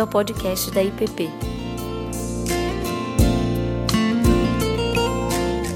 bem-vindo 0.00 0.02
ao 0.02 0.06
podcast 0.06 0.70
da 0.70 0.82
IPP. 0.82 1.28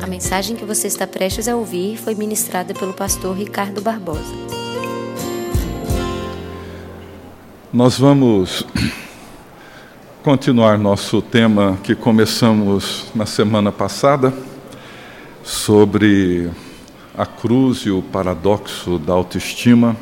A 0.03 0.07
mensagem 0.07 0.57
que 0.57 0.65
você 0.65 0.87
está 0.87 1.07
prestes 1.07 1.49
a 1.49 1.57
ouvir 1.57 1.99
foi 1.99 2.15
ministrada 2.15 2.73
pelo 2.73 2.93
pastor 2.93 3.37
Ricardo 3.37 3.83
Barbosa. 3.83 4.35
Nós 7.73 7.99
vamos 7.99 8.65
continuar 10.23 10.79
nosso 10.79 11.21
tema 11.21 11.79
que 11.83 11.95
começamos 11.95 13.07
na 13.15 13.27
semana 13.27 13.71
passada 13.71 14.33
sobre 15.43 16.51
a 17.17 17.27
cruz 17.27 17.81
e 17.81 17.91
o 17.91 18.01
paradoxo 18.01 18.99
da 18.99 19.13
autoestima 19.13 19.97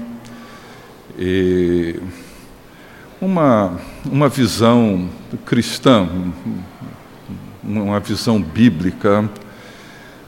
e 1.18 2.00
uma, 3.22 3.78
uma 4.04 4.28
visão 4.28 5.08
cristã, 5.46 6.08
uma 7.62 8.00
visão 8.00 8.42
bíblica 8.42 9.30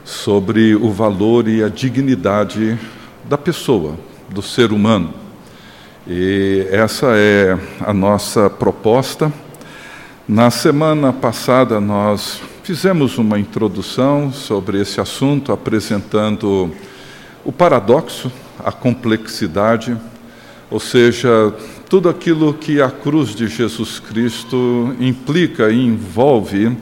sobre 0.05 0.73
o 0.73 0.89
valor 0.93 1.45
e 1.49 1.61
a 1.61 1.67
dignidade 1.67 2.79
da 3.25 3.37
pessoa, 3.37 3.97
do 4.29 4.41
ser 4.41 4.71
humano. 4.71 5.13
E 6.07 6.65
essa 6.71 7.07
é 7.17 7.59
a 7.81 7.93
nossa 7.93 8.49
proposta. 8.49 9.29
Na 10.25 10.49
semana 10.49 11.11
passada, 11.11 11.81
nós 11.81 12.39
fizemos 12.63 13.17
uma 13.17 13.37
introdução 13.37 14.31
sobre 14.31 14.79
esse 14.79 15.01
assunto, 15.01 15.51
apresentando 15.51 16.73
o 17.43 17.51
paradoxo, 17.51 18.31
a 18.63 18.71
complexidade, 18.71 19.97
ou 20.71 20.79
seja, 20.79 21.53
tudo 21.89 22.09
aquilo 22.09 22.53
que 22.53 22.81
a 22.81 22.89
cruz 22.89 23.35
de 23.35 23.47
Jesus 23.47 23.99
Cristo 23.99 24.95
implica 24.99 25.69
e 25.69 25.85
envolve 25.85 26.75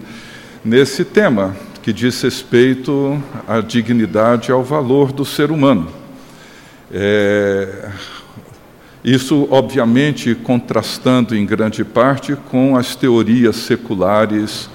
nesse 0.63 1.03
tema 1.03 1.55
que 1.81 1.91
diz 1.91 2.21
respeito 2.21 3.21
à 3.45 3.59
dignidade 3.59 4.49
e 4.49 4.53
ao 4.53 4.63
valor 4.63 5.11
do 5.11 5.25
ser 5.25 5.51
humano. 5.51 5.89
É, 6.89 7.89
isso, 9.03 9.47
obviamente, 9.51 10.33
contrastando 10.33 11.35
em 11.35 11.45
grande 11.45 11.83
parte 11.83 12.37
com 12.49 12.77
as 12.77 12.95
teorias 12.95 13.57
seculares 13.57 14.69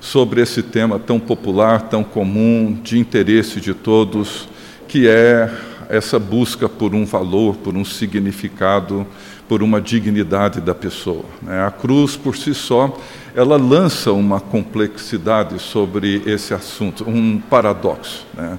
sobre 0.00 0.40
esse 0.40 0.62
tema 0.62 0.98
tão 0.98 1.20
popular, 1.20 1.82
tão 1.82 2.02
comum, 2.02 2.78
de 2.82 2.98
interesse 2.98 3.60
de 3.60 3.74
todos, 3.74 4.48
que 4.88 5.06
é 5.06 5.52
essa 5.90 6.18
busca 6.18 6.68
por 6.68 6.94
um 6.94 7.04
valor, 7.04 7.56
por 7.56 7.76
um 7.76 7.84
significado, 7.84 9.06
por 9.48 9.62
uma 9.62 9.80
dignidade 9.80 10.60
da 10.60 10.74
pessoa. 10.74 11.24
Né? 11.42 11.66
A 11.66 11.70
cruz, 11.70 12.16
por 12.16 12.36
si 12.36 12.54
só, 12.54 12.96
ela 13.34 13.56
lança 13.56 14.12
uma 14.12 14.40
complexidade 14.40 15.58
sobre 15.58 16.22
esse 16.24 16.54
assunto, 16.54 17.08
um 17.08 17.38
paradoxo. 17.38 18.26
Né? 18.34 18.58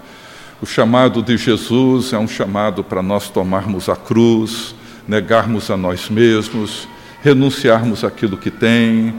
O 0.62 0.66
chamado 0.66 1.22
de 1.22 1.38
Jesus 1.38 2.14
é 2.14 2.18
um 2.18 2.28
chamado 2.28 2.84
para 2.84 3.02
nós 3.02 3.30
tomarmos 3.30 3.90
a 3.90 3.96
cruz, 3.96 4.76
negarmos 5.08 5.70
a 5.70 5.78
nós 5.78 6.10
mesmos, 6.10 6.88
renunciarmos 7.22 8.04
aquilo 8.04 8.38
que 8.38 8.52
tem, 8.52 9.14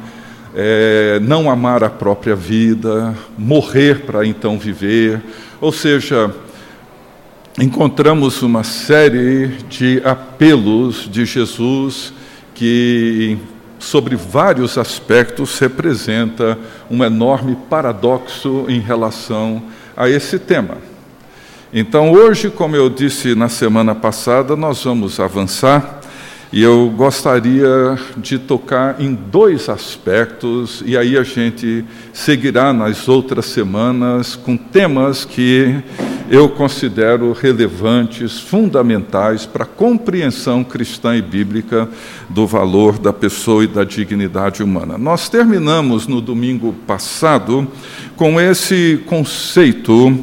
é, 0.55 1.19
não 1.21 1.51
amar 1.51 1.85
a 1.85 1.91
própria 1.91 2.35
vida, 2.35 3.15
morrer 3.37 4.07
para 4.07 4.25
então 4.25 4.59
viver. 4.59 5.23
Ou 5.61 5.73
seja, 5.73 6.33
encontramos 7.59 8.43
uma 8.43 8.63
série 8.63 9.49
de 9.69 10.03
apelos 10.05 11.09
de 11.11 11.25
Jesus 11.25 12.13
que, 12.55 13.39
sobre 13.79 14.15
vários 14.15 14.77
aspectos, 14.77 15.59
representa 15.59 16.59
um 16.91 17.03
enorme 17.03 17.57
paradoxo 17.71 18.67
em 18.69 18.79
relação 18.79 19.63
a 19.97 20.09
esse 20.09 20.39
tema. 20.39 20.77
Então, 21.73 22.13
hoje, 22.13 22.51
como 22.51 22.77
eu 22.77 22.91
disse 22.91 23.35
na 23.35 23.49
semana 23.49 23.95
passada, 23.95 24.55
nós 24.55 24.85
vamos 24.85 25.19
avançar 25.19 26.01
e 26.53 26.63
eu 26.63 26.93
gostaria 26.95 27.99
de 28.17 28.39
tocar 28.39 29.01
em 29.01 29.15
dois 29.15 29.69
aspectos, 29.69 30.83
e 30.87 30.97
aí 30.97 31.19
a 31.19 31.23
gente 31.23 31.85
seguirá 32.13 32.73
nas 32.73 33.09
outras 33.09 33.47
semanas 33.47 34.37
com 34.37 34.57
temas 34.57 35.25
que 35.25 35.83
eu 36.29 36.49
considero 36.49 37.33
relevantes, 37.33 38.41
fundamentais 38.41 39.47
para 39.47 39.63
a 39.63 39.67
compreensão 39.67 40.65
cristã 40.65 41.17
e 41.17 41.23
bíblica 41.23 41.89
do 42.29 42.47
valor 42.47 42.99
da 42.99 43.13
pessoa 43.13 43.63
e 43.63 43.67
da 43.67 43.85
dignidade 43.85 44.63
humana. 44.63 44.99
Nós 44.99 45.29
terminamos 45.29 46.07
no 46.07 46.21
domingo 46.21 46.75
passado 46.87 47.67
com 48.17 48.41
esse 48.41 49.01
conceito 49.07 50.19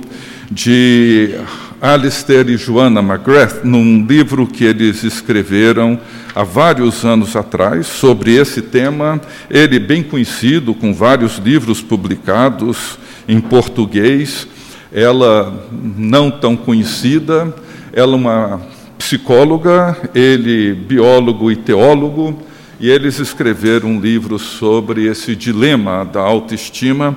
de 0.52 1.36
Alistair 1.82 2.50
e 2.50 2.58
Joanna 2.58 3.02
McGrath, 3.02 3.64
num 3.64 4.06
livro 4.06 4.46
que 4.48 4.64
eles 4.64 5.04
escreveram 5.04 6.00
há 6.36 6.44
vários 6.44 7.04
anos 7.04 7.36
atrás 7.36 7.88
sobre 7.88 8.36
esse 8.36 8.62
tema, 8.62 9.20
ele 9.50 9.80
bem 9.80 10.02
conhecido, 10.02 10.74
com 10.74 10.94
vários 10.94 11.38
livros 11.38 11.82
publicados 11.82 12.98
em 13.28 13.40
português, 13.40 14.48
ela 14.94 15.68
não 15.98 16.30
tão 16.30 16.56
conhecida, 16.56 17.54
ela 17.92 18.14
é 18.14 18.16
uma 18.16 18.62
psicóloga, 18.98 19.98
ele 20.14 20.74
biólogo 20.74 21.52
e 21.52 21.56
teólogo, 21.56 22.40
e 22.80 22.90
eles 22.90 23.20
escreveram 23.20 23.90
um 23.90 24.00
livro 24.00 24.38
sobre 24.38 25.08
esse 25.08 25.36
dilema 25.36 26.06
da 26.06 26.22
autoestima. 26.22 27.16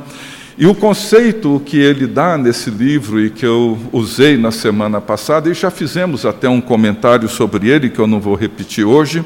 E 0.58 0.66
o 0.66 0.74
conceito 0.74 1.60
que 1.66 1.76
ele 1.76 2.06
dá 2.06 2.38
nesse 2.38 2.70
livro 2.70 3.22
e 3.22 3.28
que 3.28 3.44
eu 3.44 3.78
usei 3.92 4.38
na 4.38 4.50
semana 4.50 5.00
passada, 5.02 5.50
e 5.50 5.54
já 5.54 5.70
fizemos 5.70 6.24
até 6.24 6.48
um 6.48 6.62
comentário 6.62 7.28
sobre 7.28 7.68
ele, 7.68 7.90
que 7.90 7.98
eu 7.98 8.06
não 8.06 8.20
vou 8.20 8.34
repetir 8.34 8.86
hoje, 8.86 9.22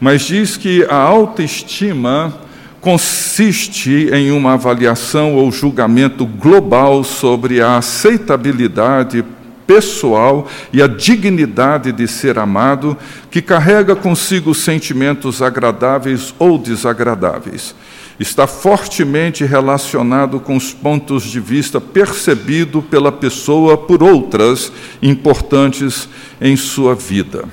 mas 0.00 0.22
diz 0.22 0.56
que 0.56 0.86
a 0.88 0.96
autoestima 0.96 2.32
consiste 2.80 4.08
em 4.12 4.30
uma 4.30 4.54
avaliação 4.54 5.34
ou 5.34 5.50
julgamento 5.52 6.24
global 6.24 7.04
sobre 7.04 7.60
a 7.60 7.76
aceitabilidade 7.76 9.24
pessoal 9.66 10.48
e 10.72 10.82
a 10.82 10.86
dignidade 10.86 11.92
de 11.92 12.08
ser 12.08 12.38
amado, 12.38 12.96
que 13.30 13.40
carrega 13.40 13.94
consigo 13.94 14.54
sentimentos 14.54 15.40
agradáveis 15.40 16.34
ou 16.38 16.58
desagradáveis 16.58 17.74
está 18.20 18.46
fortemente 18.46 19.46
relacionado 19.46 20.38
com 20.38 20.54
os 20.54 20.74
pontos 20.74 21.22
de 21.22 21.40
vista 21.40 21.80
percebido 21.80 22.82
pela 22.82 23.10
pessoa 23.10 23.78
por 23.78 24.02
outras 24.02 24.70
importantes 25.00 26.06
em 26.38 26.54
sua 26.54 26.94
vida. 26.94 27.46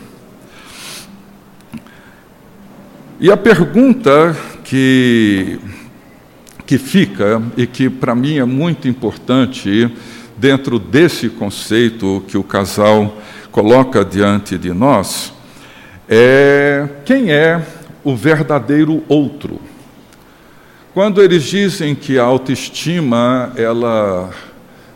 E 3.18 3.32
a 3.32 3.38
pergunta 3.38 4.36
que, 4.68 5.60
que 6.66 6.78
fica, 6.78 7.42
e 7.56 7.66
que 7.66 7.90
para 7.90 8.14
mim 8.14 8.38
é 8.38 8.44
muito 8.44 8.88
importante, 8.88 9.90
dentro 10.38 10.78
desse 10.78 11.30
conceito 11.30 12.24
que 12.28 12.38
o 12.38 12.44
casal 12.44 13.18
coloca 13.50 14.04
diante 14.04 14.58
de 14.58 14.74
nós, 14.74 15.34
é 16.10 16.88
quem 17.06 17.32
é 17.32 17.66
o 18.04 18.14
verdadeiro 18.14 19.04
outro? 19.08 19.60
Quando 20.94 21.22
eles 21.22 21.44
dizem 21.44 21.96
que 21.96 22.20
a 22.20 22.24
autoestima 22.24 23.54
ela 23.56 24.30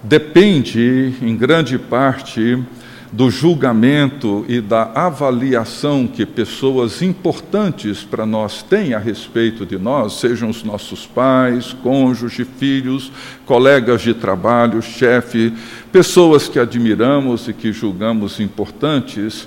depende 0.04 1.14
em 1.22 1.36
grande 1.36 1.80
parte 1.80 2.62
do 3.12 3.30
julgamento 3.30 4.46
e 4.48 4.62
da 4.62 4.84
avaliação 4.96 6.08
que 6.08 6.26
pessoas 6.26 7.02
importantes 7.02 8.06
para 8.06 8.26
nós 8.26 8.64
têm 8.64 8.94
a 8.94 9.00
respeito 9.00 9.66
de 9.66 9.78
nós, 9.78 10.14
sejam 10.14 10.50
os 10.50 10.64
nossos 10.64 11.06
pais, 11.06 11.74
cônjuges, 11.74 12.48
filhos, 12.58 13.12
colegas 13.46 14.02
de 14.02 14.14
trabalho, 14.14 14.82
chefe, 14.82 15.54
pessoas 15.92 16.48
que 16.48 16.58
admiramos 16.58 17.50
e 17.50 17.54
que 17.54 17.74
julgamos 17.74 18.40
importantes, 18.40 19.46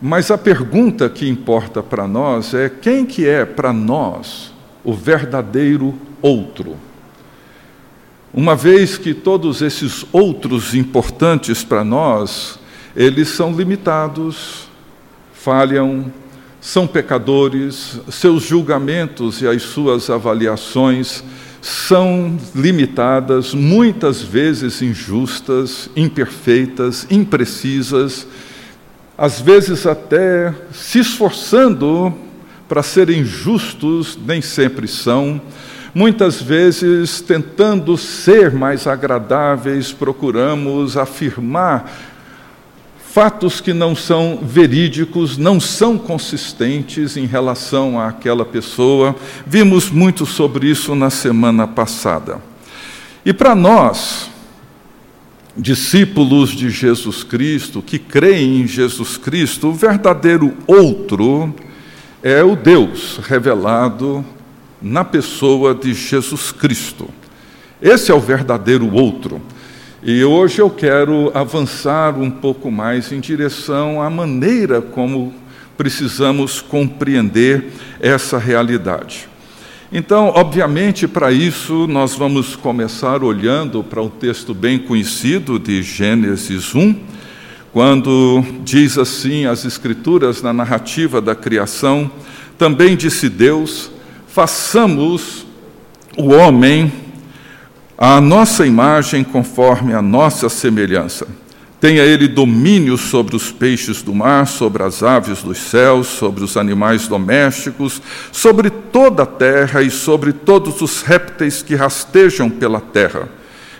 mas 0.00 0.30
a 0.30 0.36
pergunta 0.36 1.08
que 1.08 1.28
importa 1.28 1.82
para 1.82 2.06
nós 2.06 2.52
é 2.52 2.68
quem 2.68 3.06
que 3.06 3.26
é 3.26 3.46
para 3.46 3.72
nós 3.72 4.52
o 4.84 4.92
verdadeiro 4.92 5.94
outro? 6.20 6.89
Uma 8.32 8.54
vez 8.54 8.96
que 8.96 9.12
todos 9.12 9.60
esses 9.60 10.04
outros 10.12 10.72
importantes 10.72 11.64
para 11.64 11.82
nós, 11.82 12.60
eles 12.94 13.28
são 13.28 13.52
limitados, 13.52 14.68
falham, 15.32 16.12
são 16.60 16.86
pecadores, 16.86 18.00
seus 18.08 18.44
julgamentos 18.44 19.42
e 19.42 19.48
as 19.48 19.62
suas 19.62 20.08
avaliações 20.10 21.24
são 21.60 22.38
limitadas, 22.54 23.52
muitas 23.52 24.22
vezes 24.22 24.80
injustas, 24.80 25.90
imperfeitas, 25.96 27.06
imprecisas, 27.10 28.26
às 29.18 29.40
vezes 29.40 29.86
até 29.86 30.54
se 30.72 31.00
esforçando 31.00 32.14
para 32.68 32.82
serem 32.82 33.24
justos, 33.24 34.16
nem 34.24 34.40
sempre 34.40 34.86
são. 34.86 35.40
Muitas 35.94 36.40
vezes, 36.40 37.20
tentando 37.20 37.96
ser 37.96 38.52
mais 38.52 38.86
agradáveis, 38.86 39.92
procuramos 39.92 40.96
afirmar 40.96 41.90
fatos 43.12 43.60
que 43.60 43.72
não 43.72 43.96
são 43.96 44.38
verídicos, 44.40 45.36
não 45.36 45.58
são 45.58 45.98
consistentes 45.98 47.16
em 47.16 47.26
relação 47.26 48.00
àquela 48.00 48.44
pessoa. 48.44 49.16
Vimos 49.44 49.90
muito 49.90 50.24
sobre 50.24 50.68
isso 50.68 50.94
na 50.94 51.10
semana 51.10 51.66
passada. 51.66 52.40
E 53.26 53.32
para 53.32 53.56
nós, 53.56 54.30
discípulos 55.56 56.50
de 56.50 56.70
Jesus 56.70 57.24
Cristo, 57.24 57.82
que 57.82 57.98
creem 57.98 58.60
em 58.60 58.66
Jesus 58.66 59.16
Cristo, 59.16 59.68
o 59.70 59.74
verdadeiro 59.74 60.56
outro 60.68 61.52
é 62.22 62.44
o 62.44 62.54
Deus 62.54 63.18
revelado 63.24 64.24
na 64.80 65.04
pessoa 65.04 65.74
de 65.74 65.92
Jesus 65.94 66.52
Cristo. 66.52 67.08
Esse 67.80 68.10
é 68.10 68.14
o 68.14 68.20
verdadeiro 68.20 68.92
outro. 68.92 69.40
E 70.02 70.24
hoje 70.24 70.60
eu 70.60 70.70
quero 70.70 71.30
avançar 71.34 72.18
um 72.18 72.30
pouco 72.30 72.70
mais 72.70 73.12
em 73.12 73.20
direção 73.20 74.00
à 74.00 74.08
maneira 74.08 74.80
como 74.80 75.34
precisamos 75.76 76.60
compreender 76.60 77.66
essa 78.00 78.38
realidade. 78.38 79.28
Então, 79.92 80.32
obviamente, 80.36 81.08
para 81.08 81.32
isso, 81.32 81.86
nós 81.88 82.14
vamos 82.14 82.54
começar 82.54 83.24
olhando 83.24 83.82
para 83.82 84.00
um 84.00 84.08
texto 84.08 84.54
bem 84.54 84.78
conhecido 84.78 85.58
de 85.58 85.82
Gênesis 85.82 86.74
1, 86.74 86.94
quando 87.72 88.44
diz 88.62 88.96
assim 88.96 89.46
as 89.46 89.64
Escrituras 89.64 90.42
na 90.42 90.52
narrativa 90.52 91.20
da 91.20 91.34
criação: 91.34 92.10
também 92.56 92.94
disse 92.94 93.28
Deus, 93.28 93.90
façamos 94.32 95.46
o 96.16 96.32
homem 96.32 96.92
à 97.96 98.20
nossa 98.20 98.66
imagem, 98.66 99.22
conforme 99.22 99.92
a 99.92 100.00
nossa 100.00 100.48
semelhança 100.48 101.26
Tenha 101.80 102.02
ele 102.02 102.28
domínio 102.28 102.98
sobre 102.98 103.34
os 103.34 103.50
peixes 103.50 104.02
do 104.02 104.14
mar, 104.14 104.46
sobre 104.46 104.82
as 104.82 105.02
aves 105.02 105.42
dos 105.42 105.56
céus, 105.56 106.08
sobre 106.08 106.44
os 106.44 106.58
animais 106.58 107.08
domésticos, 107.08 108.02
sobre 108.30 108.68
toda 108.68 109.22
a 109.22 109.26
terra 109.26 109.80
e 109.80 109.90
sobre 109.90 110.34
todos 110.34 110.82
os 110.82 111.00
répteis 111.00 111.62
que 111.62 111.74
rastejam 111.74 112.50
pela 112.50 112.82
terra. 112.82 113.30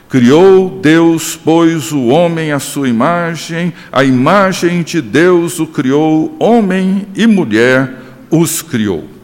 Criou 0.08 0.80
Deus, 0.80 1.36
pois, 1.36 1.92
o 1.92 2.06
homem 2.06 2.52
à 2.52 2.58
sua 2.58 2.88
imagem, 2.88 3.70
a 3.92 4.02
imagem 4.02 4.82
de 4.82 5.02
Deus 5.02 5.60
o 5.60 5.66
criou, 5.66 6.34
homem 6.40 7.06
e 7.14 7.26
mulher 7.26 7.96
os 8.30 8.62
criou. 8.62 9.19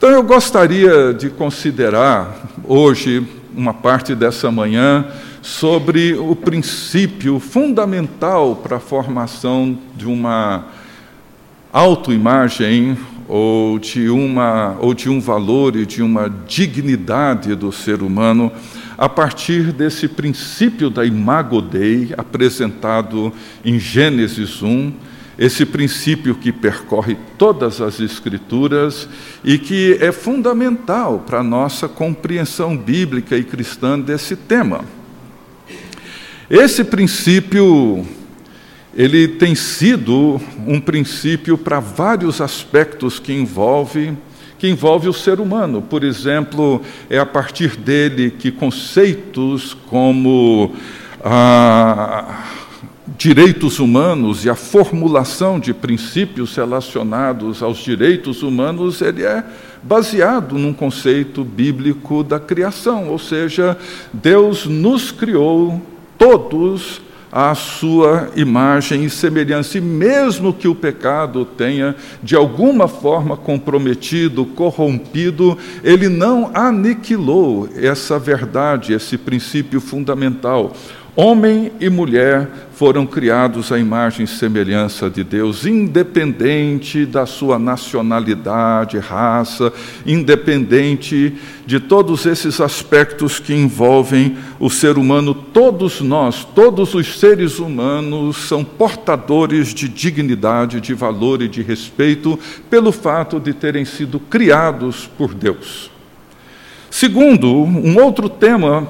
Então 0.00 0.08
eu 0.08 0.22
gostaria 0.22 1.12
de 1.12 1.28
considerar 1.28 2.48
hoje, 2.64 3.22
uma 3.54 3.74
parte 3.74 4.14
dessa 4.14 4.50
manhã, 4.50 5.04
sobre 5.42 6.14
o 6.14 6.34
princípio 6.34 7.38
fundamental 7.38 8.56
para 8.56 8.78
a 8.78 8.80
formação 8.80 9.78
de 9.94 10.06
uma 10.06 10.68
autoimagem 11.70 12.96
ou 13.28 13.78
de, 13.78 14.08
uma, 14.08 14.74
ou 14.80 14.94
de 14.94 15.10
um 15.10 15.20
valor 15.20 15.76
e 15.76 15.84
de 15.84 16.02
uma 16.02 16.30
dignidade 16.48 17.54
do 17.54 17.70
ser 17.70 18.00
humano 18.00 18.50
a 18.96 19.06
partir 19.06 19.70
desse 19.70 20.08
princípio 20.08 20.88
da 20.88 21.04
imago 21.04 21.60
Dei 21.60 22.14
apresentado 22.16 23.30
em 23.62 23.78
Gênesis 23.78 24.62
1, 24.62 24.94
esse 25.40 25.64
princípio 25.64 26.34
que 26.34 26.52
percorre 26.52 27.16
todas 27.38 27.80
as 27.80 27.98
escrituras 27.98 29.08
e 29.42 29.56
que 29.56 29.96
é 29.98 30.12
fundamental 30.12 31.24
para 31.26 31.40
a 31.40 31.42
nossa 31.42 31.88
compreensão 31.88 32.76
bíblica 32.76 33.38
e 33.38 33.42
cristã 33.42 33.98
desse 33.98 34.36
tema. 34.36 34.84
Esse 36.50 36.84
princípio 36.84 38.06
ele 38.94 39.28
tem 39.28 39.54
sido 39.54 40.38
um 40.66 40.78
princípio 40.78 41.56
para 41.56 41.80
vários 41.80 42.42
aspectos 42.42 43.18
que 43.18 43.32
envolve 43.32 44.12
que 44.58 44.68
envolve 44.68 45.08
o 45.08 45.12
ser 45.14 45.40
humano. 45.40 45.80
Por 45.80 46.04
exemplo, 46.04 46.82
é 47.08 47.18
a 47.18 47.24
partir 47.24 47.76
dele 47.76 48.30
que 48.30 48.52
conceitos 48.52 49.72
como 49.88 50.74
ah, 51.24 52.44
direitos 53.16 53.78
humanos 53.78 54.44
e 54.44 54.50
a 54.50 54.54
formulação 54.54 55.58
de 55.58 55.74
princípios 55.74 56.54
relacionados 56.56 57.62
aos 57.62 57.78
direitos 57.78 58.42
humanos, 58.42 59.00
ele 59.00 59.24
é 59.24 59.44
baseado 59.82 60.58
num 60.58 60.72
conceito 60.72 61.42
bíblico 61.42 62.22
da 62.22 62.38
criação, 62.38 63.08
ou 63.08 63.18
seja, 63.18 63.76
Deus 64.12 64.66
nos 64.66 65.10
criou 65.10 65.80
todos 66.18 67.00
à 67.32 67.54
sua 67.54 68.30
imagem 68.34 69.04
e 69.04 69.10
semelhança, 69.10 69.78
e 69.78 69.80
mesmo 69.80 70.52
que 70.52 70.66
o 70.66 70.74
pecado 70.74 71.44
tenha 71.44 71.94
de 72.22 72.34
alguma 72.34 72.88
forma 72.88 73.36
comprometido, 73.36 74.44
corrompido, 74.44 75.56
ele 75.84 76.08
não 76.08 76.50
aniquilou 76.52 77.68
essa 77.76 78.18
verdade, 78.18 78.92
esse 78.92 79.16
princípio 79.16 79.80
fundamental. 79.80 80.74
Homem 81.22 81.70
e 81.78 81.90
mulher 81.90 82.48
foram 82.72 83.04
criados 83.04 83.70
à 83.70 83.78
imagem 83.78 84.24
e 84.24 84.26
semelhança 84.26 85.10
de 85.10 85.22
Deus, 85.22 85.66
independente 85.66 87.04
da 87.04 87.26
sua 87.26 87.58
nacionalidade, 87.58 88.96
raça, 88.96 89.70
independente 90.06 91.34
de 91.66 91.78
todos 91.78 92.24
esses 92.24 92.58
aspectos 92.58 93.38
que 93.38 93.52
envolvem 93.52 94.38
o 94.58 94.70
ser 94.70 94.96
humano. 94.96 95.34
Todos 95.34 96.00
nós, 96.00 96.42
todos 96.42 96.94
os 96.94 97.20
seres 97.20 97.58
humanos, 97.58 98.48
são 98.48 98.64
portadores 98.64 99.74
de 99.74 99.90
dignidade, 99.90 100.80
de 100.80 100.94
valor 100.94 101.42
e 101.42 101.48
de 101.48 101.60
respeito 101.60 102.38
pelo 102.70 102.92
fato 102.92 103.38
de 103.38 103.52
terem 103.52 103.84
sido 103.84 104.18
criados 104.18 105.06
por 105.18 105.34
Deus. 105.34 105.99
Segundo, 106.90 107.48
um 107.48 108.02
outro 108.02 108.28
tema 108.28 108.86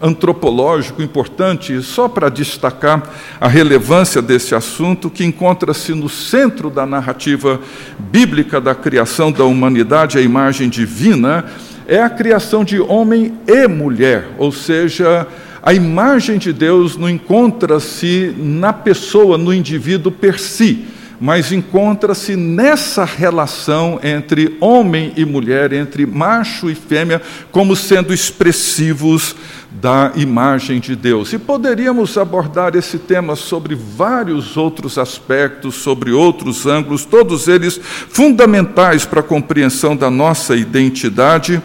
antropológico 0.00 1.02
importante, 1.02 1.82
só 1.82 2.08
para 2.08 2.30
destacar 2.30 3.02
a 3.38 3.46
relevância 3.46 4.22
desse 4.22 4.54
assunto, 4.54 5.10
que 5.10 5.22
encontra-se 5.22 5.92
no 5.92 6.08
centro 6.08 6.70
da 6.70 6.86
narrativa 6.86 7.60
bíblica 7.98 8.58
da 8.58 8.74
criação 8.74 9.30
da 9.30 9.44
humanidade, 9.44 10.16
a 10.16 10.22
imagem 10.22 10.70
divina, 10.70 11.44
é 11.86 12.00
a 12.00 12.08
criação 12.08 12.64
de 12.64 12.80
homem 12.80 13.34
e 13.46 13.68
mulher, 13.68 14.28
ou 14.38 14.50
seja, 14.50 15.28
a 15.62 15.74
imagem 15.74 16.38
de 16.38 16.54
Deus 16.54 16.96
não 16.96 17.08
encontra-se 17.08 18.34
na 18.38 18.72
pessoa, 18.72 19.36
no 19.36 19.52
indivíduo 19.52 20.10
per 20.10 20.40
si 20.40 20.86
mas 21.22 21.52
encontra-se 21.52 22.34
nessa 22.34 23.04
relação 23.04 24.00
entre 24.02 24.56
homem 24.60 25.12
e 25.16 25.24
mulher, 25.24 25.72
entre 25.72 26.04
macho 26.04 26.68
e 26.68 26.74
fêmea, 26.74 27.22
como 27.52 27.76
sendo 27.76 28.12
expressivos 28.12 29.36
da 29.80 30.12
imagem 30.16 30.78
de 30.78 30.94
Deus. 30.94 31.32
E 31.32 31.38
poderíamos 31.38 32.18
abordar 32.18 32.76
esse 32.76 32.98
tema 32.98 33.34
sobre 33.34 33.74
vários 33.74 34.56
outros 34.56 34.98
aspectos, 34.98 35.76
sobre 35.76 36.12
outros 36.12 36.66
ângulos, 36.66 37.04
todos 37.04 37.48
eles 37.48 37.80
fundamentais 38.08 39.04
para 39.04 39.20
a 39.20 39.24
compreensão 39.24 39.96
da 39.96 40.10
nossa 40.10 40.54
identidade 40.54 41.62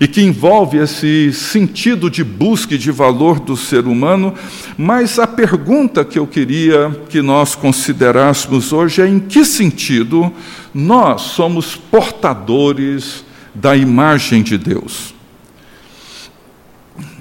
e 0.00 0.08
que 0.08 0.22
envolve 0.22 0.78
esse 0.78 1.32
sentido 1.32 2.10
de 2.10 2.24
busca 2.24 2.74
e 2.74 2.78
de 2.78 2.90
valor 2.90 3.38
do 3.38 3.56
ser 3.56 3.86
humano. 3.86 4.34
Mas 4.78 5.18
a 5.18 5.26
pergunta 5.26 6.04
que 6.04 6.18
eu 6.18 6.26
queria 6.26 6.90
que 7.08 7.20
nós 7.20 7.54
considerássemos 7.54 8.72
hoje 8.72 9.02
é 9.02 9.06
em 9.06 9.18
que 9.20 9.44
sentido 9.44 10.32
nós 10.72 11.22
somos 11.22 11.76
portadores 11.76 13.24
da 13.54 13.76
imagem 13.76 14.42
de 14.42 14.56
Deus. 14.56 15.19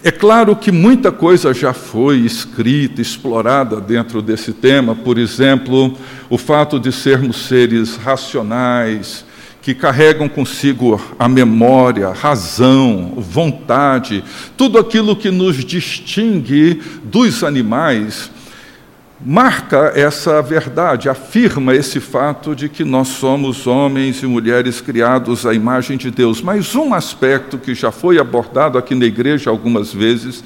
É 0.01 0.12
claro 0.12 0.56
que 0.56 0.72
muita 0.72 1.12
coisa 1.12 1.53
já 1.53 1.74
foi 1.74 2.20
escrita, 2.20 3.01
explorada 3.01 3.82
dentro 3.82 4.22
desse 4.22 4.53
tema, 4.53 4.96
por 4.96 5.18
exemplo, 5.18 5.94
o 6.29 6.38
fato 6.38 6.79
de 6.79 6.91
sermos 6.91 7.48
seres 7.48 7.98
racionais, 7.98 9.25
que 9.62 9.74
carregam 9.74 10.29
consigo 10.29 11.01
a 11.20 11.27
memória, 11.27 12.12
razão, 12.12 13.15
vontade, 13.18 14.24
tudo 14.56 14.79
aquilo 14.79 15.18
que 15.18 15.29
nos 15.29 15.65
distingue 15.65 16.82
dos 17.03 17.44
animais 17.44 18.32
marca 19.21 19.91
essa 19.95 20.41
verdade, 20.41 21.09
afirma 21.09 21.75
esse 21.75 21.99
fato 21.99 22.55
de 22.55 22.69
que 22.69 22.83
nós 22.83 23.09
somos 23.09 23.67
homens 23.67 24.23
e 24.23 24.25
mulheres 24.25 24.79
criados 24.79 25.45
à 25.45 25.53
imagem 25.53 25.97
de 25.97 26.09
Deus. 26.09 26.41
Mas 26.41 26.73
um 26.75 26.93
aspecto 26.93 27.57
que 27.57 27.75
já 27.75 27.91
foi 27.91 28.17
abordado 28.17 28.77
aqui 28.77 28.95
na 28.95 29.05
igreja 29.05 29.49
algumas 29.49 29.93
vezes 29.93 30.43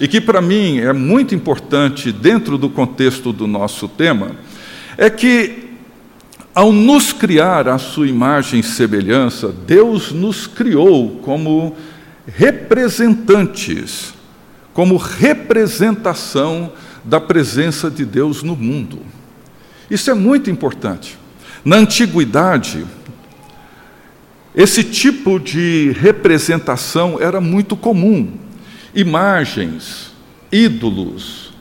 e 0.00 0.08
que 0.08 0.20
para 0.20 0.40
mim 0.40 0.78
é 0.78 0.92
muito 0.92 1.34
importante 1.34 2.10
dentro 2.10 2.56
do 2.56 2.68
contexto 2.68 3.32
do 3.32 3.46
nosso 3.46 3.88
tema 3.88 4.32
é 4.96 5.10
que 5.10 5.64
Ao 6.54 6.72
nos 6.72 7.12
criar 7.12 7.66
a 7.66 7.78
sua 7.78 8.06
imagem 8.06 8.60
e 8.60 8.62
semelhança, 8.62 9.52
Deus 9.66 10.12
nos 10.12 10.46
criou 10.46 11.18
como 11.20 11.74
representantes, 12.28 14.14
como 14.72 14.96
representação 14.96 16.70
da 17.04 17.20
presença 17.20 17.90
de 17.90 18.04
Deus 18.04 18.42
no 18.42 18.56
mundo. 18.56 18.98
Isso 19.90 20.10
é 20.10 20.14
muito 20.14 20.50
importante. 20.50 21.18
Na 21.64 21.76
antiguidade, 21.76 22.84
esse 24.54 24.82
tipo 24.84 25.38
de 25.38 25.92
representação 25.98 27.18
era 27.20 27.40
muito 27.40 27.76
comum. 27.76 28.32
Imagens, 28.94 30.12
ídolos, 30.50 31.52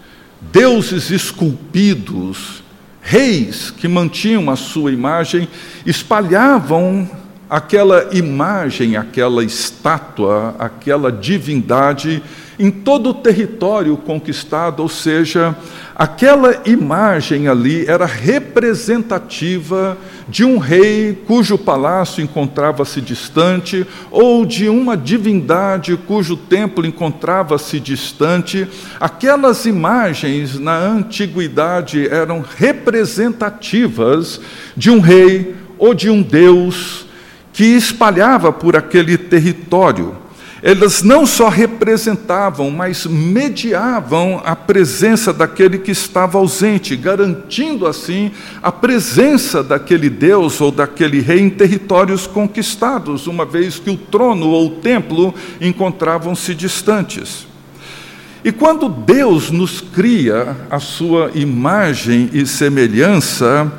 deuses 0.52 1.10
esculpidos, 1.10 2.64
reis 3.02 3.72
que 3.72 3.88
mantinham 3.88 4.50
a 4.50 4.56
sua 4.56 4.92
imagem 4.92 5.48
espalhavam 5.86 7.10
aquela 7.50 8.10
imagem, 8.16 8.96
aquela 8.96 9.44
estátua, 9.44 10.56
aquela 10.58 11.12
divindade 11.12 12.24
em 12.58 12.70
todo 12.70 13.10
o 13.10 13.14
território 13.14 13.98
conquistado, 13.98 14.82
ou 14.82 14.90
seja, 14.90 15.56
aquela 15.96 16.62
imagem 16.66 17.48
ali 17.48 17.86
era 17.88 18.06
representativa 18.06 19.98
de 20.28 20.46
um 20.46 20.58
rei 20.58 21.18
cujo 21.28 21.58
palácio 21.58 22.24
encontrava-se 22.24 23.02
distante, 23.02 23.86
ou 24.12 24.46
de 24.46 24.70
uma 24.70 24.96
divindade 24.96 25.98
cujo 26.08 26.38
templo 26.38 26.86
encontrava-se 26.86 27.80
distante. 27.80 28.68
Aquelas 29.00 29.66
imagens 29.66 30.60
na 30.60 30.78
antiguidade 30.78 32.08
eram 32.08 32.44
representativas 32.58 34.40
de 34.78 34.90
um 34.90 35.00
rei 35.00 35.56
ou 35.78 35.94
de 35.94 36.10
um 36.10 36.22
deus 36.22 37.06
que 37.52 37.64
espalhava 37.64 38.52
por 38.52 38.76
aquele 38.76 39.18
território 39.18 40.23
elas 40.64 41.04
não 41.04 41.26
só 41.26 41.50
representavam, 41.50 42.72
mas 42.72 43.06
mediavam 43.06 44.42
a 44.46 44.56
presença 44.56 45.34
daquele 45.34 45.78
que 45.78 45.92
estava 45.92 46.38
ausente, 46.38 46.96
garantindo 46.96 47.86
assim 47.86 48.32
a 48.62 48.72
presença 48.72 49.62
daquele 49.62 50.10
Deus 50.10 50.62
ou 50.62 50.72
daquele 50.72 51.20
rei 51.20 51.42
em 51.42 51.50
territórios 51.50 52.26
conquistados, 52.26 53.28
uma 53.28 53.46
vez 53.46 53.78
que 53.78 53.90
o 53.90 53.98
trono 53.98 54.48
ou 54.48 54.68
o 54.68 54.76
templo 54.76 55.36
encontravam-se 55.60 56.56
distantes. 56.56 57.46
E 58.42 58.52
quando 58.52 58.88
Deus 58.88 59.52
nos 59.52 59.82
cria 59.82 60.56
a 60.70 60.80
sua 60.80 61.32
imagem 61.36 62.30
e 62.32 62.46
semelhança, 62.46 63.70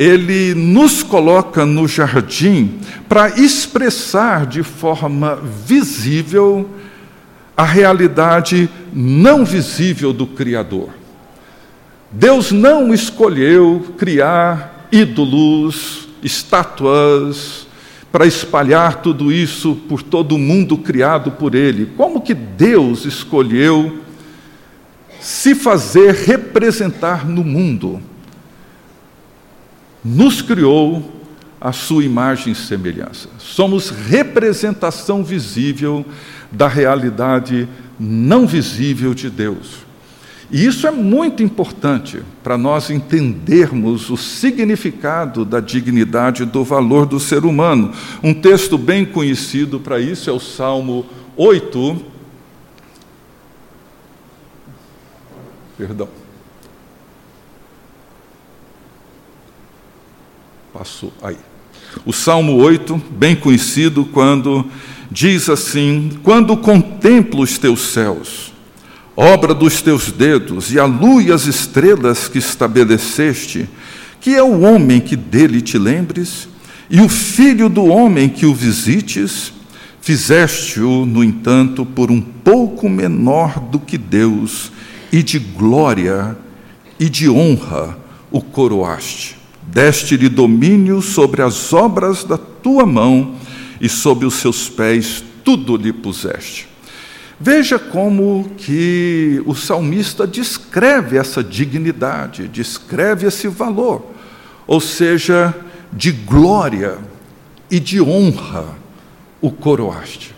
ele 0.00 0.54
nos 0.54 1.02
coloca 1.02 1.66
no 1.66 1.86
jardim 1.86 2.78
para 3.06 3.38
expressar 3.38 4.46
de 4.46 4.62
forma 4.62 5.36
visível 5.36 6.70
a 7.54 7.64
realidade 7.64 8.70
não 8.94 9.44
visível 9.44 10.10
do 10.10 10.26
Criador. 10.26 10.88
Deus 12.10 12.50
não 12.50 12.94
escolheu 12.94 13.94
criar 13.98 14.88
ídolos, 14.90 16.08
estátuas, 16.22 17.66
para 18.10 18.24
espalhar 18.24 19.02
tudo 19.02 19.30
isso 19.30 19.74
por 19.86 20.02
todo 20.02 20.34
o 20.34 20.38
mundo 20.38 20.78
criado 20.78 21.32
por 21.32 21.54
Ele. 21.54 21.92
Como 21.94 22.22
que 22.22 22.32
Deus 22.32 23.04
escolheu 23.04 23.98
se 25.20 25.54
fazer 25.54 26.14
representar 26.14 27.28
no 27.28 27.44
mundo? 27.44 28.00
Nos 30.04 30.40
criou 30.42 31.20
a 31.60 31.72
sua 31.72 32.04
imagem 32.04 32.52
e 32.52 32.56
semelhança. 32.56 33.28
Somos 33.38 33.90
representação 33.90 35.22
visível 35.22 36.04
da 36.50 36.66
realidade 36.66 37.68
não 37.98 38.46
visível 38.46 39.12
de 39.12 39.28
Deus. 39.28 39.90
E 40.50 40.64
isso 40.64 40.86
é 40.86 40.90
muito 40.90 41.42
importante 41.42 42.22
para 42.42 42.58
nós 42.58 42.90
entendermos 42.90 44.10
o 44.10 44.16
significado 44.16 45.44
da 45.44 45.60
dignidade 45.60 46.44
do 46.44 46.64
valor 46.64 47.06
do 47.06 47.20
ser 47.20 47.44
humano. 47.44 47.92
Um 48.22 48.34
texto 48.34 48.76
bem 48.76 49.04
conhecido 49.04 49.78
para 49.78 50.00
isso 50.00 50.28
é 50.28 50.32
o 50.32 50.40
Salmo 50.40 51.06
8. 51.36 52.02
Perdão. 55.78 56.19
Aí. 61.22 61.36
O 62.06 62.12
Salmo 62.12 62.56
8, 62.56 63.00
bem 63.10 63.36
conhecido, 63.36 64.04
quando 64.06 64.64
diz 65.10 65.50
assim: 65.50 66.10
Quando 66.22 66.56
contemplo 66.56 67.42
os 67.42 67.58
teus 67.58 67.92
céus, 67.92 68.52
obra 69.14 69.52
dos 69.52 69.82
teus 69.82 70.10
dedos, 70.10 70.72
e 70.72 70.78
a 70.78 70.86
lua 70.86 71.22
e 71.22 71.32
as 71.32 71.46
estrelas 71.46 72.28
que 72.28 72.38
estabeleceste, 72.38 73.68
que 74.20 74.34
é 74.34 74.42
o 74.42 74.60
homem 74.60 75.00
que 75.00 75.16
dele 75.16 75.60
te 75.60 75.76
lembres, 75.76 76.48
e 76.88 77.00
o 77.00 77.08
filho 77.10 77.68
do 77.68 77.84
homem 77.84 78.28
que 78.30 78.46
o 78.46 78.54
visites, 78.54 79.52
fizeste-o, 80.00 81.04
no 81.04 81.22
entanto, 81.22 81.84
por 81.84 82.10
um 82.10 82.22
pouco 82.22 82.88
menor 82.88 83.60
do 83.60 83.78
que 83.78 83.98
Deus, 83.98 84.72
e 85.12 85.22
de 85.22 85.38
glória 85.38 86.38
e 86.98 87.10
de 87.10 87.28
honra 87.28 87.98
o 88.30 88.40
coroaste 88.40 89.39
deste-lhe 89.72 90.28
domínio 90.28 91.00
sobre 91.00 91.42
as 91.42 91.72
obras 91.72 92.24
da 92.24 92.36
tua 92.36 92.84
mão, 92.84 93.36
e 93.80 93.88
sob 93.88 94.26
os 94.26 94.34
seus 94.34 94.68
pés 94.68 95.24
tudo 95.42 95.76
lhe 95.76 95.92
puseste. 95.92 96.68
Veja 97.38 97.78
como 97.78 98.50
que 98.58 99.42
o 99.46 99.54
salmista 99.54 100.26
descreve 100.26 101.16
essa 101.16 101.42
dignidade, 101.42 102.46
descreve 102.46 103.26
esse 103.26 103.48
valor, 103.48 104.04
ou 104.66 104.78
seja, 104.78 105.54
de 105.90 106.12
glória 106.12 106.98
e 107.70 107.80
de 107.80 108.00
honra 108.00 108.66
o 109.40 109.50
coroaste. 109.50 110.34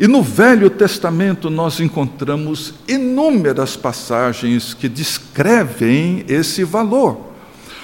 E 0.00 0.08
no 0.08 0.22
Velho 0.22 0.68
Testamento 0.68 1.48
nós 1.48 1.78
encontramos 1.78 2.74
inúmeras 2.88 3.76
passagens 3.76 4.74
que 4.74 4.88
descrevem 4.88 6.24
esse 6.26 6.64
valor. 6.64 7.29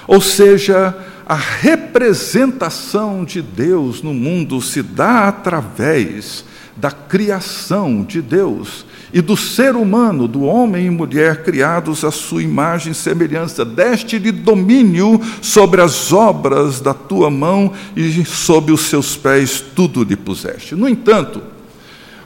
Ou 0.06 0.20
seja, 0.20 0.96
a 1.26 1.34
representação 1.34 3.24
de 3.24 3.42
Deus 3.42 4.02
no 4.02 4.14
mundo 4.14 4.60
se 4.62 4.82
dá 4.82 5.28
através 5.28 6.44
da 6.76 6.90
criação 6.90 8.04
de 8.04 8.20
Deus 8.20 8.84
e 9.12 9.20
do 9.20 9.36
ser 9.36 9.74
humano, 9.74 10.28
do 10.28 10.42
homem 10.42 10.86
e 10.86 10.90
mulher 10.90 11.42
criados 11.42 12.04
à 12.04 12.10
sua 12.10 12.42
imagem 12.42 12.92
e 12.92 12.94
semelhança. 12.94 13.64
Deste-lhe 13.64 14.30
domínio 14.30 15.20
sobre 15.40 15.80
as 15.80 16.12
obras 16.12 16.80
da 16.80 16.92
tua 16.92 17.30
mão 17.30 17.72
e 17.96 18.24
sob 18.24 18.72
os 18.72 18.82
seus 18.82 19.16
pés 19.16 19.64
tudo 19.74 20.04
lhe 20.04 20.16
puseste. 20.16 20.74
No 20.74 20.88
entanto, 20.88 21.42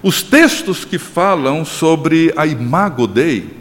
os 0.03 0.23
textos 0.23 0.85
que 0.85 0.99
falam 0.99 1.65
sobre 1.65 2.33
a 2.37 2.47
imago 2.47 3.07
Dei, 3.07 3.60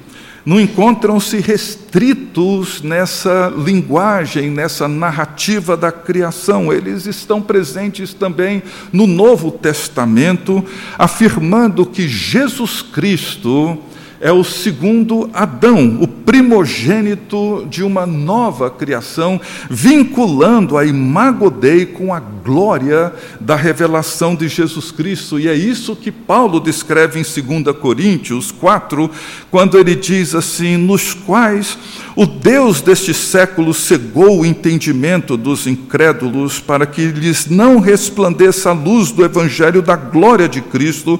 não 0.49 0.59
encontram-se 0.59 1.37
restritos 1.37 2.81
nessa 2.81 3.53
linguagem, 3.55 4.49
nessa 4.49 4.87
narrativa 4.87 5.77
da 5.77 5.91
criação. 5.91 6.73
Eles 6.73 7.05
estão 7.05 7.39
presentes 7.39 8.15
também 8.15 8.63
no 8.91 9.05
Novo 9.05 9.51
Testamento, 9.51 10.65
afirmando 10.97 11.85
que 11.85 12.07
Jesus 12.07 12.81
Cristo 12.81 13.77
é 14.21 14.31
o 14.31 14.43
segundo 14.43 15.29
Adão, 15.33 15.97
o 16.01 16.07
primogênito 16.07 17.65
de 17.69 17.83
uma 17.83 18.05
nova 18.05 18.69
criação, 18.69 19.39
vinculando 19.69 20.77
a 20.77 20.85
imago 20.85 21.49
Dei 21.49 21.85
com 21.85 22.13
a 22.13 22.19
glória 22.19 23.13
da 23.39 23.55
revelação 23.55 24.35
de 24.35 24.47
Jesus 24.47 24.91
Cristo. 24.91 25.39
E 25.39 25.47
é 25.47 25.55
isso 25.55 25.95
que 25.95 26.11
Paulo 26.11 26.59
descreve 26.59 27.19
em 27.19 27.23
2 27.23 27.75
Coríntios 27.77 28.51
4, 28.51 29.09
quando 29.49 29.77
ele 29.77 29.95
diz 29.95 30.35
assim: 30.35 30.77
nos 30.77 31.13
quais 31.13 31.77
o 32.15 32.25
Deus 32.25 32.81
deste 32.81 33.13
século 33.13 33.73
cegou 33.73 34.41
o 34.41 34.45
entendimento 34.45 35.37
dos 35.37 35.65
incrédulos 35.65 36.59
para 36.59 36.85
que 36.85 37.07
lhes 37.07 37.47
não 37.47 37.79
resplandeça 37.79 38.69
a 38.69 38.73
luz 38.73 39.11
do 39.11 39.23
evangelho 39.23 39.81
da 39.81 39.95
glória 39.95 40.49
de 40.49 40.61
Cristo 40.61 41.19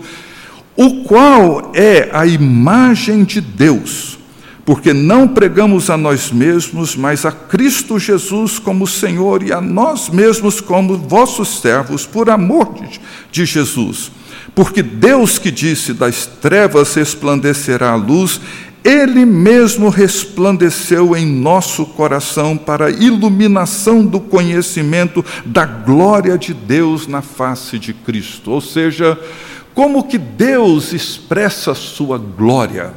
o 0.80 1.04
qual 1.04 1.74
é 1.76 2.10
a 2.14 2.26
imagem 2.26 3.26
de 3.26 3.42
Deus, 3.42 4.18
porque 4.64 4.94
não 4.94 5.28
pregamos 5.28 5.90
a 5.90 5.98
nós 5.98 6.32
mesmos, 6.32 6.96
mas 6.96 7.26
a 7.26 7.34
Cristo 7.34 8.00
Jesus 8.00 8.60
como 8.60 8.88
Senhor 8.88 9.44
e 9.44 9.52
a 9.52 9.60
nós 9.60 10.08
mesmos 10.08 10.62
como 10.62 10.98
vossos 10.98 11.60
servos, 11.60 12.06
por 12.06 12.30
amor 12.30 12.76
de 13.30 13.46
Jesus. 13.46 14.10
Porque 14.56 14.82
Deus 14.82 15.38
que 15.38 15.52
disse: 15.52 15.92
Das 15.92 16.26
trevas 16.26 16.96
resplandecerá 16.96 17.92
a 17.92 17.96
luz, 17.96 18.40
Ele 18.82 19.26
mesmo 19.26 19.90
resplandeceu 19.90 21.14
em 21.14 21.26
nosso 21.26 21.86
coração 21.88 22.56
para 22.56 22.86
a 22.86 22.90
iluminação 22.90 24.06
do 24.06 24.22
conhecimento 24.22 25.26
da 25.46 25.66
glória 25.66 26.38
de 26.38 26.54
Deus 26.54 27.06
na 27.06 27.22
face 27.22 27.78
de 27.78 27.94
Cristo. 27.94 28.52
Ou 28.52 28.62
seja, 28.62 29.20
como 29.80 30.04
que 30.04 30.18
Deus 30.18 30.92
expressa 30.92 31.74
sua 31.74 32.18
glória? 32.18 32.92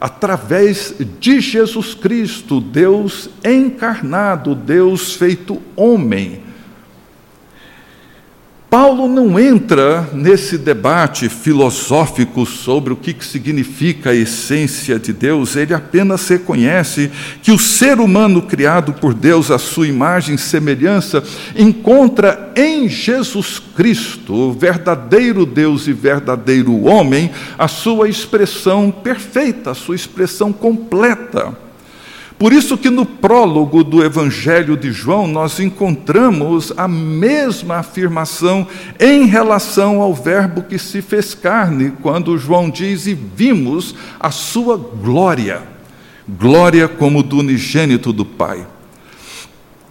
Através 0.00 0.92
de 1.20 1.40
Jesus 1.40 1.94
Cristo, 1.94 2.60
Deus 2.60 3.30
encarnado, 3.44 4.52
Deus 4.52 5.14
feito 5.14 5.62
homem 5.76 6.41
Paulo 8.72 9.06
não 9.06 9.38
entra 9.38 10.08
nesse 10.14 10.56
debate 10.56 11.28
filosófico 11.28 12.46
sobre 12.46 12.94
o 12.94 12.96
que 12.96 13.14
significa 13.22 14.08
a 14.08 14.14
essência 14.14 14.98
de 14.98 15.12
Deus, 15.12 15.56
ele 15.56 15.74
apenas 15.74 16.26
reconhece 16.26 17.10
que 17.42 17.52
o 17.52 17.58
ser 17.58 18.00
humano 18.00 18.40
criado 18.40 18.94
por 18.94 19.12
Deus, 19.12 19.50
à 19.50 19.58
sua 19.58 19.86
imagem 19.86 20.36
e 20.36 20.38
semelhança, 20.38 21.22
encontra 21.54 22.50
em 22.56 22.88
Jesus 22.88 23.58
Cristo, 23.58 24.52
verdadeiro 24.52 25.44
Deus 25.44 25.86
e 25.86 25.92
verdadeiro 25.92 26.86
homem, 26.86 27.30
a 27.58 27.68
sua 27.68 28.08
expressão 28.08 28.90
perfeita, 28.90 29.72
a 29.72 29.74
sua 29.74 29.96
expressão 29.96 30.50
completa. 30.50 31.52
Por 32.38 32.52
isso 32.52 32.76
que 32.76 32.90
no 32.90 33.06
prólogo 33.06 33.84
do 33.84 34.02
Evangelho 34.04 34.76
de 34.76 34.90
João 34.90 35.26
nós 35.26 35.60
encontramos 35.60 36.72
a 36.76 36.88
mesma 36.88 37.76
afirmação 37.76 38.66
em 38.98 39.26
relação 39.26 40.00
ao 40.00 40.12
verbo 40.12 40.62
que 40.62 40.78
se 40.78 41.00
fez 41.00 41.34
carne, 41.34 41.92
quando 42.02 42.36
João 42.38 42.68
diz 42.68 43.06
e 43.06 43.14
vimos 43.14 43.94
a 44.18 44.30
sua 44.30 44.76
glória, 44.76 45.62
glória 46.28 46.88
como 46.88 47.22
do 47.22 47.38
unigênito 47.38 48.12
do 48.12 48.24
Pai. 48.24 48.66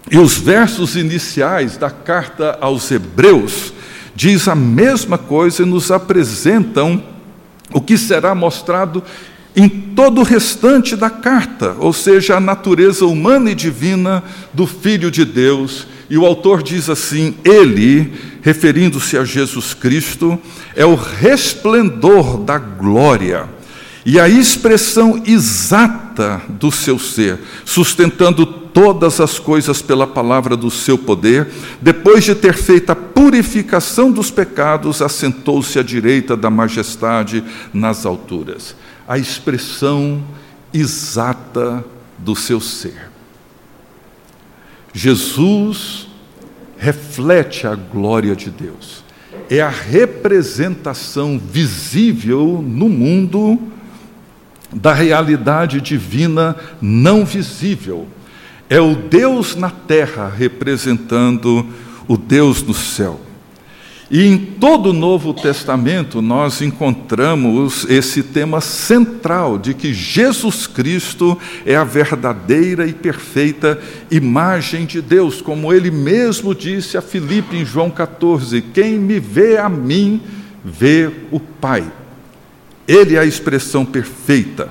E 0.09 0.17
os 0.17 0.37
versos 0.37 0.97
iniciais 0.97 1.77
da 1.77 1.89
carta 1.89 2.57
aos 2.59 2.91
Hebreus 2.91 3.73
diz 4.13 4.47
a 4.47 4.55
mesma 4.55 5.17
coisa 5.17 5.63
e 5.63 5.65
nos 5.65 5.89
apresentam 5.89 7.01
o 7.73 7.79
que 7.79 7.97
será 7.97 8.35
mostrado 8.35 9.01
em 9.55 9.67
todo 9.67 10.21
o 10.21 10.23
restante 10.23 10.95
da 10.95 11.09
carta, 11.09 11.75
ou 11.79 11.91
seja, 11.91 12.37
a 12.37 12.39
natureza 12.39 13.05
humana 13.05 13.51
e 13.51 13.55
divina 13.55 14.23
do 14.53 14.65
Filho 14.65 15.11
de 15.11 15.25
Deus. 15.25 15.87
E 16.09 16.17
o 16.17 16.25
autor 16.25 16.63
diz 16.63 16.89
assim: 16.89 17.35
Ele, 17.43 18.13
referindo-se 18.41 19.17
a 19.17 19.23
Jesus 19.23 19.73
Cristo, 19.73 20.39
é 20.75 20.85
o 20.85 20.95
resplendor 20.95 22.37
da 22.39 22.57
glória 22.57 23.49
e 24.05 24.19
a 24.19 24.27
expressão 24.27 25.21
exata 25.25 26.41
do 26.49 26.71
seu 26.71 26.97
ser, 26.97 27.37
sustentando 27.63 28.45
todas 28.45 29.19
as 29.19 29.37
coisas 29.37 29.81
pela 29.81 30.07
palavra 30.07 30.57
do 30.57 30.71
seu 30.71 30.97
poder, 30.97 31.47
depois 31.81 32.23
de 32.23 32.33
ter 32.33 32.55
feito 32.55 32.89
a 32.89 32.95
purificação 32.95 34.11
dos 34.11 34.31
pecados, 34.31 35.01
assentou-se 35.01 35.77
à 35.77 35.83
direita 35.83 36.35
da 36.35 36.49
majestade 36.49 37.43
nas 37.73 38.05
alturas 38.05 38.75
a 39.07 39.17
expressão 39.17 40.23
exata 40.73 41.83
do 42.17 42.35
seu 42.35 42.59
ser. 42.59 43.09
Jesus 44.93 46.07
reflete 46.77 47.67
a 47.67 47.75
glória 47.75 48.35
de 48.35 48.49
Deus, 48.49 49.03
é 49.49 49.61
a 49.61 49.69
representação 49.69 51.39
visível 51.39 52.63
no 52.65 52.89
mundo 52.89 53.59
da 54.73 54.93
realidade 54.93 55.81
divina 55.81 56.55
não 56.81 57.25
visível. 57.25 58.07
É 58.69 58.79
o 58.79 58.95
Deus 58.95 59.55
na 59.55 59.69
terra 59.69 60.29
representando 60.29 61.65
o 62.07 62.15
Deus 62.17 62.63
no 62.63 62.73
céu. 62.73 63.19
E 64.13 64.27
em 64.27 64.37
todo 64.37 64.87
o 64.87 64.93
Novo 64.93 65.33
Testamento 65.33 66.21
nós 66.21 66.61
encontramos 66.61 67.89
esse 67.89 68.21
tema 68.21 68.59
central 68.59 69.57
de 69.57 69.73
que 69.73 69.93
Jesus 69.93 70.67
Cristo 70.67 71.37
é 71.65 71.77
a 71.77 71.85
verdadeira 71.85 72.85
e 72.85 72.91
perfeita 72.91 73.79
imagem 74.11 74.85
de 74.85 75.01
Deus, 75.01 75.41
como 75.41 75.71
ele 75.71 75.89
mesmo 75.89 76.53
disse 76.53 76.97
a 76.97 77.01
Filipe 77.01 77.55
em 77.55 77.63
João 77.63 77.89
14: 77.89 78.61
Quem 78.73 78.99
me 78.99 79.17
vê 79.17 79.57
a 79.57 79.69
mim, 79.69 80.19
vê 80.61 81.09
o 81.31 81.39
Pai. 81.39 81.89
Ele 82.85 83.15
é 83.15 83.19
a 83.19 83.25
expressão 83.25 83.85
perfeita. 83.85 84.67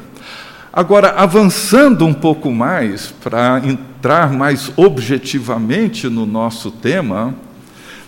Agora, 0.70 1.12
avançando 1.12 2.04
um 2.04 2.12
pouco 2.12 2.52
mais, 2.52 3.06
para 3.24 3.62
entrar 3.64 4.34
mais 4.34 4.70
objetivamente 4.76 6.10
no 6.10 6.26
nosso 6.26 6.70
tema, 6.70 7.34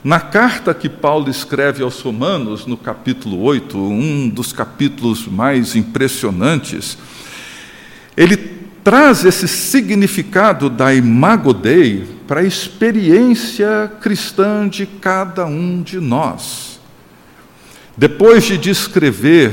na 0.05 0.19
carta 0.19 0.75
que 0.75 0.89
Paulo 0.89 1.31
escreve 1.31 1.81
aos 1.81 2.01
Romanos, 2.01 2.67
no 2.67 2.77
capítulo 2.77 3.41
8, 3.41 3.79
um 3.79 4.29
dos 4.29 4.53
capítulos 4.53 5.29
mais 5.29 5.77
impressionantes, 5.77 6.99
ele 8.17 8.37
traz 8.83 9.25
esse 9.25 9.47
significado 9.47 10.69
da 10.69 10.93
imago 10.93 11.55
Dei 11.55 12.05
para 12.27 12.41
a 12.41 12.45
experiência 12.45 13.93
cristã 14.01 14.69
de 14.69 14.87
cada 14.87 15.47
um 15.47 15.81
de 15.81 16.01
nós. 16.01 16.81
Depois 17.97 18.43
de 18.43 18.59
descrever 18.59 19.53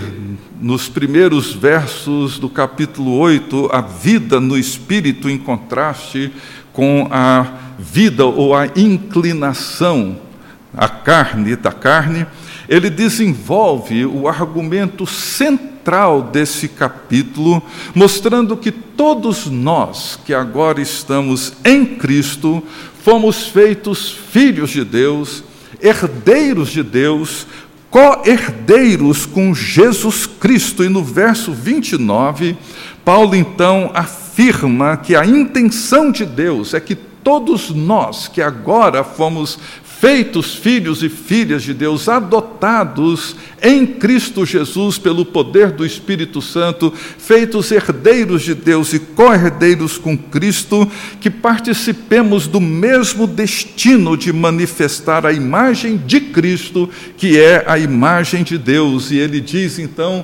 nos 0.60 0.90
primeiros 0.90 1.54
versos 1.54 2.40
do 2.40 2.50
capítulo 2.50 3.18
8 3.20 3.70
a 3.72 3.82
vida 3.82 4.40
no 4.40 4.58
espírito 4.58 5.30
em 5.30 5.38
contraste 5.38 6.34
com 6.74 7.08
a 7.12 7.46
vida 7.78 8.26
ou 8.26 8.56
a 8.56 8.66
inclinação 8.66 10.29
a 10.76 10.88
carne 10.88 11.56
da 11.56 11.72
carne, 11.72 12.26
ele 12.68 12.90
desenvolve 12.90 14.06
o 14.06 14.28
argumento 14.28 15.08
central 15.08 16.22
desse 16.22 16.68
capítulo, 16.68 17.62
mostrando 17.96 18.56
que 18.56 18.72
todos 18.72 19.48
nós 19.48 20.20
que 20.24 20.34
agora 20.34 20.80
estamos 20.80 21.54
em 21.66 21.84
Cristo, 21.84 22.64
fomos 23.04 23.48
feitos 23.48 24.12
filhos 24.12 24.70
de 24.70 24.84
Deus, 24.84 25.44
herdeiros 25.82 26.70
de 26.70 26.84
Deus, 26.84 27.48
co-herdeiros 27.90 29.26
com 29.26 29.54
Jesus 29.56 30.28
Cristo. 30.28 30.84
E 30.84 30.90
no 30.90 31.04
verso 31.04 31.52
29, 31.52 32.56
Paulo 33.04 33.36
então 33.36 33.90
afirma 33.96 34.98
que 34.98 35.16
a 35.16 35.26
intenção 35.26 36.12
de 36.12 36.26
Deus 36.26 36.76
é 36.76 36.80
que 36.80 36.94
todos 36.94 37.72
nós 37.72 38.28
que 38.28 38.42
agora 38.42 39.04
fomos 39.04 39.60
feitos 40.00 40.56
filhos 40.56 41.04
e 41.04 41.10
filhas 41.10 41.62
de 41.62 41.74
Deus, 41.74 42.08
adotados 42.08 43.36
em 43.62 43.86
Cristo 43.86 44.46
Jesus 44.46 44.98
pelo 44.98 45.26
poder 45.26 45.72
do 45.72 45.86
Espírito 45.86 46.42
Santo, 46.42 46.94
feitos 47.18 47.70
herdeiros 47.70 48.44
de 48.44 48.56
Deus 48.56 48.94
e 48.94 49.00
co-herdeiros 49.00 49.98
com 49.98 50.18
Cristo, 50.18 50.90
que 51.20 51.30
participemos 51.30 52.48
do 52.48 52.62
mesmo 52.62 53.28
destino 53.28 54.16
de 54.16 54.32
manifestar 54.32 55.26
a 55.26 55.34
imagem 55.34 55.98
de 55.98 56.22
Cristo, 56.22 56.90
que 57.18 57.38
é 57.38 57.66
a 57.68 57.78
imagem 57.78 58.42
de 58.42 58.58
Deus. 58.58 59.12
E 59.12 59.18
ele 59.18 59.42
diz 59.42 59.80
então: 59.80 60.24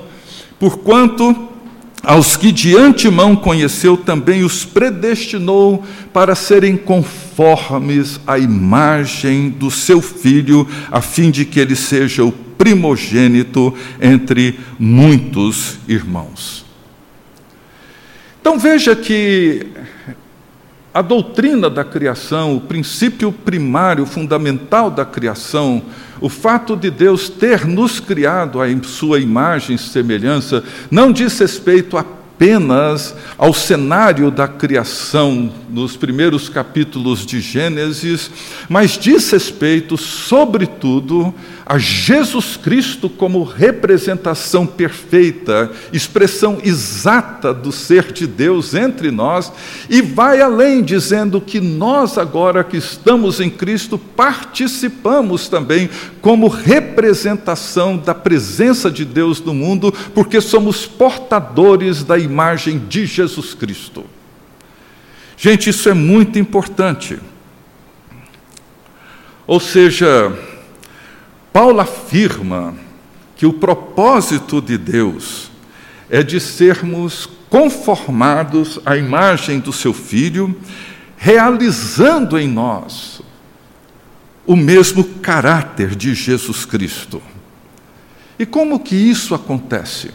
porquanto 0.58 1.55
aos 2.06 2.36
que 2.36 2.52
de 2.52 2.76
antemão 2.76 3.34
conheceu, 3.34 3.96
também 3.96 4.44
os 4.44 4.64
predestinou 4.64 5.84
para 6.12 6.36
serem 6.36 6.76
conformes 6.76 8.20
à 8.24 8.38
imagem 8.38 9.50
do 9.50 9.72
seu 9.72 10.00
filho, 10.00 10.68
a 10.88 11.00
fim 11.00 11.32
de 11.32 11.44
que 11.44 11.58
ele 11.58 11.74
seja 11.74 12.24
o 12.24 12.30
primogênito 12.30 13.74
entre 14.00 14.60
muitos 14.78 15.78
irmãos. 15.88 16.64
Então 18.40 18.56
veja 18.56 18.94
que 18.94 19.66
a 20.94 21.02
doutrina 21.02 21.68
da 21.68 21.82
criação, 21.82 22.56
o 22.56 22.60
princípio 22.60 23.32
primário, 23.32 24.06
fundamental 24.06 24.92
da 24.92 25.04
criação, 25.04 25.82
o 26.20 26.28
fato 26.28 26.76
de 26.76 26.90
Deus 26.90 27.28
ter 27.28 27.66
nos 27.66 28.00
criado 28.00 28.60
a 28.60 28.66
sua 28.82 29.20
imagem 29.20 29.76
e 29.76 29.78
semelhança, 29.78 30.62
não 30.90 31.12
diz 31.12 31.38
respeito 31.38 31.96
apenas 31.96 33.14
ao 33.38 33.54
cenário 33.54 34.30
da 34.30 34.46
criação 34.46 35.50
nos 35.70 35.96
primeiros 35.96 36.48
capítulos 36.48 37.24
de 37.24 37.40
Gênesis, 37.40 38.30
mas 38.68 38.98
diz 38.98 39.30
respeito, 39.30 39.96
sobretudo, 39.96 41.34
a 41.68 41.78
Jesus 41.78 42.56
Cristo 42.56 43.10
como 43.10 43.42
representação 43.42 44.64
perfeita, 44.64 45.68
expressão 45.92 46.60
exata 46.62 47.52
do 47.52 47.72
ser 47.72 48.12
de 48.12 48.24
Deus 48.24 48.72
entre 48.72 49.10
nós, 49.10 49.52
e 49.90 50.00
vai 50.00 50.40
além, 50.40 50.80
dizendo 50.80 51.40
que 51.40 51.60
nós, 51.60 52.18
agora 52.18 52.62
que 52.62 52.76
estamos 52.76 53.40
em 53.40 53.50
Cristo, 53.50 53.98
participamos 53.98 55.48
também 55.48 55.90
como 56.20 56.46
representação 56.46 57.96
da 57.96 58.14
presença 58.14 58.88
de 58.88 59.04
Deus 59.04 59.40
no 59.40 59.52
mundo, 59.52 59.92
porque 60.14 60.40
somos 60.40 60.86
portadores 60.86 62.04
da 62.04 62.16
imagem 62.16 62.78
de 62.78 63.06
Jesus 63.06 63.54
Cristo. 63.54 64.04
Gente, 65.36 65.70
isso 65.70 65.88
é 65.88 65.94
muito 65.94 66.38
importante. 66.38 67.18
Ou 69.48 69.58
seja, 69.58 70.32
Paulo 71.56 71.80
afirma 71.80 72.74
que 73.34 73.46
o 73.46 73.52
propósito 73.54 74.60
de 74.60 74.76
Deus 74.76 75.50
é 76.10 76.22
de 76.22 76.38
sermos 76.38 77.26
conformados 77.48 78.78
à 78.84 78.94
imagem 78.94 79.58
do 79.58 79.72
seu 79.72 79.94
Filho, 79.94 80.54
realizando 81.16 82.38
em 82.38 82.46
nós 82.46 83.22
o 84.46 84.54
mesmo 84.54 85.02
caráter 85.02 85.96
de 85.96 86.12
Jesus 86.12 86.66
Cristo. 86.66 87.22
E 88.38 88.44
como 88.44 88.78
que 88.78 88.94
isso 88.94 89.34
acontece? 89.34 90.10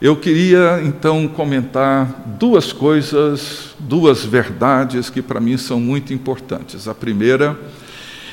Eu 0.00 0.16
queria 0.16 0.80
então 0.82 1.28
comentar 1.28 2.06
duas 2.38 2.72
coisas, 2.72 3.74
duas 3.78 4.24
verdades 4.24 5.10
que 5.10 5.20
para 5.20 5.40
mim 5.40 5.58
são 5.58 5.78
muito 5.78 6.14
importantes. 6.14 6.88
A 6.88 6.94
primeira 6.94 7.54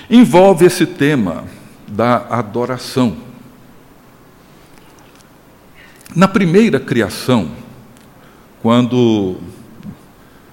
envolve 0.10 0.66
esse 0.66 0.86
tema 0.86 1.44
da 1.88 2.28
adoração. 2.30 3.18
Na 6.16 6.28
primeira 6.28 6.80
criação, 6.80 7.52
quando 8.62 9.38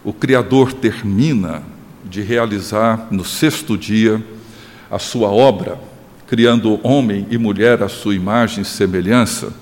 o 0.04 0.12
Criador 0.12 0.72
termina 0.72 1.62
de 2.04 2.20
realizar 2.20 3.06
no 3.10 3.24
sexto 3.24 3.78
dia 3.78 4.22
a 4.90 4.98
sua 4.98 5.28
obra, 5.28 5.78
criando 6.26 6.80
homem 6.82 7.26
e 7.30 7.38
mulher 7.38 7.82
à 7.82 7.88
sua 7.88 8.14
imagem 8.14 8.62
e 8.62 8.64
semelhança, 8.64 9.52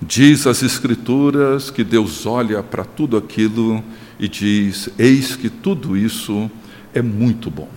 diz 0.00 0.46
as 0.46 0.62
Escrituras 0.62 1.70
que 1.70 1.84
Deus 1.84 2.24
olha 2.24 2.62
para 2.62 2.84
tudo 2.84 3.16
aquilo 3.16 3.82
e 4.18 4.28
diz: 4.28 4.88
Eis 4.98 5.36
que 5.36 5.50
tudo 5.50 5.96
isso 5.96 6.50
é 6.94 7.02
muito 7.02 7.50
bom, 7.50 7.68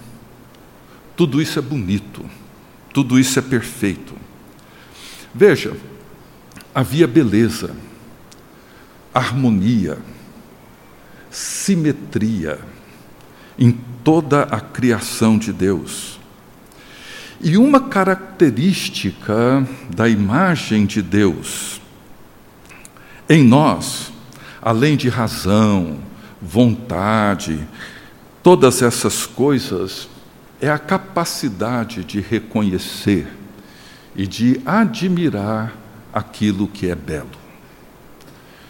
tudo 1.15 1.41
isso 1.41 1.59
é 1.59 1.61
bonito. 1.61 2.23
Tudo 2.93 3.19
isso 3.19 3.39
é 3.39 3.41
perfeito. 3.41 4.13
Veja, 5.33 5.73
havia 6.73 7.07
beleza, 7.07 7.75
harmonia, 9.13 9.97
simetria 11.29 12.59
em 13.57 13.71
toda 14.03 14.43
a 14.43 14.59
criação 14.59 15.37
de 15.37 15.53
Deus. 15.53 16.19
E 17.39 17.57
uma 17.57 17.79
característica 17.79 19.67
da 19.89 20.07
imagem 20.07 20.85
de 20.85 21.01
Deus 21.01 21.81
em 23.31 23.43
nós, 23.43 24.11
além 24.61 24.97
de 24.97 25.07
razão, 25.07 25.99
vontade, 26.41 27.65
todas 28.43 28.81
essas 28.81 29.25
coisas 29.25 30.09
é 30.61 30.69
a 30.69 30.77
capacidade 30.77 32.03
de 32.03 32.21
reconhecer 32.21 33.27
e 34.15 34.27
de 34.27 34.61
admirar 34.63 35.75
aquilo 36.13 36.67
que 36.67 36.87
é 36.87 36.93
belo, 36.93 37.29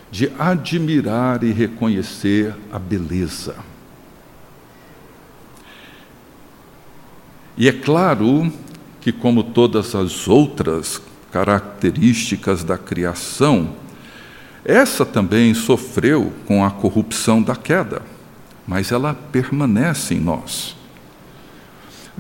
de 0.10 0.32
admirar 0.40 1.44
e 1.44 1.52
reconhecer 1.52 2.56
a 2.72 2.80
beleza. 2.80 3.58
E 7.58 7.68
é 7.68 7.74
claro 7.74 8.52
que, 9.02 9.12
como 9.12 9.44
todas 9.44 9.94
as 9.94 10.30
outras 10.30 11.02
características 11.30 12.64
da 12.64 12.78
criação, 12.78 13.76
essa 14.64 15.06
também 15.06 15.54
sofreu 15.54 16.32
com 16.46 16.64
a 16.64 16.72
corrupção 16.72 17.42
da 17.42 17.56
queda, 17.56 18.02
mas 18.66 18.94
ela 18.94 19.14
permanece 19.14 20.14
em 20.14 20.20
nós. 20.22 20.81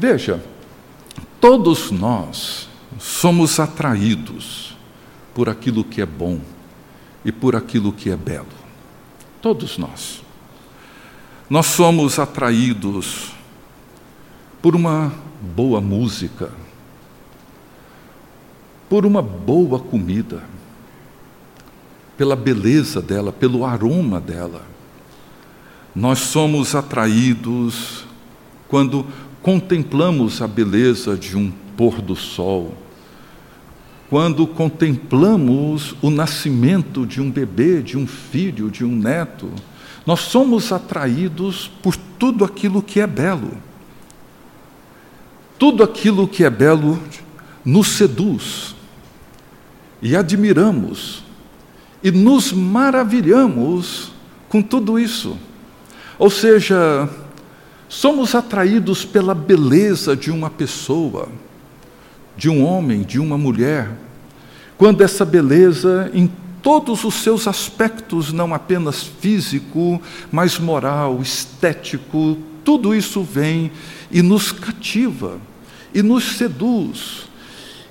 Veja, 0.01 0.43
todos 1.39 1.91
nós 1.91 2.67
somos 2.97 3.59
atraídos 3.59 4.75
por 5.31 5.47
aquilo 5.47 5.83
que 5.83 6.01
é 6.01 6.07
bom 6.07 6.41
e 7.23 7.31
por 7.31 7.55
aquilo 7.55 7.93
que 7.93 8.09
é 8.09 8.15
belo. 8.15 8.47
Todos 9.43 9.77
nós. 9.77 10.23
Nós 11.47 11.67
somos 11.67 12.17
atraídos 12.17 13.31
por 14.59 14.75
uma 14.75 15.13
boa 15.39 15.79
música, 15.79 16.49
por 18.89 19.05
uma 19.05 19.21
boa 19.21 19.77
comida, 19.77 20.41
pela 22.17 22.35
beleza 22.35 22.99
dela, 23.03 23.31
pelo 23.31 23.63
aroma 23.63 24.19
dela. 24.19 24.63
Nós 25.93 26.17
somos 26.17 26.73
atraídos 26.73 28.03
quando 28.67 29.05
contemplamos 29.41 30.41
a 30.41 30.47
beleza 30.47 31.17
de 31.17 31.35
um 31.35 31.51
pôr 31.75 32.01
do 32.01 32.15
sol, 32.15 32.75
quando 34.09 34.45
contemplamos 34.45 35.95
o 36.01 36.09
nascimento 36.09 37.05
de 37.05 37.21
um 37.21 37.31
bebê, 37.31 37.81
de 37.81 37.97
um 37.97 38.05
filho, 38.05 38.69
de 38.69 38.83
um 38.83 38.93
neto, 38.93 39.49
nós 40.05 40.19
somos 40.19 40.71
atraídos 40.71 41.71
por 41.81 41.95
tudo 41.95 42.43
aquilo 42.43 42.81
que 42.81 42.99
é 42.99 43.07
belo. 43.07 43.57
Tudo 45.57 45.83
aquilo 45.83 46.27
que 46.27 46.43
é 46.43 46.49
belo 46.49 47.01
nos 47.63 47.87
seduz 47.89 48.75
e 50.01 50.15
admiramos 50.15 51.23
e 52.03 52.11
nos 52.11 52.51
maravilhamos 52.51 54.11
com 54.49 54.61
tudo 54.61 54.99
isso. 54.99 55.37
Ou 56.19 56.29
seja, 56.29 57.07
Somos 57.91 58.33
atraídos 58.35 59.03
pela 59.03 59.35
beleza 59.35 60.15
de 60.15 60.31
uma 60.31 60.49
pessoa, 60.49 61.27
de 62.37 62.49
um 62.49 62.63
homem, 62.63 63.01
de 63.01 63.19
uma 63.19 63.37
mulher, 63.37 63.91
quando 64.77 65.01
essa 65.01 65.25
beleza, 65.25 66.09
em 66.13 66.31
todos 66.63 67.03
os 67.03 67.15
seus 67.15 67.49
aspectos, 67.49 68.31
não 68.31 68.53
apenas 68.53 69.03
físico, 69.03 70.01
mas 70.31 70.57
moral, 70.57 71.19
estético, 71.21 72.37
tudo 72.63 72.95
isso 72.95 73.23
vem 73.23 73.69
e 74.09 74.21
nos 74.21 74.53
cativa 74.53 75.37
e 75.93 76.01
nos 76.01 76.37
seduz. 76.37 77.27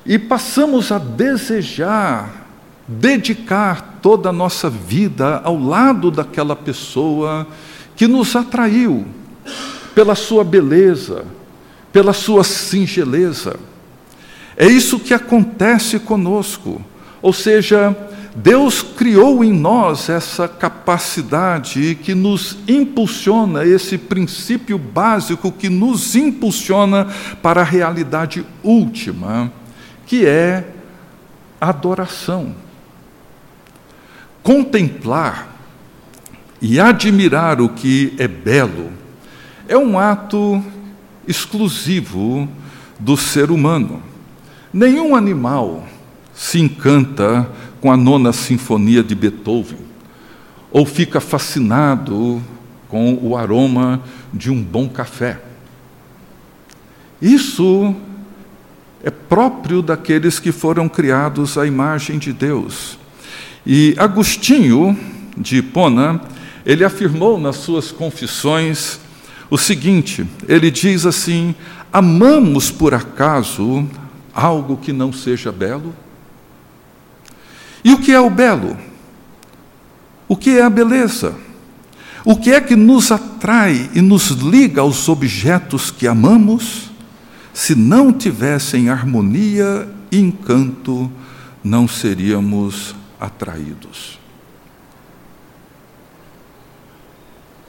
E 0.06 0.18
passamos 0.18 0.90
a 0.90 0.96
desejar 0.96 2.48
dedicar 2.88 3.98
toda 4.00 4.30
a 4.30 4.32
nossa 4.32 4.70
vida 4.70 5.42
ao 5.44 5.62
lado 5.62 6.10
daquela 6.10 6.56
pessoa 6.56 7.46
que 7.94 8.08
nos 8.08 8.34
atraiu 8.34 9.06
pela 10.00 10.14
sua 10.14 10.42
beleza, 10.42 11.26
pela 11.92 12.14
sua 12.14 12.42
singeleza. 12.42 13.56
É 14.56 14.66
isso 14.66 14.98
que 14.98 15.12
acontece 15.12 15.98
conosco. 15.98 16.82
Ou 17.20 17.34
seja, 17.34 17.94
Deus 18.34 18.80
criou 18.80 19.44
em 19.44 19.52
nós 19.52 20.08
essa 20.08 20.48
capacidade 20.48 21.98
que 22.02 22.14
nos 22.14 22.56
impulsiona, 22.66 23.62
esse 23.66 23.98
princípio 23.98 24.78
básico 24.78 25.52
que 25.52 25.68
nos 25.68 26.16
impulsiona 26.16 27.06
para 27.42 27.60
a 27.60 27.64
realidade 27.64 28.42
última, 28.62 29.52
que 30.06 30.24
é 30.24 30.66
adoração. 31.60 32.54
Contemplar 34.42 35.54
e 36.58 36.80
admirar 36.80 37.60
o 37.60 37.68
que 37.68 38.14
é 38.16 38.26
belo 38.26 38.98
é 39.68 39.76
um 39.76 39.98
ato 39.98 40.62
exclusivo 41.26 42.48
do 42.98 43.16
ser 43.16 43.50
humano. 43.50 44.02
Nenhum 44.72 45.14
animal 45.14 45.86
se 46.32 46.60
encanta 46.60 47.48
com 47.80 47.90
a 47.90 47.96
nona 47.96 48.32
sinfonia 48.32 49.02
de 49.02 49.14
Beethoven, 49.14 49.78
ou 50.70 50.84
fica 50.86 51.20
fascinado 51.20 52.42
com 52.88 53.14
o 53.22 53.36
aroma 53.36 54.02
de 54.32 54.50
um 54.50 54.62
bom 54.62 54.88
café. 54.88 55.40
Isso 57.20 57.94
é 59.02 59.10
próprio 59.10 59.82
daqueles 59.82 60.38
que 60.38 60.52
foram 60.52 60.88
criados 60.88 61.56
à 61.56 61.66
imagem 61.66 62.18
de 62.18 62.32
Deus. 62.32 62.98
E 63.66 63.94
Agostinho 63.98 64.98
de 65.36 65.58
Hipona, 65.58 66.20
ele 66.64 66.84
afirmou 66.84 67.38
nas 67.38 67.56
suas 67.56 67.90
confissões 67.90 69.00
o 69.50 69.58
seguinte: 69.58 70.26
ele 70.48 70.70
diz 70.70 71.04
assim: 71.04 71.54
amamos 71.92 72.70
por 72.70 72.94
acaso 72.94 73.86
algo 74.32 74.76
que 74.76 74.92
não 74.92 75.12
seja 75.12 75.50
belo? 75.50 75.94
E 77.84 77.92
o 77.92 77.98
que 77.98 78.12
é 78.12 78.20
o 78.20 78.30
belo? 78.30 78.76
O 80.28 80.36
que 80.36 80.50
é 80.50 80.62
a 80.62 80.70
beleza? 80.70 81.34
O 82.24 82.36
que 82.36 82.52
é 82.52 82.60
que 82.60 82.76
nos 82.76 83.10
atrai 83.10 83.90
e 83.94 84.00
nos 84.00 84.28
liga 84.28 84.82
aos 84.82 85.08
objetos 85.08 85.90
que 85.90 86.06
amamos? 86.06 86.90
Se 87.52 87.74
não 87.74 88.12
tivessem 88.12 88.90
harmonia 88.90 89.88
e 90.12 90.20
encanto, 90.20 91.10
não 91.64 91.88
seríamos 91.88 92.94
atraídos. 93.18 94.19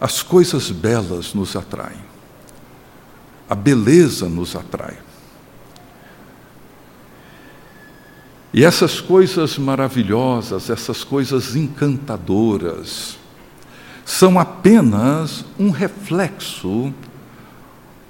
As 0.01 0.23
coisas 0.23 0.71
belas 0.71 1.35
nos 1.35 1.55
atraem, 1.55 2.03
a 3.47 3.53
beleza 3.53 4.27
nos 4.27 4.55
atrai. 4.55 4.97
E 8.51 8.65
essas 8.65 8.99
coisas 8.99 9.59
maravilhosas, 9.59 10.71
essas 10.71 11.03
coisas 11.03 11.55
encantadoras, 11.55 13.15
são 14.03 14.39
apenas 14.39 15.45
um 15.59 15.69
reflexo 15.69 16.91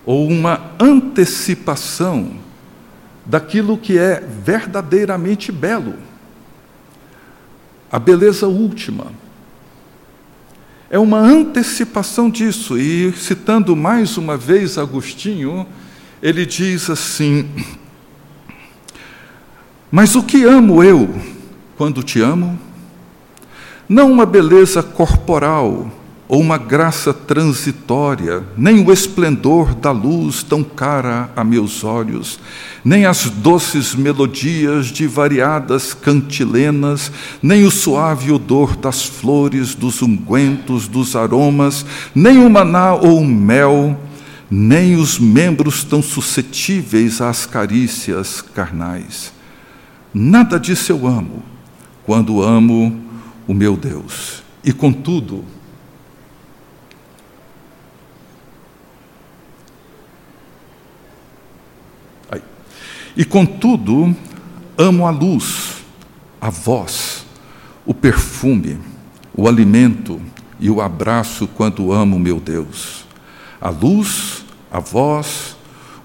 ou 0.06 0.30
uma 0.30 0.72
antecipação 0.80 2.40
daquilo 3.26 3.78
que 3.78 4.00
é 4.00 4.22
verdadeiramente 4.22 5.52
belo. 5.52 5.96
A 7.92 8.00
beleza 8.00 8.48
última. 8.48 9.12
É 10.94 11.00
uma 11.00 11.20
antecipação 11.20 12.30
disso, 12.30 12.78
e 12.78 13.14
citando 13.14 13.78
mais 13.78 14.18
uma 14.18 14.36
vez 14.36 14.78
Agostinho, 14.78 15.66
ele 16.22 16.46
diz 16.46 16.90
assim: 16.90 17.50
Mas 19.90 20.16
o 20.16 20.22
que 20.22 20.44
amo 20.44 20.84
eu 20.84 21.16
quando 21.78 22.04
te 22.04 22.20
amo? 22.20 22.60
Não 23.88 24.12
uma 24.12 24.26
beleza 24.26 24.84
corporal 24.84 25.90
ou 26.32 26.40
uma 26.40 26.58
graça 26.58 27.14
transitória, 27.14 28.42
nem 28.56 28.80
o 28.86 28.94
esplendor 28.94 29.76
da 29.76 29.92
luz 29.92 30.42
tão 30.42 30.64
cara 30.64 31.30
a 31.36 31.44
meus 31.44 31.84
olhos, 31.84 32.40
nem 32.86 33.06
as 33.06 33.30
doces 33.30 33.94
melodias 33.94 34.86
de 34.86 35.06
variadas 35.08 35.94
cantilenas, 35.94 37.12
nem 37.44 37.66
o 37.66 37.70
suave 37.70 38.32
odor 38.32 38.78
das 38.78 39.04
flores, 39.04 39.76
dos 39.76 40.02
ungüentos, 40.02 40.88
dos 40.88 41.18
aromas, 41.18 41.86
nem 42.16 42.38
o 42.38 42.50
maná 42.50 42.94
ou 42.96 43.20
o 43.20 43.28
mel, 43.28 44.00
nem 44.50 44.96
os 44.96 45.20
membros 45.20 45.84
tão 45.84 46.02
suscetíveis 46.02 47.20
às 47.20 47.46
carícias 47.46 48.42
carnais. 48.42 49.34
Nada 50.14 50.58
disso 50.58 50.94
eu 50.94 51.06
amo, 51.06 51.44
quando 52.06 52.42
amo 52.42 53.02
o 53.46 53.54
meu 53.54 53.76
Deus. 53.76 54.42
E 54.64 54.72
contudo, 54.72 55.44
e 63.16 63.26
contudo, 63.26 64.16
amo 64.78 65.06
a 65.06 65.12
luz, 65.12 65.84
a 66.40 66.50
voz, 66.50 67.26
o 67.86 67.94
perfume, 67.94 68.80
o 69.36 69.48
alimento 69.48 70.20
e 70.60 70.70
o 70.70 70.82
abraço 70.82 71.48
quando 71.48 71.92
amo 71.92 72.20
meu 72.20 72.40
Deus. 72.40 73.06
A 73.60 73.70
luz, 73.70 74.44
a 74.72 74.80
voz, 74.80 75.56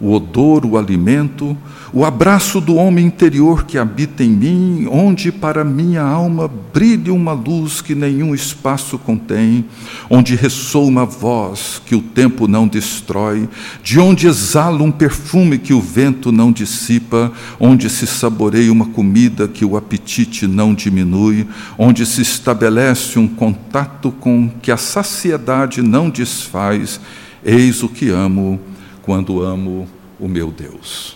o 0.01 0.13
odor, 0.13 0.67
o 0.67 0.77
alimento, 0.77 1.57
o 1.97 2.05
abraço 2.05 2.61
do 2.61 2.75
homem 2.75 3.07
interior 3.07 3.65
que 3.65 3.79
habita 3.79 4.23
em 4.23 4.29
mim, 4.29 4.87
onde 4.87 5.33
para 5.33 5.65
minha 5.65 6.03
alma 6.03 6.47
brilha 6.47 7.11
uma 7.11 7.33
luz 7.33 7.81
que 7.81 7.95
nenhum 7.95 8.35
espaço 8.35 8.99
contém, 8.99 9.65
onde 10.11 10.37
ressoa 10.37 10.85
uma 10.85 11.07
voz 11.07 11.81
que 11.87 11.95
o 11.95 12.03
tempo 12.03 12.47
não 12.47 12.69
destrói, 12.69 13.49
de 13.83 13.99
onde 13.99 14.27
exala 14.27 14.83
um 14.83 14.93
perfume 14.93 15.57
que 15.57 15.73
o 15.73 15.81
vento 15.81 16.31
não 16.31 16.53
dissipa, 16.53 17.33
onde 17.59 17.89
se 17.89 18.07
saboreia 18.07 18.71
uma 18.71 18.89
comida 18.89 19.49
que 19.49 19.65
o 19.65 19.75
apetite 19.75 20.47
não 20.47 20.75
diminui, 20.75 21.49
onde 21.79 22.05
se 22.05 22.21
estabelece 22.21 23.19
um 23.19 23.27
contato 23.27 24.13
com 24.21 24.51
que 24.61 24.71
a 24.71 24.77
saciedade 24.77 25.81
não 25.81 26.11
desfaz, 26.11 27.01
eis 27.43 27.83
o 27.83 27.89
que 27.89 28.11
amo 28.11 28.61
quando 29.01 29.41
amo 29.43 29.89
o 30.21 30.29
meu 30.29 30.53
Deus. 30.53 31.16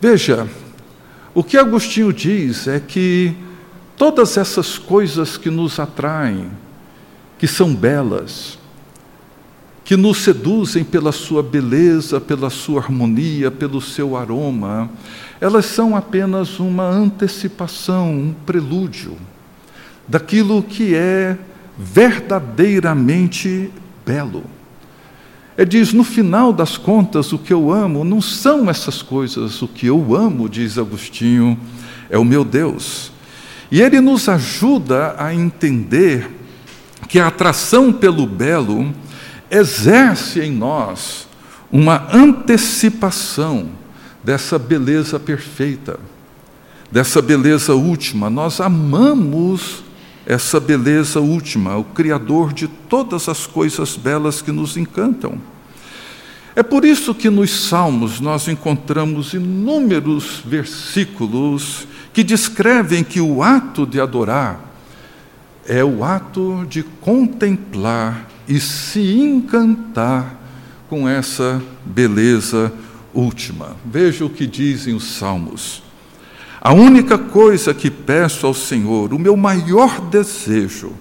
Veja, 0.00 0.48
o 1.34 1.42
que 1.42 1.56
Agostinho 1.56 2.12
diz 2.12 2.68
é 2.68 2.78
que 2.78 3.34
todas 3.96 4.36
essas 4.36 4.78
coisas 4.78 5.36
que 5.36 5.50
nos 5.50 5.80
atraem, 5.80 6.50
que 7.38 7.48
são 7.48 7.74
belas, 7.74 8.58
que 9.84 9.96
nos 9.96 10.18
seduzem 10.18 10.84
pela 10.84 11.10
sua 11.12 11.42
beleza, 11.42 12.20
pela 12.20 12.50
sua 12.50 12.80
harmonia, 12.80 13.50
pelo 13.50 13.80
seu 13.80 14.16
aroma, 14.16 14.88
elas 15.40 15.66
são 15.66 15.96
apenas 15.96 16.60
uma 16.60 16.88
antecipação, 16.88 18.12
um 18.12 18.34
prelúdio 18.46 19.16
daquilo 20.06 20.62
que 20.62 20.94
é 20.94 21.36
verdadeiramente 21.76 23.70
belo. 24.04 24.44
Ele 25.58 25.68
diz: 25.68 25.92
no 25.92 26.04
final 26.04 26.52
das 26.52 26.76
contas, 26.76 27.32
o 27.32 27.38
que 27.38 27.52
eu 27.52 27.72
amo 27.72 28.04
não 28.04 28.20
são 28.20 28.70
essas 28.70 29.02
coisas, 29.02 29.60
o 29.60 29.66
que 29.66 29.86
eu 29.86 30.14
amo, 30.14 30.48
diz 30.48 30.78
Agostinho, 30.78 31.58
é 32.08 32.16
o 32.16 32.24
meu 32.24 32.44
Deus. 32.44 33.10
E 33.68 33.82
ele 33.82 34.00
nos 34.00 34.28
ajuda 34.28 35.16
a 35.18 35.34
entender 35.34 36.30
que 37.08 37.18
a 37.18 37.26
atração 37.26 37.92
pelo 37.92 38.24
belo 38.24 38.94
exerce 39.50 40.40
em 40.40 40.52
nós 40.52 41.26
uma 41.70 42.06
antecipação 42.14 43.68
dessa 44.22 44.58
beleza 44.58 45.18
perfeita, 45.18 45.98
dessa 46.90 47.20
beleza 47.20 47.74
última. 47.74 48.30
Nós 48.30 48.60
amamos 48.60 49.82
essa 50.28 50.60
beleza 50.60 51.20
última, 51.20 51.78
o 51.78 51.84
Criador 51.84 52.52
de 52.52 52.68
todas 52.68 53.30
as 53.30 53.46
coisas 53.46 53.96
belas 53.96 54.42
que 54.42 54.52
nos 54.52 54.76
encantam. 54.76 55.40
É 56.54 56.62
por 56.62 56.84
isso 56.84 57.14
que 57.14 57.30
nos 57.30 57.66
Salmos 57.66 58.20
nós 58.20 58.46
encontramos 58.46 59.32
inúmeros 59.32 60.42
versículos 60.44 61.88
que 62.12 62.22
descrevem 62.22 63.02
que 63.02 63.22
o 63.22 63.42
ato 63.42 63.86
de 63.86 63.98
adorar 63.98 64.60
é 65.66 65.82
o 65.82 66.04
ato 66.04 66.66
de 66.68 66.82
contemplar 66.82 68.28
e 68.46 68.60
se 68.60 69.00
encantar 69.00 70.38
com 70.90 71.08
essa 71.08 71.62
beleza 71.86 72.70
última. 73.14 73.76
Veja 73.82 74.26
o 74.26 74.30
que 74.30 74.46
dizem 74.46 74.94
os 74.94 75.04
Salmos. 75.04 75.87
A 76.68 76.74
única 76.74 77.16
coisa 77.16 77.72
que 77.72 77.90
peço 77.90 78.46
ao 78.46 78.52
Senhor, 78.52 79.14
o 79.14 79.18
meu 79.18 79.34
maior 79.38 80.02
desejo, 80.02 80.92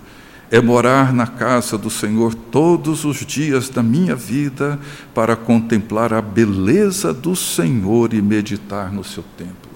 é 0.49 0.61
morar 0.61 1.11
na 1.11 1.27
casa 1.27 1.77
do 1.77 1.89
Senhor 1.89 2.33
todos 2.33 3.03
os 3.03 3.25
dias 3.25 3.67
da 3.67 3.83
minha 3.83 4.15
vida 4.15 4.79
para 5.13 5.35
contemplar 5.35 6.13
a 6.13 6.21
beleza 6.21 7.13
do 7.13 7.35
Senhor 7.35 8.13
e 8.13 8.21
meditar 8.21 8.93
no 8.93 9.03
seu 9.03 9.25
templo. 9.37 9.69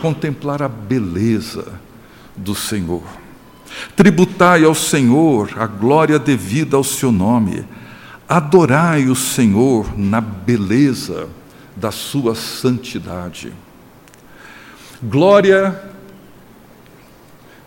Contemplar 0.00 0.60
a 0.60 0.68
beleza 0.68 1.68
do 2.36 2.52
Senhor. 2.52 3.04
Tributai 3.94 4.64
ao 4.64 4.74
Senhor 4.74 5.50
a 5.56 5.68
glória 5.68 6.18
devida 6.18 6.76
ao 6.76 6.82
seu 6.82 7.12
nome. 7.12 7.64
Adorai 8.28 9.06
o 9.06 9.14
Senhor 9.14 9.96
na 9.96 10.20
beleza 10.20 11.28
da 11.76 11.92
sua 11.92 12.34
santidade. 12.34 13.52
Glória, 15.02 15.82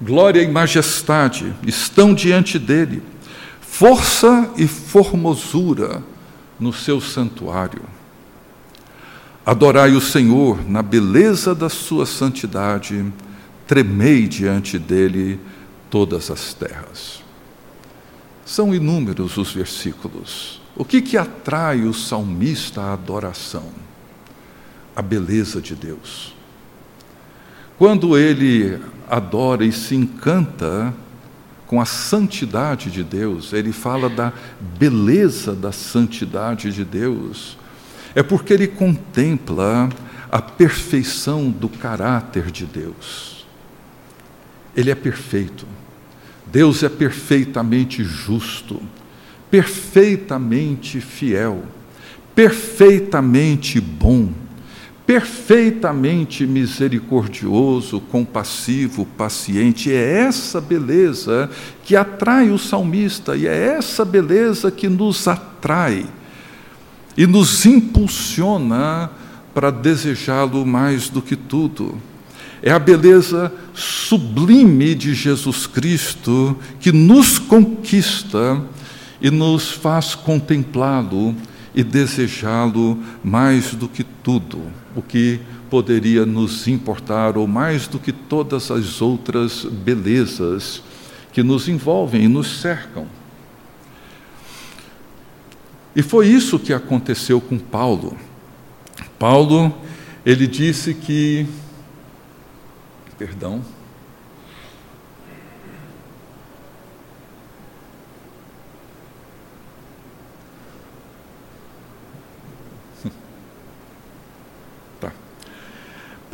glória 0.02 0.42
e 0.42 0.48
majestade 0.48 1.54
estão 1.68 2.14
diante 2.14 2.58
dele, 2.58 3.04
força 3.60 4.54
e 4.56 4.66
formosura 4.68 6.02
no 6.58 6.72
seu 6.72 7.02
santuário. 7.02 7.82
Adorai 9.46 9.92
o 9.92 10.02
Senhor 10.02 10.66
na 10.66 10.82
beleza 10.82 11.54
da 11.54 11.68
sua 11.68 12.06
santidade, 12.06 13.06
tremei 13.68 14.30
diante 14.30 14.80
dele 14.80 15.38
todas 15.90 16.32
as 16.32 16.54
terras. 16.54 17.22
São 18.46 18.74
inúmeros 18.74 19.36
os 19.36 19.52
versículos. 19.52 20.62
O 20.74 20.86
que, 20.86 21.02
que 21.02 21.18
atrai 21.18 21.82
o 21.82 21.94
salmista 21.94 22.82
à 22.82 22.94
adoração? 22.94 23.72
A 24.96 25.02
beleza 25.02 25.60
de 25.60 25.76
Deus. 25.76 26.35
Quando 27.78 28.18
ele 28.18 28.80
adora 29.10 29.66
e 29.66 29.72
se 29.72 29.96
encanta 29.96 30.94
com 31.68 31.82
a 31.82 31.86
santidade 31.86 32.90
de 32.90 33.04
Deus, 33.04 33.52
ele 33.52 33.74
fala 33.74 34.10
da 34.10 34.32
beleza 34.78 35.54
da 35.54 35.72
santidade 35.72 36.72
de 36.72 36.86
Deus, 36.86 37.58
é 38.14 38.24
porque 38.24 38.54
ele 38.54 38.68
contempla 38.68 39.90
a 40.32 40.42
perfeição 40.42 41.50
do 41.50 41.68
caráter 41.68 42.50
de 42.50 42.66
Deus. 42.66 43.46
Ele 44.76 44.92
é 44.92 44.96
perfeito. 44.96 45.66
Deus 46.46 46.84
é 46.84 46.90
perfeitamente 46.90 48.04
justo, 48.04 48.82
perfeitamente 49.52 51.02
fiel, 51.02 51.64
perfeitamente 52.34 53.82
bom, 53.82 54.30
perfeitamente 55.06 56.48
misericordioso, 56.48 58.00
compassivo, 58.00 59.06
paciente. 59.06 59.92
É 59.92 60.22
essa 60.22 60.60
beleza 60.60 61.50
que 61.84 61.96
atrai 61.96 62.50
o 62.50 62.58
salmista 62.58 63.36
e 63.36 63.46
é 63.46 63.76
essa 63.78 64.04
beleza 64.04 64.72
que 64.72 64.90
nos 64.90 65.28
atrai 65.28 66.06
e 67.16 67.26
nos 67.28 67.66
impulsiona 67.66 69.12
para 69.54 69.72
desejá-lo 69.72 70.66
mais 70.66 71.08
do 71.08 71.22
que 71.22 71.36
tudo. 71.36 71.98
É 72.62 72.72
a 72.72 72.80
beleza 72.80 73.54
sublime 73.74 74.96
de 74.96 75.14
Jesus 75.14 75.68
Cristo 75.68 76.58
que 76.80 76.92
nos 76.92 77.38
conquista 77.38 78.62
e 79.22 79.30
nos 79.30 79.72
faz 79.72 80.16
contemplá-lo 80.16 81.36
e 81.76 81.84
desejá-lo 81.84 82.98
mais 83.24 83.74
do 83.74 83.88
que 83.88 84.04
tudo, 84.04 84.62
o 84.96 85.02
que 85.02 85.40
poderia 85.70 86.26
nos 86.26 86.68
importar, 86.68 87.38
ou 87.38 87.46
mais 87.46 87.88
do 87.88 88.00
que 88.00 88.12
todas 88.12 88.72
as 88.72 89.02
outras 89.02 89.66
belezas 89.66 90.82
que 91.34 91.44
nos 91.44 91.68
envolvem 91.68 92.24
e 92.24 92.28
nos 92.28 92.62
cercam. 92.62 93.08
E 95.96 96.02
foi 96.02 96.28
isso 96.28 96.60
que 96.60 96.74
aconteceu 96.74 97.40
com 97.40 97.58
Paulo. 97.58 98.18
Paulo, 99.20 99.74
ele 100.26 100.48
disse 100.48 100.94
que. 100.94 101.46
Perdão. 103.18 103.62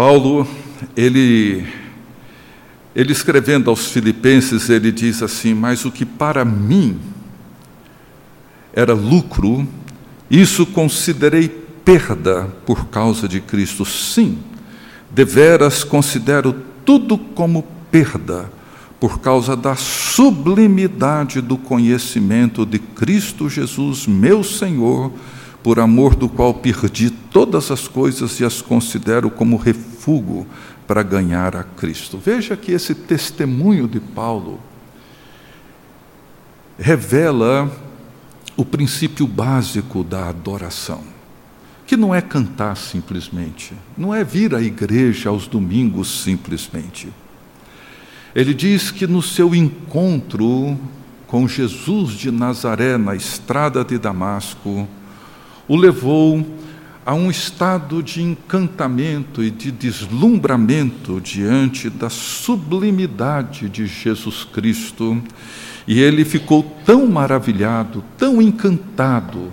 Paulo, 0.02 0.48
ele, 0.98 1.64
ele 2.96 3.12
escrevendo 3.12 3.70
aos 3.70 3.86
Filipenses, 3.86 4.68
ele 4.68 4.92
diz 4.92 5.22
assim: 5.22 5.54
Mas 5.54 5.86
o 5.86 5.92
que 5.92 6.08
para 6.08 6.44
mim 6.44 7.00
era 8.74 8.96
lucro, 8.96 9.64
isso 10.28 10.66
considerei 10.66 11.48
perda 11.86 12.46
por 12.66 12.88
causa 12.88 13.28
de 13.28 13.40
Cristo. 13.40 13.86
Sim, 13.86 14.40
deveras 15.12 15.84
considero 15.84 16.56
tudo 16.84 17.16
como 17.16 17.62
perda 17.92 18.52
por 19.00 19.20
causa 19.20 19.56
da 19.56 19.76
sublimidade 19.76 21.42
do 21.42 21.60
conhecimento 21.60 22.66
de 22.66 22.80
Cristo 22.80 23.48
Jesus, 23.48 24.08
meu 24.08 24.44
Senhor, 24.44 25.12
por 25.62 25.80
amor 25.80 26.16
do 26.16 26.28
qual 26.28 26.56
perdi 26.56 27.11
todas 27.32 27.72
as 27.72 27.88
coisas 27.88 28.39
e 28.39 28.46
as 28.46 28.62
considero 28.62 29.32
como 29.32 29.56
refúgio 29.56 30.46
para 30.86 31.02
ganhar 31.02 31.56
a 31.56 31.63
Cristo. 31.63 32.17
Veja 32.17 32.58
que 32.58 32.74
esse 32.74 32.94
testemunho 32.94 33.88
de 33.88 34.00
Paulo 34.00 34.60
revela 36.78 37.72
o 38.58 38.65
princípio 38.65 39.26
básico 39.26 40.04
da 40.04 40.28
adoração, 40.28 41.02
que 41.88 41.96
não 41.96 42.13
é 42.13 42.22
cantar 42.22 42.76
simplesmente, 42.76 43.74
não 43.98 44.13
é 44.13 44.24
vir 44.24 44.54
à 44.54 44.62
igreja 44.62 45.30
aos 45.30 45.48
domingos 45.48 46.24
simplesmente. 46.24 47.10
Ele 48.36 48.54
diz 48.54 48.91
que 48.91 49.08
no 49.08 49.22
seu 49.22 49.56
encontro 49.56 50.78
com 51.28 51.48
Jesus 51.48 52.12
de 52.12 52.30
Nazaré 52.30 52.98
na 52.98 53.15
estrada 53.15 53.86
de 53.86 53.98
Damasco, 53.98 54.86
o 55.65 55.78
levou 55.78 56.46
a 57.06 57.14
um 57.14 57.32
estado 57.32 58.04
de 58.04 58.22
encantamento 58.22 59.44
e 59.44 59.50
de 59.50 59.72
deslumbramento 59.72 61.20
diante 61.20 61.90
da 61.90 62.10
sublimidade 62.10 63.68
de 63.68 63.88
Jesus 63.88 64.44
Cristo 64.44 65.22
e 65.88 66.00
ele 66.00 66.24
ficou 66.24 66.64
tão 66.86 67.08
maravilhado, 67.08 68.04
tão 68.18 68.42
encantado, 68.42 69.52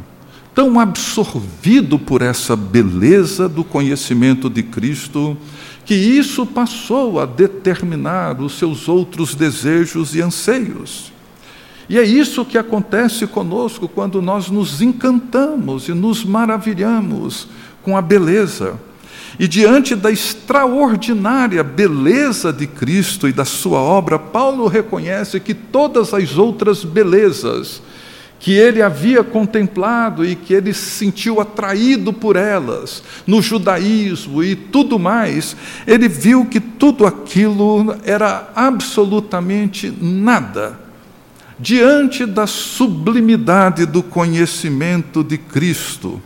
tão 0.55 0.79
absorvido 0.79 1.99
por 1.99 2.23
essa 2.23 2.55
beleza 2.55 3.49
do 3.49 3.65
conhecimento 3.65 4.51
de 4.51 4.63
Cristo, 4.63 5.37
que 5.85 5.95
isso 5.95 6.45
passou 6.45 7.19
a 7.19 7.25
determinar 7.25 8.41
os 8.41 8.59
seus 8.59 8.89
outros 8.89 9.35
desejos 9.35 10.15
e 10.15 10.21
anseios. 10.21 11.13
E 11.89 11.99
é 11.99 12.05
isso 12.05 12.45
que 12.45 12.59
acontece 12.59 13.27
conosco 13.27 13.89
quando 13.89 14.21
nós 14.21 14.51
nos 14.51 14.83
encantamos 14.83 15.89
e 15.89 15.95
nos 15.95 16.23
maravilhamos 16.23 17.49
com 17.83 17.97
a 17.97 18.03
beleza. 18.03 18.75
E 19.39 19.49
diante 19.49 19.95
da 19.95 20.11
extraordinária 20.11 21.63
beleza 21.65 22.53
de 22.53 22.67
Cristo 22.67 23.27
e 23.27 23.33
da 23.33 23.45
sua 23.45 23.79
obra, 23.81 24.19
Paulo 24.19 24.67
reconhece 24.67 25.41
que 25.41 25.55
todas 25.55 26.13
as 26.13 26.37
outras 26.37 26.85
belezas 26.85 27.81
que 28.39 28.53
ele 28.53 28.83
havia 28.83 29.25
contemplado 29.25 30.25
e 30.25 30.37
que 30.37 30.53
ele 30.53 30.75
se 30.75 30.91
sentiu 30.91 31.41
atraído 31.41 32.13
por 32.13 32.37
elas, 32.37 33.03
no 33.27 33.41
judaísmo 33.41 34.45
e 34.45 34.55
tudo 34.55 34.99
mais, 34.99 35.57
ele 35.87 36.07
viu 36.07 36.45
que 36.45 36.61
tudo 36.61 37.07
aquilo 37.07 37.97
era 38.05 38.51
absolutamente 38.55 39.93
nada 40.01 40.88
diante 41.59 42.25
da 42.25 42.47
sublimidade 42.47 43.85
do 43.85 44.03
conhecimento 44.03 45.25
de 45.25 45.37
Cristo 45.37 46.23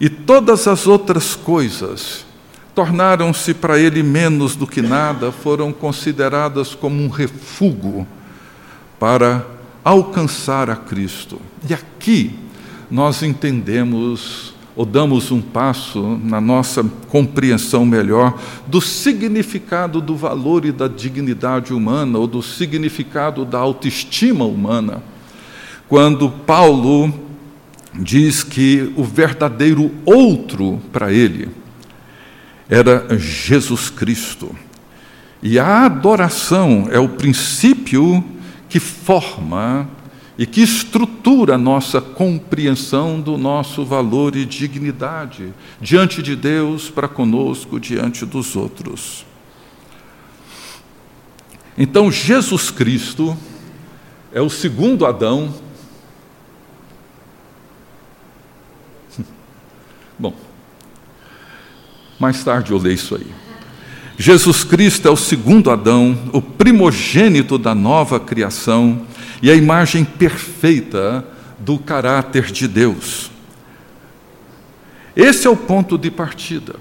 e 0.00 0.08
todas 0.08 0.68
as 0.68 0.86
outras 0.86 1.34
coisas 1.34 2.24
tornaram-se 2.74 3.54
para 3.54 3.78
ele 3.78 4.02
menos 4.02 4.56
do 4.56 4.66
que 4.66 4.82
nada, 4.82 5.30
foram 5.30 5.72
consideradas 5.72 6.74
como 6.74 7.02
um 7.02 7.08
refúgio 7.08 8.06
para 8.98 9.46
alcançar 9.84 10.68
a 10.68 10.76
Cristo. 10.76 11.40
E 11.68 11.72
aqui 11.72 12.36
nós 12.90 13.22
entendemos 13.22 14.53
ou 14.76 14.84
damos 14.84 15.30
um 15.30 15.40
passo 15.40 16.18
na 16.22 16.40
nossa 16.40 16.84
compreensão 17.08 17.86
melhor 17.86 18.38
do 18.66 18.80
significado 18.80 20.00
do 20.00 20.16
valor 20.16 20.64
e 20.64 20.72
da 20.72 20.88
dignidade 20.88 21.72
humana, 21.72 22.18
ou 22.18 22.26
do 22.26 22.42
significado 22.42 23.44
da 23.44 23.58
autoestima 23.58 24.44
humana. 24.44 25.02
Quando 25.88 26.28
Paulo 26.28 27.12
diz 27.94 28.42
que 28.42 28.92
o 28.96 29.04
verdadeiro 29.04 29.92
outro 30.04 30.80
para 30.92 31.12
ele 31.12 31.48
era 32.68 33.06
Jesus 33.16 33.90
Cristo. 33.90 34.54
E 35.42 35.58
a 35.58 35.84
adoração 35.84 36.88
é 36.90 36.98
o 36.98 37.10
princípio 37.10 38.24
que 38.68 38.80
forma 38.80 39.88
e 40.36 40.46
que 40.46 40.60
estrutura 40.62 41.54
a 41.54 41.58
nossa 41.58 42.00
compreensão 42.00 43.20
do 43.20 43.38
nosso 43.38 43.84
valor 43.84 44.34
e 44.34 44.44
dignidade 44.44 45.52
diante 45.80 46.22
de 46.22 46.34
Deus, 46.34 46.90
para 46.90 47.06
conosco, 47.06 47.78
diante 47.78 48.26
dos 48.26 48.56
outros. 48.56 49.24
Então, 51.78 52.10
Jesus 52.10 52.70
Cristo 52.70 53.36
é 54.32 54.40
o 54.40 54.50
segundo 54.50 55.06
Adão 55.06 55.54
Bom, 60.18 60.34
mais 62.18 62.42
tarde 62.42 62.72
eu 62.72 62.78
leio 62.78 62.94
isso 62.94 63.14
aí. 63.14 63.26
Jesus 64.16 64.62
Cristo 64.62 65.08
é 65.08 65.10
o 65.10 65.16
segundo 65.16 65.70
Adão, 65.70 66.16
o 66.32 66.40
primogênito 66.40 67.58
da 67.58 67.74
nova 67.74 68.20
criação 68.20 69.04
e 69.44 69.50
a 69.50 69.54
imagem 69.54 70.06
perfeita 70.06 71.22
do 71.58 71.78
caráter 71.78 72.50
de 72.50 72.66
Deus. 72.66 73.30
Esse 75.14 75.46
é 75.46 75.50
o 75.50 75.56
ponto 75.56 75.98
de 75.98 76.10
partida. 76.10 76.76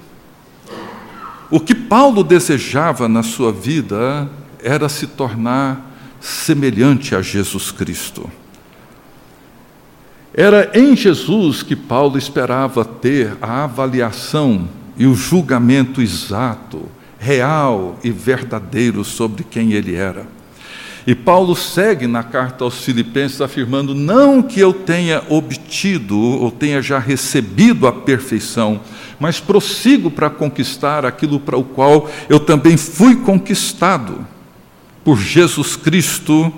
O 1.52 1.60
que 1.60 1.76
Paulo 1.76 2.24
desejava 2.24 3.10
na 3.10 3.22
sua 3.22 3.52
vida 3.52 4.30
era 4.64 4.88
se 4.88 5.08
tornar 5.08 5.94
semelhante 6.22 7.14
a 7.14 7.22
Jesus 7.22 7.70
Cristo. 7.70 8.32
Era 10.34 10.72
em 10.74 10.96
Jesus 10.96 11.64
que 11.64 11.76
Paulo 11.76 12.18
esperava 12.18 12.86
ter 12.86 13.38
a 13.42 13.66
avaliação 13.66 14.70
e 14.96 15.06
o 15.06 15.14
julgamento 15.14 16.02
exato, 16.02 16.90
real 17.20 18.00
e 18.02 18.10
verdadeiro 18.10 19.04
sobre 19.04 19.44
quem 19.44 19.74
ele 19.74 19.96
era. 19.96 20.26
E 21.06 21.14
Paulo 21.14 21.56
segue 21.56 22.08
na 22.08 22.24
carta 22.24 22.64
aos 22.64 22.84
Filipenses 22.84 23.42
afirmando: 23.42 23.94
não 23.94 24.42
que 24.42 24.60
eu 24.60 24.74
tenha 24.74 25.22
obtido 25.30 26.18
ou 26.18 26.50
tenha 26.50 26.82
já 26.82 26.98
recebido 26.98 27.88
a 27.88 27.92
perfeição, 27.92 28.80
mas 29.20 29.40
prossigo 29.40 30.10
para 30.10 30.30
conquistar 30.30 31.06
aquilo 31.06 31.40
para 31.40 31.58
o 31.58 31.64
qual 31.64 32.10
eu 32.30 32.40
também 32.40 32.78
fui 32.78 33.18
conquistado 33.18 34.26
por 35.04 35.20
Jesus 35.20 35.76
Cristo 35.76 36.52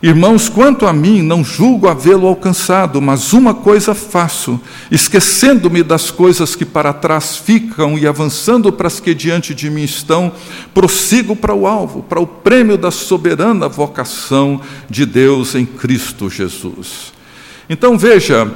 Irmãos, 0.00 0.48
quanto 0.48 0.86
a 0.86 0.92
mim, 0.92 1.22
não 1.22 1.42
julgo 1.42 1.88
havê-lo 1.88 2.28
alcançado, 2.28 3.02
mas 3.02 3.32
uma 3.32 3.52
coisa 3.52 3.96
faço, 3.96 4.60
esquecendo-me 4.92 5.82
das 5.82 6.08
coisas 6.08 6.54
que 6.54 6.64
para 6.64 6.92
trás 6.92 7.36
ficam 7.36 7.98
e 7.98 8.06
avançando 8.06 8.72
para 8.72 8.86
as 8.86 9.00
que 9.00 9.12
diante 9.12 9.52
de 9.52 9.68
mim 9.68 9.82
estão, 9.82 10.30
prossigo 10.72 11.34
para 11.34 11.52
o 11.52 11.66
alvo, 11.66 12.04
para 12.04 12.20
o 12.20 12.26
prêmio 12.28 12.78
da 12.78 12.92
soberana 12.92 13.68
vocação 13.68 14.60
de 14.88 15.04
Deus 15.04 15.56
em 15.56 15.66
Cristo 15.66 16.30
Jesus. 16.30 17.12
Então 17.68 17.98
veja, 17.98 18.48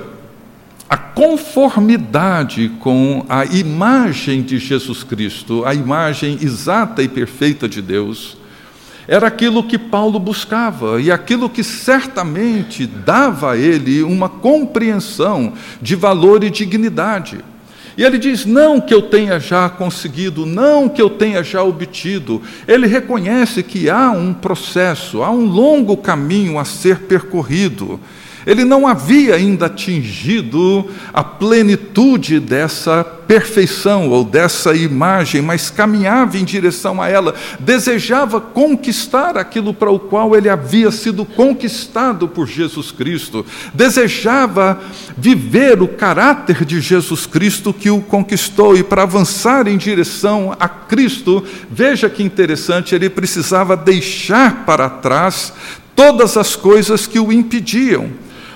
a 0.88 0.97
conformidade 0.97 2.70
com 2.78 3.26
a 3.28 3.45
imagem 3.47 4.43
de 4.43 4.59
Jesus 4.59 5.03
Cristo, 5.03 5.64
a 5.64 5.74
imagem 5.74 6.38
exata 6.40 7.03
e 7.03 7.09
perfeita 7.09 7.68
de 7.68 7.82
Deus, 7.82 8.36
era 9.09 9.26
aquilo 9.26 9.64
que 9.64 9.78
Paulo 9.78 10.18
buscava 10.18 11.00
e 11.00 11.11
aquilo 11.11 11.50
que 11.50 11.64
certamente 11.64 12.86
dava 12.86 13.53
a 13.53 13.57
ele 13.57 14.03
uma 14.03 14.28
compreensão 14.28 15.55
de 15.80 15.96
valor 15.96 16.44
e 16.44 16.50
dignidade. 16.50 17.44
E 17.96 18.03
ele 18.05 18.18
diz: 18.18 18.46
não 18.46 18.80
que 18.80 18.94
eu 18.94 19.03
tenha 19.03 19.38
já 19.38 19.68
conseguido, 19.68 20.46
não 20.46 20.88
que 20.88 21.03
eu 21.03 21.11
tenha 21.11 21.42
já 21.42 21.62
obtido. 21.62 22.40
Ele 22.66 22.86
reconhece 22.86 23.62
que 23.62 23.90
há 23.90 24.11
um 24.11 24.32
processo, 24.32 25.22
há 25.22 25.30
um 25.30 25.44
longo 25.44 25.96
caminho 25.96 26.59
a 26.59 26.64
ser 26.64 27.00
percorrido. 27.00 28.00
Ele 28.47 28.64
não 28.64 28.86
havia 28.86 29.34
ainda 29.34 29.66
atingido 29.66 30.88
a 31.12 31.22
plenitude 31.22 32.40
dessa 32.40 33.05
perfeição 33.05 34.11
ou 34.11 34.24
dessa 34.24 34.74
imagem, 34.74 35.40
mas 35.40 35.70
caminhava 35.70 36.36
em 36.36 36.45
direção 36.45 37.01
a 37.01 37.09
ela, 37.09 37.34
desejava 37.59 38.40
conquistar 38.40 39.38
aquilo 39.38 39.72
para 39.72 39.90
o 39.90 39.99
qual 39.99 40.36
ele 40.36 40.49
havia 40.49 40.90
sido 40.90 41.24
conquistado 41.24 42.28
por 42.28 42.47
Jesus 42.47 42.90
Cristo, 42.90 43.47
desejava 43.72 44.80
viver 45.16 45.80
o 45.80 45.88
caráter 45.88 46.64
de 46.64 46.80
Jesus 46.80 47.24
Cristo 47.24 47.72
que 47.72 47.90
o 47.90 48.01
conquistou, 48.01 48.76
e 48.76 48.82
para 48.82 49.05
avançar 49.05 49.66
em 49.66 49.78
direção 49.78 50.55
a 50.59 50.68
Cristo, 50.68 51.43
veja 51.70 52.11
que 52.11 52.22
interessante, 52.22 52.95
ele 52.95 53.09
precisava 53.09 53.76
deixar 53.76 54.64
para 54.66 54.90
trás 54.90 55.53
todas 55.95 56.36
as 56.36 56.57
coisas 56.57 57.07
que 57.07 57.18
o 57.18 57.32
impediam. 57.32 58.11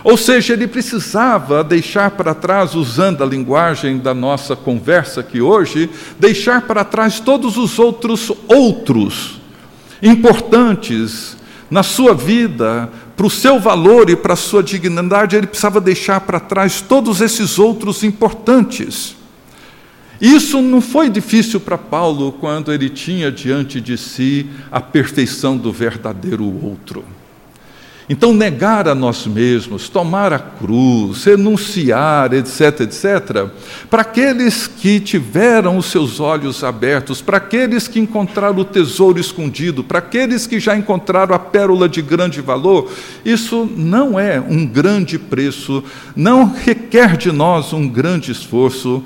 Ou 0.06 0.16
seja, 0.16 0.52
ele 0.52 0.68
precisava 0.68 1.64
deixar 1.64 2.12
para 2.12 2.32
trás, 2.32 2.76
usando 2.76 3.24
a 3.24 3.26
linguagem 3.26 3.98
da 3.98 4.14
nossa 4.14 4.54
conversa 4.54 5.18
aqui 5.18 5.40
hoje, 5.40 5.90
deixar 6.16 6.62
para 6.62 6.84
trás 6.84 7.18
todos 7.18 7.56
os 7.56 7.76
outros 7.76 8.30
outros 8.46 9.40
importantes 10.00 11.36
na 11.68 11.82
sua 11.82 12.14
vida, 12.14 12.88
para 13.16 13.26
o 13.26 13.30
seu 13.30 13.58
valor 13.58 14.08
e 14.08 14.14
para 14.14 14.34
a 14.34 14.36
sua 14.36 14.62
dignidade, 14.62 15.34
ele 15.34 15.48
precisava 15.48 15.80
deixar 15.80 16.20
para 16.20 16.38
trás 16.38 16.80
todos 16.80 17.20
esses 17.20 17.58
outros 17.58 18.04
importantes. 18.04 19.16
Isso 20.20 20.62
não 20.62 20.80
foi 20.80 21.10
difícil 21.10 21.58
para 21.58 21.76
Paulo 21.76 22.30
quando 22.30 22.72
ele 22.72 22.88
tinha 22.88 23.32
diante 23.32 23.80
de 23.80 23.98
si 23.98 24.46
a 24.70 24.80
perfeição 24.80 25.56
do 25.56 25.72
verdadeiro 25.72 26.44
outro. 26.64 27.04
Então, 28.08 28.32
negar 28.32 28.86
a 28.86 28.94
nós 28.94 29.26
mesmos, 29.26 29.88
tomar 29.88 30.32
a 30.32 30.38
cruz, 30.38 31.24
renunciar, 31.24 32.32
etc., 32.32 32.82
etc., 32.82 33.48
para 33.90 34.02
aqueles 34.02 34.68
que 34.68 35.00
tiveram 35.00 35.76
os 35.76 35.86
seus 35.86 36.20
olhos 36.20 36.62
abertos, 36.62 37.20
para 37.20 37.38
aqueles 37.38 37.88
que 37.88 37.98
encontraram 37.98 38.58
o 38.58 38.64
tesouro 38.64 39.18
escondido, 39.18 39.82
para 39.82 39.98
aqueles 39.98 40.46
que 40.46 40.60
já 40.60 40.76
encontraram 40.76 41.34
a 41.34 41.38
pérola 41.38 41.88
de 41.88 42.00
grande 42.00 42.40
valor, 42.40 42.88
isso 43.24 43.68
não 43.76 44.20
é 44.20 44.40
um 44.40 44.64
grande 44.64 45.18
preço, 45.18 45.82
não 46.14 46.52
requer 46.52 47.16
de 47.16 47.32
nós 47.32 47.72
um 47.72 47.88
grande 47.88 48.30
esforço, 48.30 49.02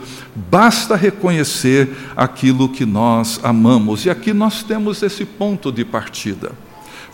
basta 0.51 0.95
reconhecer 0.95 1.89
aquilo 2.15 2.69
que 2.69 2.85
nós 2.85 3.41
amamos. 3.43 4.05
E 4.05 4.11
aqui 4.11 4.35
nós 4.35 4.63
temos 4.63 5.03
esse 5.03 5.25
ponto 5.25 5.73
de 5.73 5.87
partida. 5.87 6.53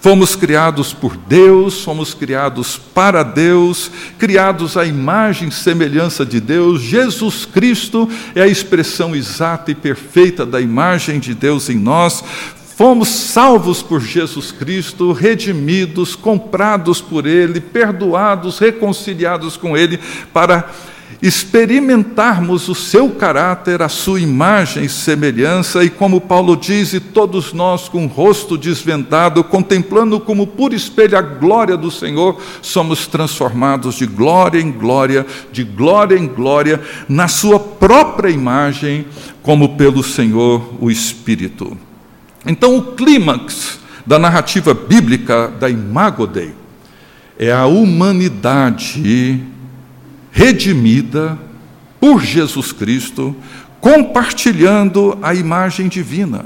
Fomos 0.01 0.36
criados 0.36 0.92
por 0.92 1.16
Deus, 1.16 1.82
fomos 1.82 2.14
criados 2.14 2.76
para 2.76 3.22
Deus, 3.22 3.90
criados 4.18 4.76
à 4.76 4.84
imagem 4.84 5.49
e 5.49 5.53
semelhança 5.53 6.24
de 6.24 6.40
Deus. 6.40 6.80
Jesus 6.82 7.44
Cristo 7.44 8.09
é 8.34 8.42
a 8.42 8.47
expressão 8.47 9.16
exata 9.16 9.70
e 9.70 9.74
perfeita 9.74 10.47
da 10.47 10.61
imagem 10.61 11.18
de 11.18 11.34
Deus 11.34 11.68
em 11.68 11.76
nós. 11.76 12.22
Fomos 12.76 13.09
salvos 13.09 13.82
por 13.82 14.03
Jesus 14.03 14.53
Cristo, 14.53 15.11
redimidos, 15.12 16.14
comprados 16.14 17.01
por 17.01 17.26
Ele, 17.26 17.59
perdoados, 17.59 18.59
reconciliados 18.59 19.57
com 19.57 19.74
Ele, 19.74 19.99
para 20.30 20.70
experimentarmos 21.23 22.69
o 22.69 22.75
seu 22.75 23.11
caráter, 23.11 23.83
a 23.83 23.89
sua 23.89 24.21
imagem 24.21 24.85
e 24.85 24.89
semelhança, 24.89 25.83
e 25.83 25.91
como 25.91 26.21
Paulo 26.21 26.57
diz, 26.57 26.93
e 26.93 27.01
todos 27.01 27.53
nós 27.53 27.89
com 27.89 28.05
o 28.05 28.09
rosto 28.09 28.59
desvendado, 28.59 29.43
contemplando 29.43 30.21
como 30.21 30.47
por 30.47 30.73
espelho 30.73 31.17
a 31.17 31.23
glória 31.23 31.77
do 31.77 31.91
Senhor, 31.91 32.41
somos 32.61 33.07
transformados 33.07 33.97
de 33.97 34.07
glória 34.07 34.61
em 34.61 34.71
glória, 34.71 35.27
de 35.51 35.65
glória 35.65 36.19
em 36.19 36.27
glória, 36.27 36.81
na 37.09 37.29
sua 37.29 37.59
própria 37.59 38.31
imagem, 38.31 39.07
como 39.43 39.77
pelo 39.77 40.03
Senhor 40.03 40.75
o 40.81 40.91
Espírito. 40.91 41.77
Então, 42.45 42.77
o 42.77 42.83
clímax 42.95 43.81
da 44.07 44.19
narrativa 44.19 44.73
bíblica 44.73 45.49
da 45.59 45.69
Imago 45.69 46.27
Dei 46.27 46.55
é 47.39 47.53
a 47.53 47.67
humanidade 47.67 49.43
redimida 50.37 51.39
por 51.99 52.22
Jesus 52.22 52.70
Cristo, 52.70 53.34
compartilhando 53.80 55.16
a 55.22 55.34
imagem 55.34 55.89
divina. 55.89 56.45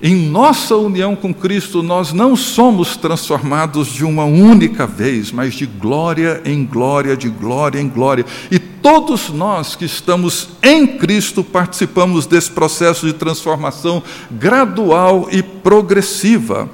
Em 0.00 0.14
nossa 0.14 0.76
união 0.76 1.16
com 1.16 1.34
Cristo, 1.34 1.82
nós 1.82 2.12
não 2.12 2.36
somos 2.36 2.96
transformados 2.96 3.88
de 3.88 4.04
uma 4.04 4.24
única 4.24 4.86
vez, 4.86 5.32
mas 5.32 5.54
de 5.54 5.66
glória 5.66 6.40
em 6.44 6.64
glória, 6.64 7.16
de 7.16 7.28
glória 7.28 7.80
em 7.80 7.88
glória. 7.88 8.24
E 8.48 8.60
todos 8.60 9.28
nós 9.28 9.74
que 9.74 9.86
estamos 9.86 10.50
em 10.62 10.86
Cristo 10.86 11.42
participamos 11.42 12.26
desse 12.26 12.52
processo 12.52 13.06
de 13.06 13.12
transformação 13.12 14.04
gradual 14.30 15.26
e 15.32 15.42
progressiva. 15.42 16.70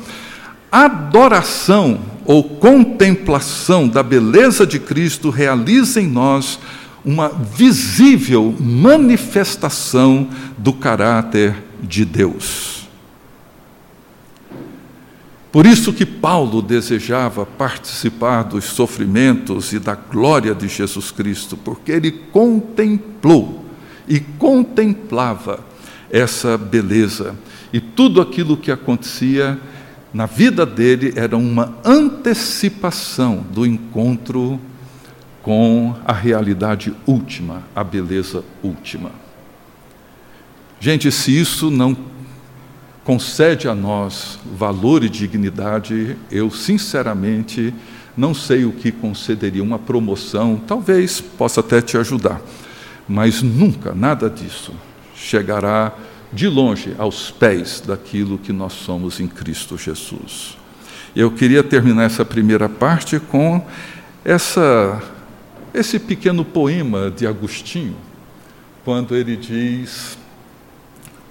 Adoração 0.71 1.99
ou 2.31 2.45
contemplação 2.45 3.89
da 3.89 4.05
beleza 4.05 4.65
de 4.65 4.79
Cristo 4.79 5.31
realiza 5.31 6.01
em 6.01 6.07
nós 6.07 6.61
uma 7.05 7.29
visível 7.29 8.55
manifestação 8.61 10.29
do 10.57 10.73
caráter 10.73 11.57
de 11.83 12.05
Deus. 12.05 12.89
Por 15.51 15.67
isso 15.67 15.93
que 15.93 16.07
Paulo 16.07 16.63
desejava 16.63 17.45
participar 17.45 18.45
dos 18.45 18.67
sofrimentos 18.67 19.73
e 19.73 19.81
da 19.81 19.97
glória 19.97 20.55
de 20.55 20.69
Jesus 20.69 21.11
Cristo, 21.11 21.57
porque 21.57 21.91
ele 21.91 22.13
contemplou 22.13 23.65
e 24.07 24.21
contemplava 24.21 25.59
essa 26.09 26.57
beleza 26.57 27.35
e 27.73 27.81
tudo 27.81 28.21
aquilo 28.21 28.57
que 28.57 28.71
acontecia 28.71 29.59
na 30.13 30.27
vida 30.27 30.67
dele 30.67 31.13
era 31.17 31.37
uma 31.37 31.75
antecipação 31.85 33.45
do 33.53 33.65
encontro 33.65 34.61
com 35.43 35.95
a 36.05 36.13
realidade 36.13 36.93
última, 37.07 37.63
a 37.75 37.83
beleza 37.83 38.45
última. 38.63 39.11
Gente, 40.81 41.11
se 41.13 41.39
isso 41.39 41.71
não 41.71 41.97
concede 43.05 43.69
a 43.69 43.75
nós 43.75 44.39
valor 44.57 45.05
e 45.05 45.09
dignidade, 45.09 46.17
eu 46.31 46.51
sinceramente 46.51 47.73
não 48.17 48.35
sei 48.35 48.65
o 48.65 48.73
que 48.73 48.91
concederia 48.93 49.63
uma 49.63 49.79
promoção, 49.79 50.61
talvez 50.67 51.21
possa 51.21 51.61
até 51.61 51.81
te 51.81 51.97
ajudar, 51.97 52.41
mas 53.09 53.43
nunca 53.43 53.95
nada 53.95 54.29
disso 54.29 54.73
chegará 55.15 55.87
a 55.87 55.93
de 56.33 56.49
longe 56.49 56.95
aos 56.99 57.31
pés 57.31 57.83
daquilo 57.85 58.39
que 58.39 58.53
nós 58.53 58.73
somos 58.73 59.21
em 59.21 59.27
Cristo 59.27 59.77
Jesus. 59.77 60.57
Eu 61.15 61.31
queria 61.31 61.63
terminar 61.63 62.05
essa 62.05 62.25
primeira 62.25 62.69
parte 62.69 63.19
com 63.19 63.65
essa, 64.25 65.03
esse 65.75 65.99
pequeno 65.99 66.45
poema 66.45 67.11
de 67.11 67.27
Agostinho, 67.27 67.97
quando 68.85 69.17
ele 69.17 69.37
diz: 69.37 70.17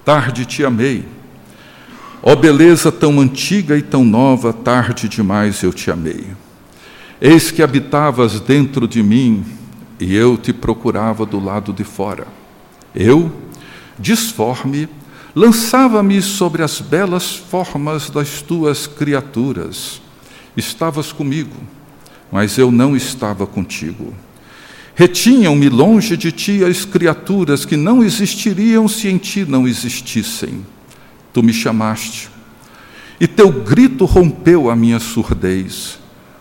Tarde 0.04 0.44
te 0.44 0.64
amei, 0.64 1.04
Ó 2.22 2.36
beleza 2.36 2.92
tão 2.92 3.18
antiga 3.18 3.78
e 3.78 3.82
tão 3.82 4.04
nova, 4.04 4.52
tarde 4.52 5.08
demais 5.08 5.62
eu 5.62 5.72
te 5.72 5.90
amei. 5.90 6.26
Eis 7.18 7.50
que 7.50 7.62
habitavas 7.62 8.40
dentro 8.40 8.86
de 8.86 9.02
mim 9.02 9.44
e 9.98 10.14
eu 10.14 10.36
te 10.36 10.52
procurava 10.52 11.24
do 11.24 11.42
lado 11.42 11.72
de 11.72 11.82
fora. 11.82 12.26
Eu, 12.94 13.32
disforme, 14.00 14.88
lançava-me 15.34 16.20
sobre 16.20 16.62
as 16.62 16.80
belas 16.80 17.36
formas 17.36 18.10
das 18.10 18.42
tuas 18.42 18.86
criaturas. 18.86 20.00
Estavas 20.56 21.12
comigo, 21.12 21.56
mas 22.32 22.58
eu 22.58 22.72
não 22.72 22.96
estava 22.96 23.46
contigo. 23.46 24.12
Retinham-me 24.94 25.68
longe 25.68 26.16
de 26.16 26.32
ti 26.32 26.64
as 26.64 26.84
criaturas 26.84 27.64
que 27.64 27.76
não 27.76 28.02
existiriam 28.02 28.88
se 28.88 29.08
em 29.08 29.18
ti 29.18 29.44
não 29.44 29.68
existissem 29.68 30.64
tu 31.32 31.42
me 31.42 31.52
chamaste, 31.52 32.28
e 33.20 33.26
teu 33.26 33.50
grito 33.50 34.04
rompeu 34.04 34.70
a 34.70 34.76
minha 34.76 34.98
surdez. 34.98 35.98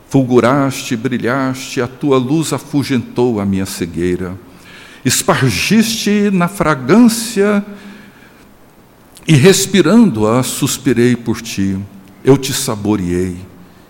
Fulguraste, 0.07 0.95
brilhaste, 0.95 1.81
a 1.81 1.87
tua 1.87 2.17
luz 2.17 2.51
afugentou 2.51 3.39
a 3.39 3.45
minha 3.45 3.65
cegueira. 3.65 4.35
Espargiste 5.03 6.29
na 6.31 6.47
fragrância 6.47 7.65
e 9.27 9.33
respirando-a, 9.33 10.43
suspirei 10.43 11.15
por 11.15 11.41
ti. 11.41 11.77
Eu 12.23 12.37
te 12.37 12.53
saboreei 12.53 13.37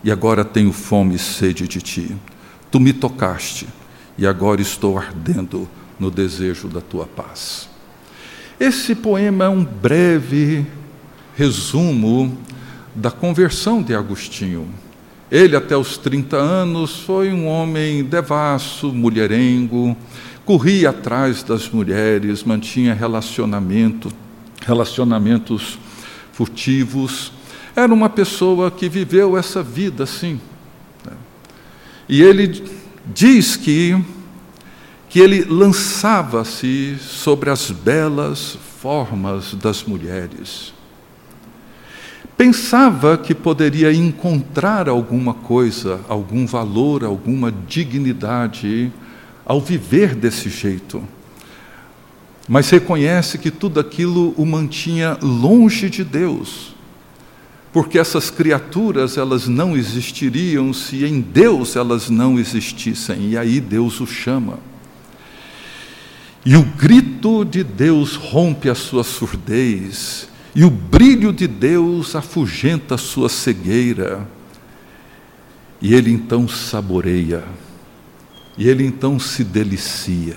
e 0.04 0.12
agora 0.12 0.46
tenho 0.46 0.72
fome 0.72 1.16
e 1.16 1.20
sede 1.20 1.68
de 1.68 1.82
ti. 1.82 2.16
Tu 2.70 2.80
me 2.80 2.94
tocaste 2.94 3.68
e 4.18 4.28
agora 4.28 4.62
estou 4.62 4.98
ardendo 4.98 5.68
no 6.00 6.12
desejo 6.12 6.68
da 6.68 6.82
tua 6.82 7.06
paz. 7.06 7.70
Esse 8.60 8.94
poema 8.94 9.46
é 9.46 9.50
um 9.50 9.64
breve 9.64 10.66
resumo 11.36 12.38
da 12.94 13.10
conversão 13.10 13.82
de 13.82 13.96
Agostinho. 13.96 14.68
Ele, 15.32 15.56
até 15.56 15.78
os 15.78 15.98
30 15.98 16.36
anos, 16.36 17.00
foi 17.00 17.32
um 17.32 17.48
homem 17.48 18.04
devasso, 18.04 18.92
mulherengo, 18.92 19.96
corria 20.50 20.90
atrás 20.90 21.44
das 21.44 21.70
mulheres, 21.70 22.44
mantinha 22.44 22.96
relacionamento, 22.96 24.12
relacionamentos 24.66 25.78
furtivos. 26.32 27.32
Era 27.76 27.94
uma 27.94 28.10
pessoa 28.10 28.72
que 28.72 28.90
viveu 28.90 29.38
essa 29.38 29.62
vida 29.62 30.06
assim. 30.06 30.42
E 32.10 32.24
ele 32.24 32.64
diz 33.14 33.56
que, 33.56 33.96
que 35.08 35.20
ele 35.20 35.44
lançava-se 35.44 36.98
sobre 37.00 37.52
as 37.52 37.70
belas 37.70 38.58
formas 38.82 39.54
das 39.54 39.84
mulheres 39.84 40.74
pensava 42.36 43.18
que 43.18 43.36
poderia 43.36 43.92
encontrar 43.92 44.88
alguma 44.88 45.34
coisa, 45.34 46.00
algum 46.08 46.46
valor, 46.46 47.04
alguma 47.04 47.52
dignidade 47.52 48.94
ao 49.50 49.60
viver 49.60 50.14
desse 50.14 50.48
jeito. 50.48 51.04
Mas 52.48 52.70
reconhece 52.70 53.40
que 53.40 53.50
tudo 53.50 53.80
aquilo 53.80 54.32
o 54.38 54.46
mantinha 54.46 55.18
longe 55.24 55.90
de 55.90 56.04
Deus. 56.04 56.76
Porque 57.74 57.98
essas 57.98 58.30
criaturas, 58.30 59.18
elas 59.18 59.48
não 59.48 59.76
existiriam 59.76 60.72
se 60.72 61.04
em 61.04 61.20
Deus 61.20 61.76
elas 61.76 62.12
não 62.12 62.38
existissem, 62.38 63.32
e 63.32 63.38
aí 63.40 63.60
Deus 63.60 64.00
o 64.00 64.06
chama. 64.06 64.60
E 66.46 66.56
o 66.56 66.62
grito 66.62 67.44
de 67.44 67.64
Deus 67.64 68.14
rompe 68.14 68.70
a 68.70 68.76
sua 68.76 69.04
surdez, 69.04 70.30
e 70.54 70.64
o 70.64 70.70
brilho 70.70 71.34
de 71.34 71.48
Deus 71.48 72.16
afugenta 72.16 72.94
a 72.96 73.00
sua 73.00 73.30
cegueira. 73.30 74.28
E 75.82 75.96
ele 75.96 76.12
então 76.12 76.48
saboreia, 76.48 77.44
e 78.60 78.68
ele 78.68 78.86
então 78.86 79.18
se 79.18 79.42
delicia, 79.42 80.36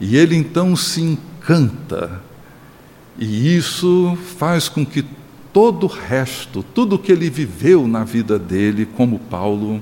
e 0.00 0.16
ele 0.16 0.34
então 0.34 0.74
se 0.74 1.00
encanta, 1.00 2.20
e 3.16 3.56
isso 3.56 4.18
faz 4.36 4.68
com 4.68 4.84
que 4.84 5.04
todo 5.52 5.84
o 5.84 5.86
resto, 5.86 6.64
tudo 6.74 6.98
que 6.98 7.12
ele 7.12 7.30
viveu 7.30 7.86
na 7.86 8.02
vida 8.02 8.36
dele, 8.36 8.84
como 8.84 9.20
Paulo, 9.20 9.80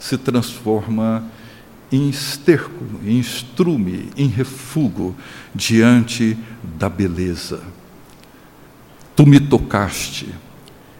se 0.00 0.18
transforma 0.18 1.24
em 1.92 2.08
esterco, 2.08 2.84
em 3.04 3.20
estrume, 3.20 4.10
em 4.16 4.26
refúgio 4.26 5.14
diante 5.54 6.36
da 6.76 6.88
beleza. 6.88 7.62
Tu 9.14 9.24
me 9.24 9.38
tocaste 9.38 10.28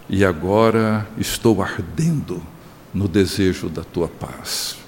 e 0.08 0.24
agora 0.24 1.08
estou 1.18 1.60
ardendo 1.60 2.40
no 2.94 3.08
desejo 3.08 3.68
da 3.68 3.82
tua 3.82 4.06
paz. 4.06 4.79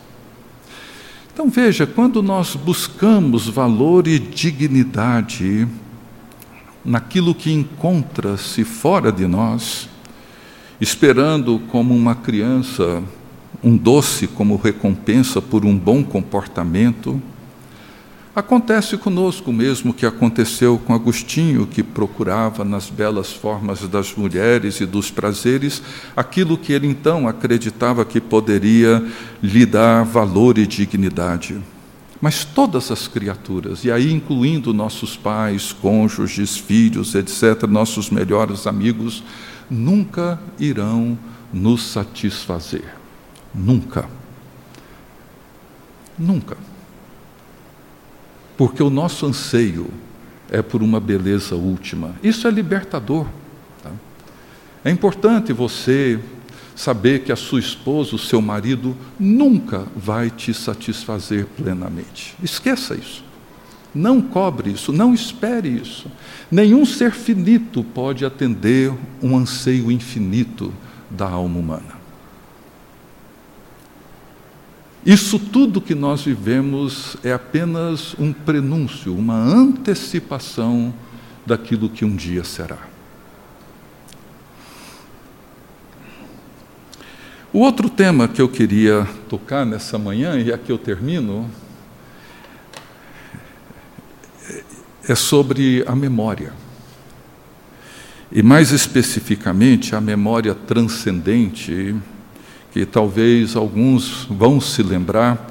Então 1.33 1.49
veja, 1.49 1.87
quando 1.87 2.23
nós 2.23 2.55
buscamos 2.55 3.49
valor 3.49 4.07
e 4.07 4.19
dignidade 4.19 5.67
naquilo 6.85 7.35
que 7.35 7.51
encontra-se 7.51 8.65
fora 8.65 9.11
de 9.11 9.27
nós, 9.27 9.89
esperando 10.79 11.59
como 11.71 11.95
uma 11.95 12.15
criança 12.15 13.03
um 13.63 13.77
doce 13.77 14.27
como 14.27 14.57
recompensa 14.57 15.41
por 15.41 15.65
um 15.65 15.79
bom 15.79 16.03
comportamento, 16.03 17.23
Acontece 18.35 18.97
conosco 18.97 19.53
mesmo 19.53 19.93
que 19.93 20.07
aconteceu 20.07 20.79
com 20.79 20.95
Agostinho, 20.95 21.67
que 21.67 21.83
procurava 21.83 22.65
nas 22.65 22.89
belas 22.89 23.31
formas 23.31 23.87
das 23.87 24.15
mulheres 24.17 24.81
e 24.81 24.87
dos 24.87 25.11
prazeres 25.11 25.83
aquilo 26.17 26.57
que 26.57 26.73
ele 26.73 26.87
então 26.87 27.29
acreditava 27.29 28.07
que 28.07 28.23
poderia 28.23 29.07
lhe 29.43 29.67
dar 29.67 30.05
valor 30.05 30.57
e 30.57 30.67
dignidade. 30.67 31.61
Mas 32.23 32.43
todas 32.43 32.91
as 32.91 33.07
criaturas, 33.07 33.85
e 33.85 33.93
aí 33.93 34.11
incluindo 34.11 34.73
nossos 34.73 35.15
pais, 35.15 35.71
cônjuges, 35.71 36.57
filhos, 36.57 37.15
etc., 37.15 37.65
nossos 37.69 38.09
melhores 38.09 38.67
amigos, 38.67 39.23
nunca 39.69 40.41
irão 40.59 41.19
nos 41.53 41.83
satisfazer. 41.83 42.95
Nunca. 43.55 44.09
Nunca 46.19 46.72
porque 48.63 48.81
o 48.81 48.91
nosso 48.91 49.27
anseio 49.27 49.91
é 50.49 50.63
por 50.63 50.85
uma 50.85 51.01
beleza 51.01 51.57
última. 51.57 52.15
Isso 52.23 52.47
é 52.47 52.51
libertador. 52.53 53.27
Tá? 53.83 53.91
É 54.85 54.91
importante 54.93 55.53
você 55.53 56.21
saber 56.77 57.25
que 57.25 57.33
a 57.33 57.37
sua 57.37 57.59
esposa, 57.59 58.15
o 58.15 58.19
seu 58.21 58.41
marido, 58.41 58.97
nunca 59.19 59.85
vai 59.97 60.31
te 60.31 60.55
satisfazer 60.55 61.45
plenamente. 61.57 62.37
Esqueça 62.41 62.95
isso. 62.95 63.25
Não 63.93 64.21
cobre 64.21 64.71
isso, 64.71 64.93
não 64.93 65.13
espere 65.13 65.69
isso. 65.69 66.07
Nenhum 66.49 66.87
ser 66.87 67.11
finito 67.11 67.83
pode 67.83 68.25
atender 68.25 68.93
um 69.21 69.37
anseio 69.37 69.91
infinito 69.91 70.73
da 71.11 71.29
alma 71.29 71.59
humana. 71.59 72.02
Isso 75.05 75.37
tudo 75.37 75.81
que 75.81 75.97
nós 75.97 76.23
vivemos 76.23 77.17
é 77.25 77.33
apenas 77.33 78.15
um 78.21 78.33
prenúncio, 78.33 79.17
uma 79.17 79.35
antecipação 79.35 80.95
daquilo 81.45 81.89
que 81.89 82.05
um 82.05 82.15
dia 82.15 82.45
será. 82.45 82.79
O 87.53 87.59
outro 87.59 87.91
tema 87.91 88.29
que 88.29 88.41
eu 88.41 88.49
queria 88.49 89.07
tocar 89.29 89.67
nessa 89.67 89.99
manhã, 89.99 90.39
e 90.39 90.53
aqui 90.53 90.71
eu 90.71 90.79
termino, 90.79 91.51
é 95.09 95.15
sobre 95.17 95.85
a 95.87 95.97
memória. 95.97 96.53
E 98.31 98.41
mais 98.41 98.71
especificamente, 98.71 99.97
a 99.97 100.01
memória 100.01 100.55
transcendente 100.55 101.95
que 102.73 102.87
talvez 102.87 103.55
alguns 103.55 104.27
vão 104.31 104.61
se 104.61 104.83
lembrar 104.83 105.51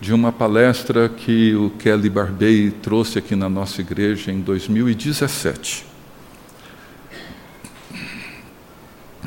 de 0.00 0.12
uma 0.12 0.30
palestra 0.30 1.08
que 1.08 1.54
o 1.54 1.70
Kelly 1.70 2.10
Barbey 2.10 2.70
trouxe 2.70 3.18
aqui 3.18 3.34
na 3.34 3.48
nossa 3.48 3.80
igreja 3.80 4.30
em 4.30 4.40
2017. 4.40 5.86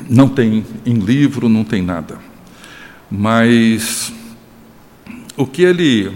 Não 0.08 0.28
tem 0.28 0.64
em 0.86 0.94
livro, 0.94 1.48
não 1.48 1.64
tem 1.64 1.82
nada. 1.82 2.18
Mas 3.10 4.12
o 5.36 5.46
que 5.46 5.62
ele 5.62 6.10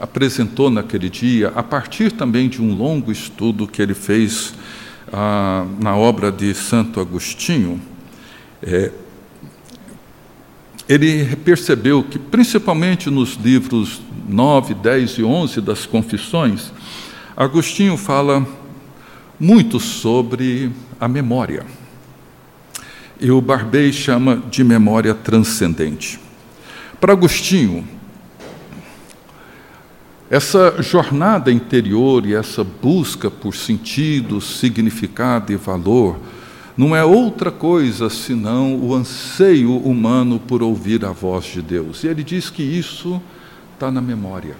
apresentou 0.00 0.70
naquele 0.70 1.08
dia, 1.08 1.52
a 1.54 1.62
partir 1.62 2.12
também 2.12 2.48
de 2.48 2.60
um 2.60 2.74
longo 2.74 3.10
estudo 3.10 3.66
que 3.66 3.80
ele 3.80 3.94
fez 3.94 4.54
ah, 5.12 5.66
na 5.80 5.96
obra 5.96 6.30
de 6.30 6.52
Santo 6.52 7.00
Agostinho, 7.00 7.80
é, 8.62 8.92
ele 10.88 11.36
percebeu 11.36 12.02
que, 12.02 12.18
principalmente 12.18 13.10
nos 13.10 13.34
livros 13.34 14.00
9, 14.28 14.74
10 14.74 15.10
e 15.18 15.22
11 15.22 15.60
das 15.60 15.84
Confissões, 15.84 16.72
Agostinho 17.36 17.96
fala 17.96 18.46
muito 19.38 19.78
sobre 19.78 20.72
a 20.98 21.06
memória. 21.06 21.64
e 23.20 23.32
o 23.32 23.40
Barbei 23.40 23.92
chama 23.92 24.40
de 24.48 24.62
memória 24.62 25.12
transcendente. 25.12 26.20
Para 27.00 27.12
Agostinho, 27.12 27.84
essa 30.30 30.80
jornada 30.80 31.50
interior 31.50 32.24
e 32.24 32.34
essa 32.34 32.62
busca 32.62 33.28
por 33.30 33.56
sentido, 33.56 34.40
significado 34.40 35.52
e 35.52 35.56
valor 35.56 36.16
não 36.78 36.94
é 36.94 37.04
outra 37.04 37.50
coisa 37.50 38.08
senão 38.08 38.76
o 38.76 38.94
anseio 38.94 39.76
humano 39.78 40.38
por 40.38 40.62
ouvir 40.62 41.04
a 41.04 41.10
voz 41.10 41.46
de 41.46 41.60
Deus. 41.60 42.04
E 42.04 42.06
ele 42.06 42.22
diz 42.22 42.50
que 42.50 42.62
isso 42.62 43.20
está 43.74 43.90
na 43.90 44.00
memória. 44.00 44.54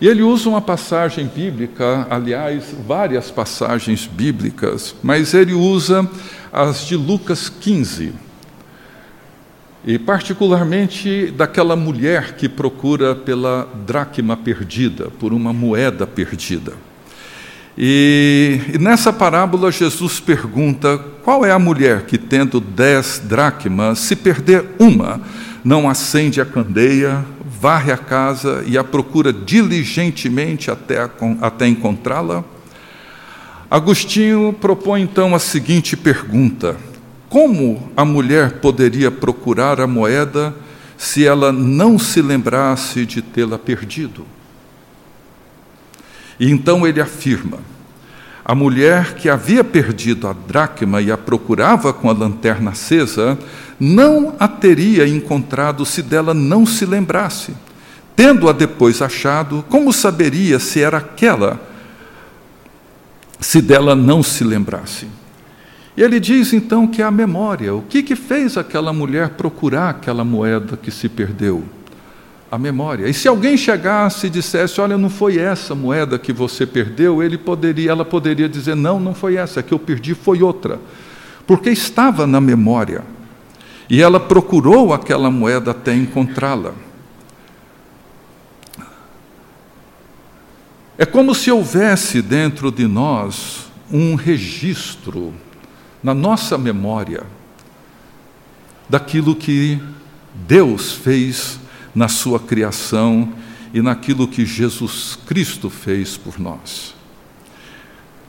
E 0.00 0.06
ele 0.06 0.22
usa 0.22 0.48
uma 0.48 0.60
passagem 0.60 1.26
bíblica, 1.26 2.06
aliás, 2.08 2.72
várias 2.86 3.28
passagens 3.28 4.06
bíblicas, 4.06 4.94
mas 5.02 5.34
ele 5.34 5.52
usa 5.52 6.08
as 6.52 6.86
de 6.86 6.96
Lucas 6.96 7.48
15 7.48 8.12
e 9.84 9.98
particularmente 9.98 11.32
daquela 11.32 11.74
mulher 11.74 12.36
que 12.36 12.48
procura 12.48 13.16
pela 13.16 13.68
dracma 13.84 14.36
perdida, 14.36 15.10
por 15.18 15.32
uma 15.32 15.52
moeda 15.52 16.06
perdida. 16.06 16.72
E, 17.76 18.60
e, 18.72 18.78
nessa 18.78 19.12
parábola, 19.12 19.70
Jesus 19.70 20.20
pergunta: 20.20 20.98
qual 21.22 21.44
é 21.44 21.50
a 21.50 21.58
mulher 21.58 22.06
que, 22.06 22.16
tendo 22.16 22.60
dez 22.60 23.20
dracmas, 23.24 23.98
se 23.98 24.14
perder 24.14 24.64
uma, 24.78 25.20
não 25.64 25.88
acende 25.88 26.40
a 26.40 26.44
candeia, 26.44 27.24
varre 27.60 27.92
a 27.92 27.96
casa 27.96 28.62
e 28.66 28.78
a 28.78 28.84
procura 28.84 29.32
diligentemente 29.32 30.70
até, 30.70 31.10
até 31.40 31.66
encontrá-la? 31.66 32.44
Agostinho 33.70 34.52
propõe 34.52 35.02
então 35.02 35.34
a 35.34 35.38
seguinte 35.38 35.96
pergunta 35.96 36.76
como 37.34 37.90
a 37.96 38.04
mulher 38.04 38.60
poderia 38.60 39.10
procurar 39.10 39.80
a 39.80 39.88
moeda 39.88 40.54
se 40.96 41.26
ela 41.26 41.50
não 41.50 41.98
se 41.98 42.22
lembrasse 42.22 43.04
de 43.04 43.20
tê-la 43.20 43.58
perdido? 43.58 44.24
E 46.38 46.50
então 46.50 46.86
ele 46.86 47.00
afirma: 47.00 47.58
a 48.44 48.54
mulher 48.54 49.14
que 49.14 49.28
havia 49.28 49.64
perdido 49.64 50.28
a 50.28 50.32
dracma 50.32 51.00
e 51.00 51.10
a 51.10 51.16
procurava 51.16 51.92
com 51.92 52.10
a 52.10 52.12
lanterna 52.12 52.72
acesa, 52.72 53.38
não 53.80 54.36
a 54.38 54.46
teria 54.46 55.06
encontrado 55.06 55.86
se 55.86 56.02
dela 56.02 56.34
não 56.34 56.66
se 56.66 56.84
lembrasse. 56.84 57.54
Tendo-a 58.14 58.52
depois 58.52 59.02
achado, 59.02 59.64
como 59.68 59.92
saberia 59.92 60.58
se 60.58 60.80
era 60.80 60.98
aquela, 60.98 61.60
se 63.40 63.60
dela 63.60 63.94
não 63.96 64.22
se 64.22 64.44
lembrasse? 64.44 65.08
E 65.96 66.02
ele 66.02 66.20
diz 66.20 66.52
então 66.52 66.86
que 66.86 67.00
é 67.00 67.04
a 67.04 67.10
memória. 67.10 67.74
O 67.74 67.82
que, 67.82 68.02
que 68.02 68.16
fez 68.16 68.56
aquela 68.56 68.92
mulher 68.92 69.30
procurar 69.30 69.90
aquela 69.90 70.24
moeda 70.24 70.76
que 70.76 70.90
se 70.90 71.08
perdeu? 71.08 71.64
A 72.54 72.58
memória. 72.58 73.08
E 73.08 73.12
se 73.12 73.26
alguém 73.26 73.56
chegasse 73.56 74.28
e 74.28 74.30
dissesse, 74.30 74.80
olha, 74.80 74.96
não 74.96 75.10
foi 75.10 75.38
essa 75.38 75.74
moeda 75.74 76.16
que 76.20 76.32
você 76.32 76.64
perdeu, 76.64 77.20
ele 77.20 77.36
poderia, 77.36 77.90
ela 77.90 78.04
poderia 78.04 78.48
dizer, 78.48 78.76
não, 78.76 79.00
não 79.00 79.12
foi 79.12 79.34
essa, 79.34 79.58
a 79.58 79.62
que 79.64 79.74
eu 79.74 79.78
perdi 79.78 80.14
foi 80.14 80.40
outra. 80.40 80.78
Porque 81.48 81.68
estava 81.68 82.28
na 82.28 82.40
memória. 82.40 83.02
E 83.90 84.00
ela 84.00 84.20
procurou 84.20 84.94
aquela 84.94 85.32
moeda 85.32 85.72
até 85.72 85.96
encontrá-la. 85.96 86.74
É 90.96 91.04
como 91.04 91.34
se 91.34 91.50
houvesse 91.50 92.22
dentro 92.22 92.70
de 92.70 92.86
nós 92.86 93.66
um 93.90 94.14
registro 94.14 95.34
na 96.00 96.14
nossa 96.14 96.56
memória 96.56 97.24
daquilo 98.88 99.34
que 99.34 99.82
Deus 100.46 100.92
fez 100.92 101.63
na 101.94 102.08
sua 102.08 102.40
criação 102.40 103.32
e 103.72 103.80
naquilo 103.80 104.26
que 104.28 104.44
Jesus 104.44 105.18
Cristo 105.26 105.70
fez 105.70 106.16
por 106.16 106.38
nós. 106.38 106.94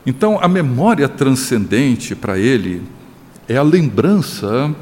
Então, 0.05 0.39
a 0.39 0.47
memória 0.47 1.09
transcendente 1.09 2.15
para 2.15 2.37
ele 2.37 2.83
é 3.47 3.57
a 3.57 3.63
lembrança 3.63 4.73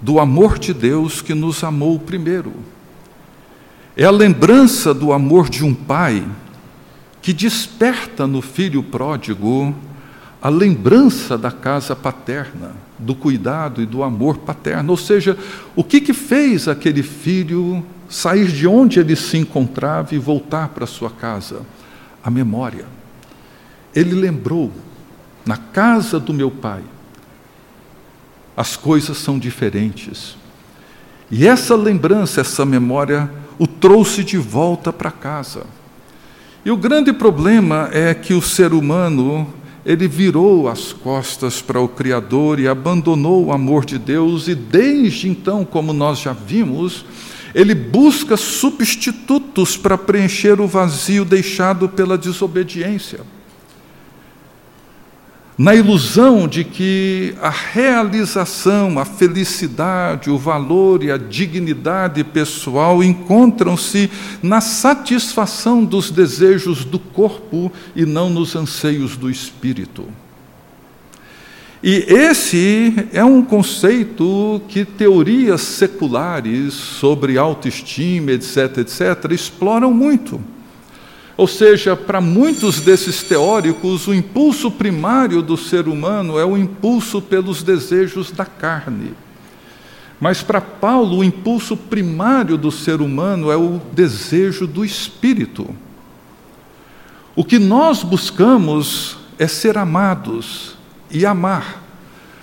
do 0.00 0.18
amor 0.18 0.58
de 0.58 0.72
Deus 0.72 1.20
que 1.20 1.34
nos 1.34 1.62
amou 1.62 1.98
primeiro. 1.98 2.52
É 3.96 4.04
a 4.04 4.10
lembrança 4.10 4.94
do 4.94 5.12
amor 5.12 5.48
de 5.48 5.64
um 5.64 5.74
pai 5.74 6.26
que 7.20 7.32
desperta 7.32 8.26
no 8.26 8.40
filho 8.40 8.82
pródigo 8.82 9.74
a 10.40 10.48
lembrança 10.48 11.36
da 11.36 11.50
casa 11.50 11.96
paterna, 11.96 12.72
do 12.98 13.14
cuidado 13.14 13.82
e 13.82 13.86
do 13.86 14.02
amor 14.02 14.38
paterno. 14.38 14.90
Ou 14.90 14.96
seja, 14.96 15.36
o 15.74 15.82
que, 15.82 16.00
que 16.00 16.12
fez 16.12 16.68
aquele 16.68 17.02
filho 17.02 17.84
sair 18.08 18.46
de 18.46 18.66
onde 18.66 19.00
ele 19.00 19.16
se 19.16 19.36
encontrava 19.36 20.14
e 20.14 20.18
voltar 20.18 20.68
para 20.68 20.86
sua 20.86 21.10
casa? 21.10 21.62
A 22.22 22.30
memória. 22.30 22.86
Ele 23.94 24.14
lembrou, 24.14 24.72
na 25.44 25.56
casa 25.56 26.20
do 26.20 26.32
meu 26.32 26.50
pai, 26.50 26.82
as 28.56 28.76
coisas 28.76 29.18
são 29.18 29.38
diferentes. 29.38 30.36
E 31.30 31.46
essa 31.46 31.74
lembrança, 31.74 32.40
essa 32.40 32.64
memória, 32.64 33.30
o 33.58 33.66
trouxe 33.66 34.22
de 34.22 34.36
volta 34.36 34.92
para 34.92 35.10
casa. 35.10 35.64
E 36.64 36.70
o 36.70 36.76
grande 36.76 37.12
problema 37.12 37.88
é 37.92 38.14
que 38.14 38.34
o 38.34 38.42
ser 38.42 38.72
humano 38.72 39.52
ele 39.88 40.06
virou 40.06 40.68
as 40.68 40.92
costas 40.92 41.62
para 41.62 41.80
o 41.80 41.88
Criador 41.88 42.60
e 42.60 42.68
abandonou 42.68 43.46
o 43.46 43.52
amor 43.52 43.86
de 43.86 43.98
Deus, 43.98 44.46
e 44.46 44.54
desde 44.54 45.30
então, 45.30 45.64
como 45.64 45.94
nós 45.94 46.18
já 46.18 46.34
vimos, 46.34 47.06
ele 47.54 47.74
busca 47.74 48.36
substitutos 48.36 49.78
para 49.78 49.96
preencher 49.96 50.60
o 50.60 50.66
vazio 50.66 51.24
deixado 51.24 51.88
pela 51.88 52.18
desobediência 52.18 53.20
na 55.58 55.74
ilusão 55.74 56.46
de 56.46 56.62
que 56.62 57.34
a 57.42 57.50
realização, 57.50 58.96
a 58.96 59.04
felicidade, 59.04 60.30
o 60.30 60.38
valor 60.38 61.02
e 61.02 61.10
a 61.10 61.16
dignidade 61.18 62.22
pessoal 62.22 63.02
encontram-se 63.02 64.08
na 64.40 64.60
satisfação 64.60 65.84
dos 65.84 66.12
desejos 66.12 66.84
do 66.84 67.00
corpo 67.00 67.72
e 67.96 68.06
não 68.06 68.30
nos 68.30 68.54
anseios 68.54 69.16
do 69.16 69.28
espírito. 69.28 70.06
E 71.82 72.06
esse 72.08 73.08
é 73.12 73.24
um 73.24 73.42
conceito 73.42 74.60
que 74.68 74.84
teorias 74.84 75.62
seculares 75.62 76.72
sobre 76.74 77.36
autoestima, 77.36 78.30
etc., 78.30 78.78
etc., 78.78 79.32
exploram 79.32 79.92
muito. 79.92 80.40
Ou 81.38 81.46
seja, 81.46 81.94
para 81.94 82.20
muitos 82.20 82.80
desses 82.80 83.22
teóricos, 83.22 84.08
o 84.08 84.12
impulso 84.12 84.72
primário 84.72 85.40
do 85.40 85.56
ser 85.56 85.86
humano 85.86 86.36
é 86.36 86.44
o 86.44 86.56
impulso 86.56 87.22
pelos 87.22 87.62
desejos 87.62 88.32
da 88.32 88.44
carne. 88.44 89.12
Mas 90.18 90.42
para 90.42 90.60
Paulo, 90.60 91.18
o 91.18 91.24
impulso 91.24 91.76
primário 91.76 92.58
do 92.58 92.72
ser 92.72 93.00
humano 93.00 93.52
é 93.52 93.56
o 93.56 93.80
desejo 93.92 94.66
do 94.66 94.84
espírito. 94.84 95.72
O 97.36 97.44
que 97.44 97.60
nós 97.60 98.02
buscamos 98.02 99.16
é 99.38 99.46
ser 99.46 99.78
amados 99.78 100.76
e 101.08 101.24
amar. 101.24 101.84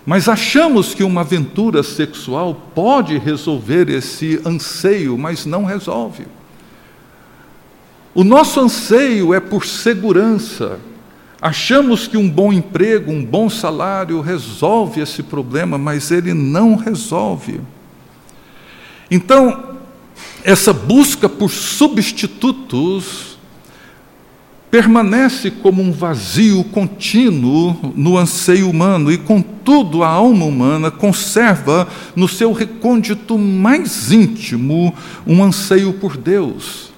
Mas 0.06 0.30
achamos 0.30 0.94
que 0.94 1.04
uma 1.04 1.20
aventura 1.20 1.84
sexual 1.84 2.72
pode 2.74 3.18
resolver 3.18 3.90
esse 3.90 4.40
anseio, 4.46 5.18
mas 5.18 5.46
não 5.46 5.66
resolve. 5.66 6.26
O 8.16 8.24
nosso 8.24 8.62
anseio 8.62 9.34
é 9.34 9.42
por 9.42 9.66
segurança. 9.66 10.80
Achamos 11.42 12.08
que 12.08 12.16
um 12.16 12.30
bom 12.30 12.54
emprego, 12.54 13.12
um 13.12 13.24
bom 13.24 13.50
salário 13.50 14.22
resolve 14.22 15.02
esse 15.02 15.22
problema, 15.22 15.78
mas 15.78 16.12
ele 16.12 16.34
não 16.34 16.78
resolve. 16.78 17.60
Então, 19.12 19.76
essa 20.46 20.72
busca 20.72 21.28
por 21.28 21.52
substitutos 21.52 23.38
permanece 24.72 25.52
como 25.52 25.82
um 25.82 25.92
vazio 25.92 26.64
contínuo 26.64 27.78
no 27.98 28.18
anseio 28.18 28.70
humano, 28.70 29.12
e 29.12 29.18
contudo 29.18 30.04
a 30.04 30.08
alma 30.08 30.46
humana 30.46 30.90
conserva 30.90 31.86
no 32.16 32.30
seu 32.30 32.54
recôndito 32.54 33.38
mais 33.38 34.10
íntimo 34.10 34.96
um 35.28 35.44
anseio 35.44 35.92
por 35.92 36.16
Deus 36.16 36.95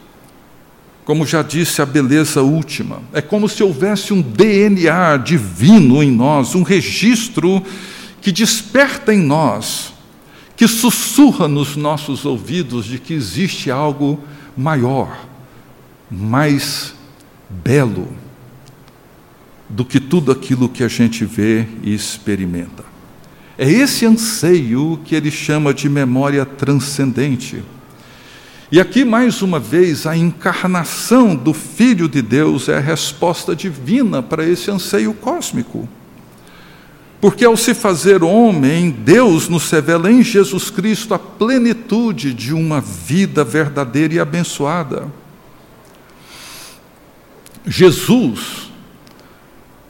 como 1.08 1.26
já 1.26 1.42
disse, 1.42 1.82
a 1.82 1.86
beleza 1.86 2.42
última. 2.42 3.02
É 3.14 3.22
como 3.22 3.48
se 3.48 3.64
houvesse 3.64 4.12
um 4.12 4.22
DNA 4.22 5.16
divino 5.16 6.04
em 6.04 6.12
nós, 6.12 6.54
um 6.54 6.64
registro 6.64 7.64
que 8.20 8.30
desperta 8.30 9.14
em 9.14 9.22
nós, 9.22 9.94
que 10.58 10.68
sussurra 10.68 11.48
nos 11.48 11.78
nossos 11.78 12.26
ouvidos 12.26 12.84
de 12.84 13.00
que 13.00 13.14
existe 13.14 13.72
algo 13.72 14.22
maior, 14.58 15.26
mais 16.12 16.94
belo 17.50 18.10
do 19.70 19.86
que 19.86 20.02
tudo 20.02 20.30
aquilo 20.30 20.68
que 20.68 20.84
a 20.84 20.90
gente 20.90 21.24
vê 21.24 21.66
e 21.84 21.94
experimenta. 21.94 22.84
É 23.58 23.72
esse 23.72 24.06
anseio 24.06 25.00
que 25.06 25.16
ele 25.16 25.32
chama 25.32 25.74
de 25.74 25.88
memória 25.88 26.46
transcendente. 26.46 27.64
E 28.70 28.82
aqui, 28.82 29.06
mais 29.06 29.42
uma 29.42 29.60
vez, 29.60 30.06
a 30.06 30.18
encarnação 30.18 31.34
do 31.34 31.54
Filho 31.54 32.10
de 32.10 32.22
Deus 32.22 32.68
é 32.68 32.76
a 32.76 32.82
resposta 32.82 33.56
divina 33.56 34.22
para 34.22 34.46
esse 34.46 34.70
anseio 34.70 35.14
cósmico. 35.14 35.88
Porque 37.22 37.46
ao 37.46 37.56
se 37.56 37.74
fazer 37.74 38.24
homem, 38.24 38.92
Deus 38.92 39.48
nos 39.48 39.72
revela 39.72 40.12
em 40.12 40.22
Jesus 40.22 40.70
Cristo 40.70 41.14
a 41.14 41.20
plenitude 41.20 42.34
de 42.34 42.54
uma 42.54 42.82
vida 42.82 43.42
verdadeira 43.44 44.16
e 44.16 44.20
abençoada. 44.20 45.08
Jesus 47.66 48.70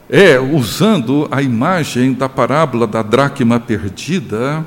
é, 0.08 0.38
usando 0.38 1.28
a 1.32 1.42
imagem 1.42 2.12
da 2.12 2.28
parábola 2.28 2.86
da 2.86 3.02
dracma 3.02 3.58
perdida, 3.58 4.64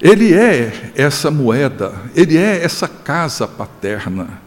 ele 0.00 0.32
é 0.32 0.92
essa 0.94 1.30
moeda, 1.30 1.92
ele 2.14 2.36
é 2.36 2.62
essa 2.62 2.86
casa 2.86 3.46
paterna 3.48 4.40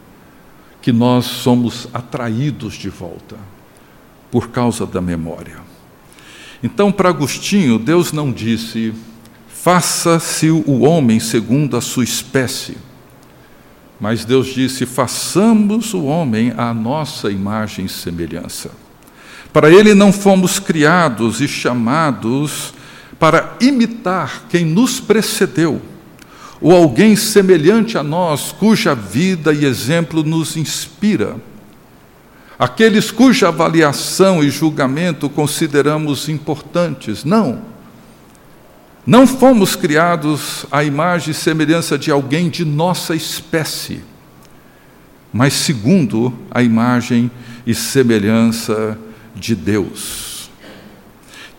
que 0.80 0.92
nós 0.92 1.26
somos 1.26 1.88
atraídos 1.92 2.74
de 2.74 2.88
volta 2.88 3.36
por 4.30 4.48
causa 4.48 4.86
da 4.86 5.00
memória. 5.00 5.56
Então, 6.62 6.90
para 6.90 7.10
Agostinho, 7.10 7.78
Deus 7.78 8.12
não 8.12 8.32
disse: 8.32 8.94
faça-se 9.48 10.50
o 10.50 10.80
homem 10.80 11.20
segundo 11.20 11.76
a 11.76 11.80
sua 11.80 12.04
espécie. 12.04 12.78
Mas 14.00 14.24
Deus 14.24 14.48
disse: 14.48 14.86
façamos 14.86 15.92
o 15.92 16.04
homem 16.04 16.52
à 16.56 16.72
nossa 16.72 17.30
imagem 17.30 17.84
e 17.84 17.88
semelhança. 17.88 18.70
Para 19.52 19.70
ele 19.70 19.94
não 19.94 20.12
fomos 20.12 20.58
criados 20.58 21.40
e 21.40 21.46
chamados 21.46 22.72
para 23.22 23.56
imitar 23.60 24.46
quem 24.48 24.64
nos 24.64 24.98
precedeu, 24.98 25.80
ou 26.60 26.74
alguém 26.74 27.14
semelhante 27.14 27.96
a 27.96 28.02
nós, 28.02 28.50
cuja 28.50 28.96
vida 28.96 29.54
e 29.54 29.64
exemplo 29.64 30.24
nos 30.24 30.56
inspira 30.56 31.36
aqueles 32.62 33.10
cuja 33.10 33.48
avaliação 33.48 34.42
e 34.42 34.48
julgamento 34.48 35.28
consideramos 35.28 36.28
importantes. 36.28 37.24
Não. 37.24 37.60
Não 39.04 39.26
fomos 39.26 39.74
criados 39.74 40.64
à 40.70 40.84
imagem 40.84 41.32
e 41.32 41.34
semelhança 41.34 41.98
de 41.98 42.12
alguém 42.12 42.48
de 42.48 42.64
nossa 42.64 43.16
espécie, 43.16 44.04
mas 45.32 45.54
segundo 45.54 46.32
a 46.52 46.62
imagem 46.62 47.28
e 47.66 47.74
semelhança 47.74 48.96
de 49.34 49.56
Deus. 49.56 50.31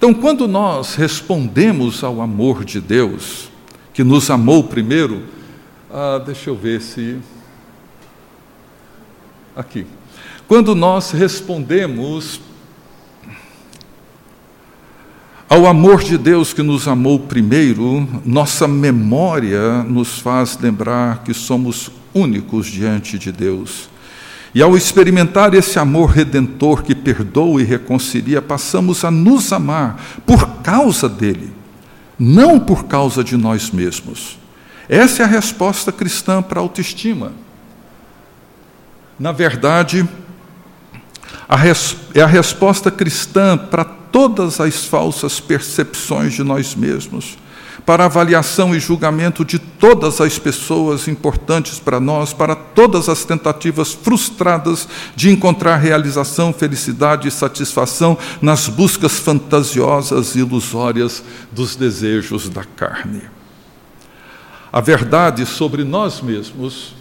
Então, 0.03 0.13
quando 0.13 0.49
nós 0.49 0.95
respondemos 0.95 2.03
ao 2.03 2.21
amor 2.21 2.65
de 2.65 2.81
Deus, 2.81 3.49
que 3.93 4.03
nos 4.03 4.29
amou 4.29 4.61
primeiro, 4.61 5.23
ah, 5.89 6.21
deixa 6.25 6.49
eu 6.49 6.57
ver 6.57 6.81
se. 6.81 7.19
Aqui. 9.55 9.87
Quando 10.45 10.75
nós 10.75 11.11
respondemos 11.11 12.41
ao 15.47 15.65
amor 15.65 16.03
de 16.03 16.17
Deus 16.17 16.51
que 16.51 16.61
nos 16.61 16.85
amou 16.85 17.17
primeiro, 17.17 18.05
nossa 18.25 18.67
memória 18.67 19.83
nos 19.83 20.19
faz 20.19 20.59
lembrar 20.59 21.23
que 21.23 21.33
somos 21.33 21.89
únicos 22.13 22.67
diante 22.67 23.17
de 23.17 23.31
Deus. 23.31 23.87
E 24.55 24.61
ao 24.61 24.77
experimentar 24.77 25.53
esse 25.55 25.79
amor 25.79 26.11
redentor 26.11 26.83
que 26.83 26.93
perdoa 26.93 27.61
e 27.61 27.65
reconcilia, 27.65 28.41
passamos 28.41 29.03
a 29.03 29.09
nos 29.09 29.51
amar 29.51 29.99
por 30.25 30.61
causa 30.61 31.09
dele, 31.09 31.51
não 32.19 32.59
por 32.59 32.85
causa 32.85 33.23
de 33.23 33.35
nós 33.35 33.71
mesmos. 33.71 34.37
Essa 34.87 35.23
é 35.23 35.25
a 35.25 35.29
resposta 35.29 35.91
cristã 35.91 36.41
para 36.41 36.59
a 36.59 36.61
autoestima. 36.61 37.31
Na 39.19 39.31
verdade, 39.31 40.07
a 41.47 41.55
res, 41.55 41.95
é 42.13 42.21
a 42.21 42.27
resposta 42.27 42.91
cristã 42.91 43.57
para 43.57 43.83
todas 43.83 44.59
as 44.59 44.85
falsas 44.85 45.39
percepções 45.39 46.33
de 46.33 46.43
nós 46.43 46.75
mesmos, 46.75 47.37
para 47.85 48.05
avaliação 48.05 48.75
e 48.75 48.79
julgamento 48.79 49.43
de 49.43 49.57
todas 49.83 50.21
as 50.21 50.39
pessoas 50.39 51.09
importantes 51.09 51.77
para 51.77 51.99
nós, 51.99 52.31
para 52.31 52.55
todas 52.55 53.09
as 53.09 53.25
tentativas 53.25 53.91
frustradas 53.91 54.87
de 55.13 55.29
encontrar 55.29 55.75
realização, 55.75 56.53
felicidade 56.53 57.27
e 57.27 57.31
satisfação 57.31 58.17
nas 58.41 58.69
buscas 58.69 59.19
fantasiosas 59.19 60.35
e 60.35 60.39
ilusórias 60.39 61.21
dos 61.51 61.75
desejos 61.75 62.47
da 62.47 62.63
carne. 62.63 63.23
A 64.71 64.79
verdade 64.79 65.45
sobre 65.45 65.83
nós 65.83 66.21
mesmos 66.21 66.95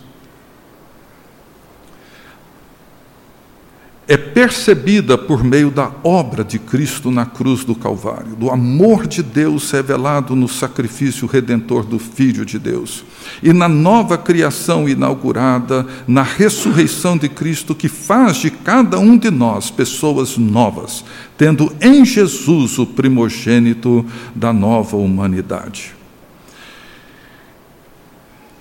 é 4.08 4.16
percebida 4.16 5.16
por 5.16 5.44
meio 5.44 5.70
da 5.70 5.90
obra 6.02 6.42
de 6.42 6.58
Cristo 6.58 7.10
na 7.10 7.24
cruz 7.24 7.64
do 7.64 7.74
Calvário, 7.74 8.34
do 8.34 8.50
amor 8.50 9.06
de 9.06 9.22
Deus 9.22 9.70
revelado 9.70 10.34
no 10.34 10.48
sacrifício 10.48 11.26
redentor 11.28 11.84
do 11.84 12.00
Filho 12.00 12.44
de 12.44 12.58
Deus, 12.58 13.04
e 13.42 13.52
na 13.52 13.68
nova 13.68 14.18
criação 14.18 14.88
inaugurada 14.88 15.86
na 16.06 16.22
ressurreição 16.22 17.16
de 17.16 17.28
Cristo, 17.28 17.76
que 17.76 17.88
faz 17.88 18.38
de 18.38 18.50
cada 18.50 18.98
um 18.98 19.16
de 19.16 19.30
nós 19.30 19.70
pessoas 19.70 20.36
novas, 20.36 21.04
tendo 21.38 21.72
em 21.80 22.04
Jesus 22.04 22.78
o 22.78 22.86
primogênito 22.86 24.04
da 24.34 24.52
nova 24.52 24.96
humanidade. 24.96 25.94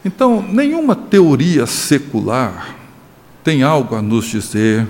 Então, 0.05 0.43
nenhuma 0.47 0.95
teoria 0.95 1.65
secular 1.65 2.75
tem 3.43 3.63
algo 3.63 3.95
a 3.95 4.01
nos 4.01 4.25
dizer 4.25 4.87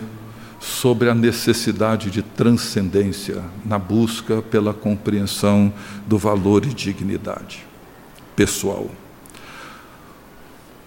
sobre 0.62 1.09
a 1.09 1.16
necessidade 1.16 2.12
de 2.12 2.22
transcendência 2.22 3.43
na 3.66 3.80
busca 3.80 4.43
pela 4.43 4.74
compreensão 4.74 5.74
do 6.07 6.20
valor 6.20 6.64
e 6.64 6.70
dignidade 6.70 7.66
pessoal. 8.36 8.89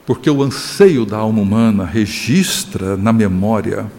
Porque 0.07 0.31
o 0.31 0.43
anseio 0.45 1.05
da 1.05 1.17
alma 1.17 1.43
humana 1.43 1.85
registra 1.85 2.97
na 2.97 3.13
memória 3.13 3.91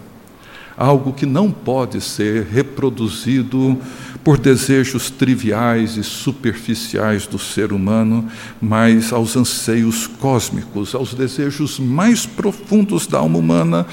algo 0.78 1.11
que 1.11 1.26
não 1.26 1.51
pode 1.51 1.99
ser 1.99 2.45
reproduzido 2.45 3.78
por 4.23 4.38
desejos 4.38 5.09
triviais 5.09 5.97
e 5.97 6.03
superficiais 6.03 7.28
do 7.28 7.39
ser 7.39 7.71
humano, 7.71 8.28
mas 8.61 9.11
aos 9.13 9.36
anseios 9.36 10.07
cósmicos, 10.07 10.95
aos 10.95 11.13
desejos 11.13 11.80
mais 11.80 12.26
profundos 12.26 13.07
da 13.07 13.19
alma 13.19 13.38
humana 13.38 13.86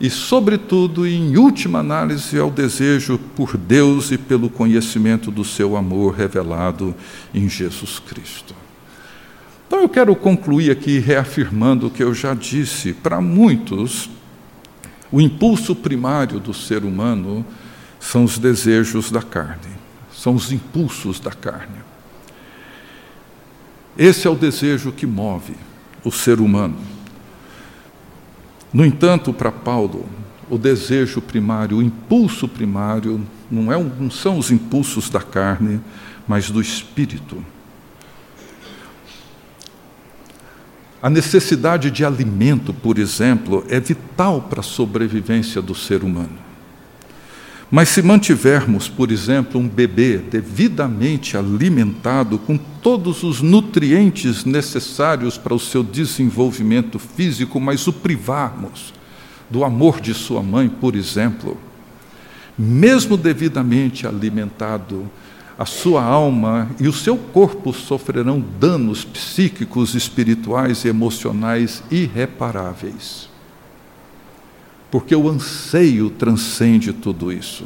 e, 0.00 0.10
sobretudo, 0.10 1.06
em 1.06 1.36
última 1.38 1.78
análise, 1.78 2.38
ao 2.38 2.50
desejo 2.50 3.18
por 3.34 3.56
Deus 3.56 4.10
e 4.10 4.18
pelo 4.18 4.50
conhecimento 4.50 5.30
do 5.30 5.42
seu 5.44 5.76
amor 5.76 6.14
revelado 6.14 6.94
em 7.34 7.48
Jesus 7.48 7.98
Cristo. 7.98 8.54
Então, 9.66 9.80
eu 9.80 9.88
quero 9.88 10.14
concluir 10.14 10.70
aqui 10.70 10.98
reafirmando 10.98 11.86
o 11.86 11.90
que 11.90 12.02
eu 12.02 12.12
já 12.12 12.34
disse. 12.34 12.92
Para 12.92 13.20
muitos, 13.20 14.10
o 15.10 15.20
impulso 15.20 15.74
primário 15.74 16.38
do 16.38 16.52
ser 16.52 16.84
humano 16.84 17.44
são 17.98 18.24
os 18.24 18.38
desejos 18.38 19.10
da 19.10 19.22
carne, 19.22 19.72
são 20.12 20.34
os 20.34 20.52
impulsos 20.52 21.18
da 21.18 21.32
carne. 21.32 21.86
Esse 23.96 24.26
é 24.26 24.30
o 24.30 24.34
desejo 24.34 24.92
que 24.92 25.06
move 25.06 25.54
o 26.04 26.12
ser 26.12 26.38
humano. 26.38 26.95
No 28.72 28.84
entanto, 28.84 29.32
para 29.32 29.50
Paulo, 29.50 30.06
o 30.50 30.58
desejo 30.58 31.20
primário, 31.20 31.78
o 31.78 31.82
impulso 31.82 32.46
primário, 32.48 33.26
não, 33.50 33.72
é, 33.72 33.82
não 33.82 34.10
são 34.10 34.38
os 34.38 34.50
impulsos 34.50 35.08
da 35.10 35.20
carne, 35.20 35.80
mas 36.26 36.50
do 36.50 36.60
espírito. 36.60 37.42
A 41.02 41.10
necessidade 41.10 41.90
de 41.90 42.04
alimento, 42.04 42.72
por 42.72 42.98
exemplo, 42.98 43.64
é 43.68 43.78
vital 43.78 44.42
para 44.42 44.60
a 44.60 44.62
sobrevivência 44.62 45.62
do 45.62 45.74
ser 45.74 46.02
humano. 46.02 46.45
Mas 47.68 47.88
se 47.88 48.00
mantivermos, 48.00 48.88
por 48.88 49.10
exemplo, 49.10 49.60
um 49.60 49.68
bebê 49.68 50.18
devidamente 50.18 51.36
alimentado 51.36 52.38
com 52.38 52.56
todos 52.56 53.24
os 53.24 53.42
nutrientes 53.42 54.44
necessários 54.44 55.36
para 55.36 55.52
o 55.52 55.58
seu 55.58 55.82
desenvolvimento 55.82 56.96
físico, 56.98 57.58
mas 57.58 57.88
o 57.88 57.92
privarmos 57.92 58.94
do 59.50 59.64
amor 59.64 60.00
de 60.00 60.14
sua 60.14 60.42
mãe, 60.44 60.68
por 60.68 60.94
exemplo, 60.94 61.58
mesmo 62.56 63.16
devidamente 63.16 64.06
alimentado, 64.06 65.10
a 65.58 65.64
sua 65.64 66.04
alma 66.04 66.70
e 66.78 66.86
o 66.86 66.92
seu 66.92 67.16
corpo 67.16 67.72
sofrerão 67.72 68.44
danos 68.60 69.04
psíquicos, 69.04 69.94
espirituais 69.94 70.84
e 70.84 70.88
emocionais 70.88 71.82
irreparáveis 71.90 73.35
porque 74.90 75.14
o 75.14 75.28
anseio 75.28 76.10
transcende 76.10 76.92
tudo 76.92 77.32
isso. 77.32 77.64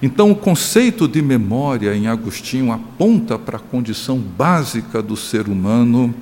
Então, 0.00 0.30
o 0.30 0.36
conceito 0.36 1.08
de 1.08 1.20
memória 1.20 1.94
em 1.94 2.06
Agostinho 2.06 2.72
aponta 2.72 3.36
para 3.36 3.56
a 3.56 3.60
condição 3.60 4.18
básica 4.18 5.02
do 5.02 5.16
ser 5.16 5.48
humano 5.48 6.14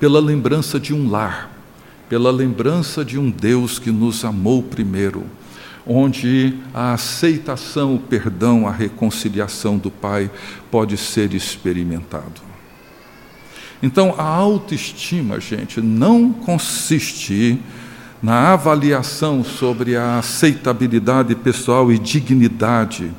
pela 0.00 0.20
lembrança 0.20 0.78
de 0.78 0.92
um 0.92 1.08
lar, 1.08 1.50
pela 2.08 2.30
lembrança 2.30 3.04
de 3.04 3.18
um 3.18 3.30
Deus 3.30 3.78
que 3.78 3.90
nos 3.90 4.24
amou 4.24 4.62
primeiro, 4.62 5.24
onde 5.86 6.58
a 6.74 6.92
aceitação, 6.92 7.94
o 7.94 8.00
perdão, 8.00 8.66
a 8.66 8.72
reconciliação 8.72 9.78
do 9.78 9.90
Pai 9.90 10.28
pode 10.68 10.96
ser 10.96 11.32
experimentado. 11.34 12.42
Então, 13.80 14.14
a 14.18 14.24
autoestima, 14.24 15.38
gente, 15.38 15.80
não 15.80 16.32
consiste 16.32 17.60
na 18.22 18.52
avaliação 18.52 19.44
sobre 19.44 19.96
a 19.96 20.18
aceitabilidade 20.18 21.34
pessoal 21.34 21.92
e 21.92 21.98
dignidade 21.98 23.12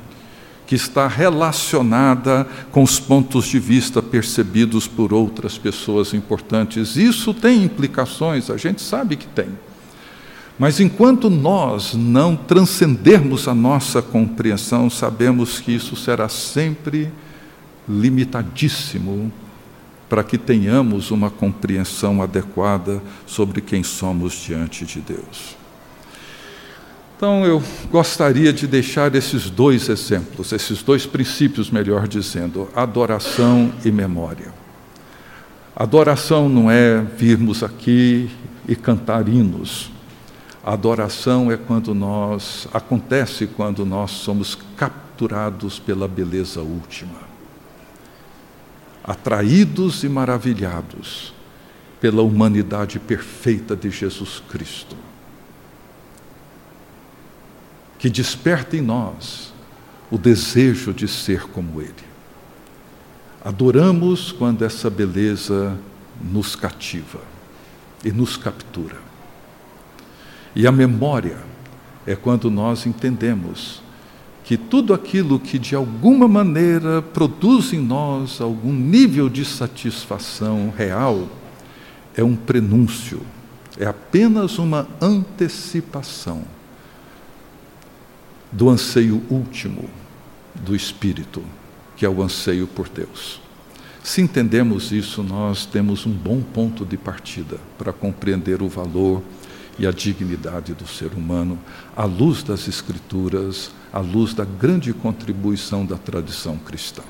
que 0.66 0.76
está 0.76 1.08
relacionada 1.08 2.46
com 2.72 2.84
os 2.84 3.00
pontos 3.00 3.46
de 3.46 3.58
vista 3.58 4.02
percebidos 4.02 4.86
por 4.86 5.14
outras 5.14 5.58
pessoas 5.58 6.14
importantes. 6.14 6.98
Isso 6.98 7.34
tem 7.34 7.64
implicações, 7.64 8.50
a 8.50 8.58
gente 8.58 8.82
sabe 8.82 9.16
que 9.16 9.28
tem. 9.28 9.48
Mas 10.60 10.80
enquanto 10.80 11.30
nós 11.30 11.94
não 11.94 12.36
transcendermos 12.36 13.48
a 13.48 13.56
nossa 13.56 14.02
compreensão, 14.02 14.90
sabemos 14.90 15.60
que 15.60 15.72
isso 15.72 15.96
será 15.96 16.28
sempre 16.28 17.10
limitadíssimo 17.88 19.32
para 20.10 20.24
que 20.24 20.38
tenhamos 20.38 21.12
uma 21.12 21.30
compreensão 21.30 22.22
adequada 22.22 23.02
sobre 23.26 23.62
quem 23.62 23.84
somos 23.84 24.34
diante 24.34 24.86
de 24.86 25.02
Deus. 25.02 25.58
Então, 27.18 27.44
eu 27.44 27.62
gostaria 27.90 28.54
de 28.54 28.68
deixar 28.68 29.14
esses 29.16 29.50
dois 29.50 29.90
exemplos, 29.90 30.52
esses 30.52 30.84
dois 30.84 31.06
princípios, 31.06 31.72
melhor 31.72 32.08
dizendo, 32.08 32.70
adoração 32.76 33.72
e 33.84 33.92
memória. 33.92 34.54
Adoração 35.76 36.48
não 36.48 36.70
é 36.70 37.02
virmos 37.02 37.64
aqui 37.64 38.30
e 38.68 38.76
cantar 38.76 39.28
hinos. 39.28 39.92
Adoração 40.64 41.52
é 41.52 41.58
quando 41.58 41.96
nós 41.96 42.68
acontece 42.74 43.48
quando 43.48 43.86
nós 43.86 44.12
somos 44.12 44.58
capturados 44.76 45.80
pela 45.80 46.08
beleza 46.08 46.62
última 46.62 47.27
atraídos 49.08 50.04
e 50.04 50.10
maravilhados 50.10 51.34
pela 52.02 52.22
humanidade 52.22 53.00
perfeita 53.00 53.76
de 53.76 53.90
Jesus 53.90 54.44
Cristo, 54.50 54.98
que 57.98 58.10
desperta 58.10 58.76
em 58.76 58.82
nós 58.82 59.54
o 60.12 60.18
desejo 60.18 60.94
de 60.94 61.08
ser 61.08 61.48
como 61.48 61.82
Ele. 61.82 61.94
Adoramos 63.44 64.32
quando 64.32 64.64
essa 64.64 64.90
beleza 64.90 65.78
nos 66.22 66.56
cativa 66.56 67.22
e 68.04 68.12
nos 68.12 68.36
captura. 68.36 68.98
E 70.54 70.68
a 70.68 70.72
memória 70.72 71.38
é 72.06 72.16
quando 72.16 72.52
nós 72.52 72.86
entendemos 72.86 73.82
que 74.48 74.56
tudo 74.56 74.94
aquilo 74.94 75.42
que 75.42 75.60
de 75.60 75.76
alguma 75.76 76.26
maneira 76.26 77.02
produz 77.02 77.74
em 77.74 77.80
nós 77.80 78.40
algum 78.40 78.72
nível 78.72 79.28
de 79.28 79.44
satisfação 79.44 80.74
real 80.74 81.28
é 82.16 82.24
um 82.24 82.34
prenúncio, 82.34 83.20
é 83.78 83.86
apenas 83.86 84.58
uma 84.58 84.88
antecipação 85.02 86.46
do 88.50 88.70
anseio 88.70 89.22
último 89.30 89.90
do 90.56 90.74
Espírito, 90.74 91.44
que 91.98 92.06
é 92.06 92.10
o 92.10 92.24
anseio 92.24 92.68
por 92.68 92.88
Deus. 92.88 93.42
Se 94.02 94.22
entendemos 94.22 94.94
isso, 94.94 95.22
nós 95.24 95.66
temos 95.66 96.06
um 96.06 96.14
bom 96.14 96.42
ponto 96.42 96.86
de 96.86 96.96
partida 96.96 97.58
para 97.78 97.92
compreender 97.92 98.62
o 98.62 98.70
valor 98.70 99.22
e 99.80 99.86
a 99.86 99.92
dignidade 99.92 100.74
do 100.74 100.88
ser 100.88 101.12
humano 101.16 101.58
à 101.96 102.06
luz 102.06 102.44
das 102.44 102.68
Escrituras, 102.68 103.72
à 103.92 104.00
luz 104.00 104.34
da 104.34 104.46
grande 104.46 104.94
contribuição 104.94 105.86
da 105.86 105.98
tradição 105.98 106.58
cristã. 106.58 107.04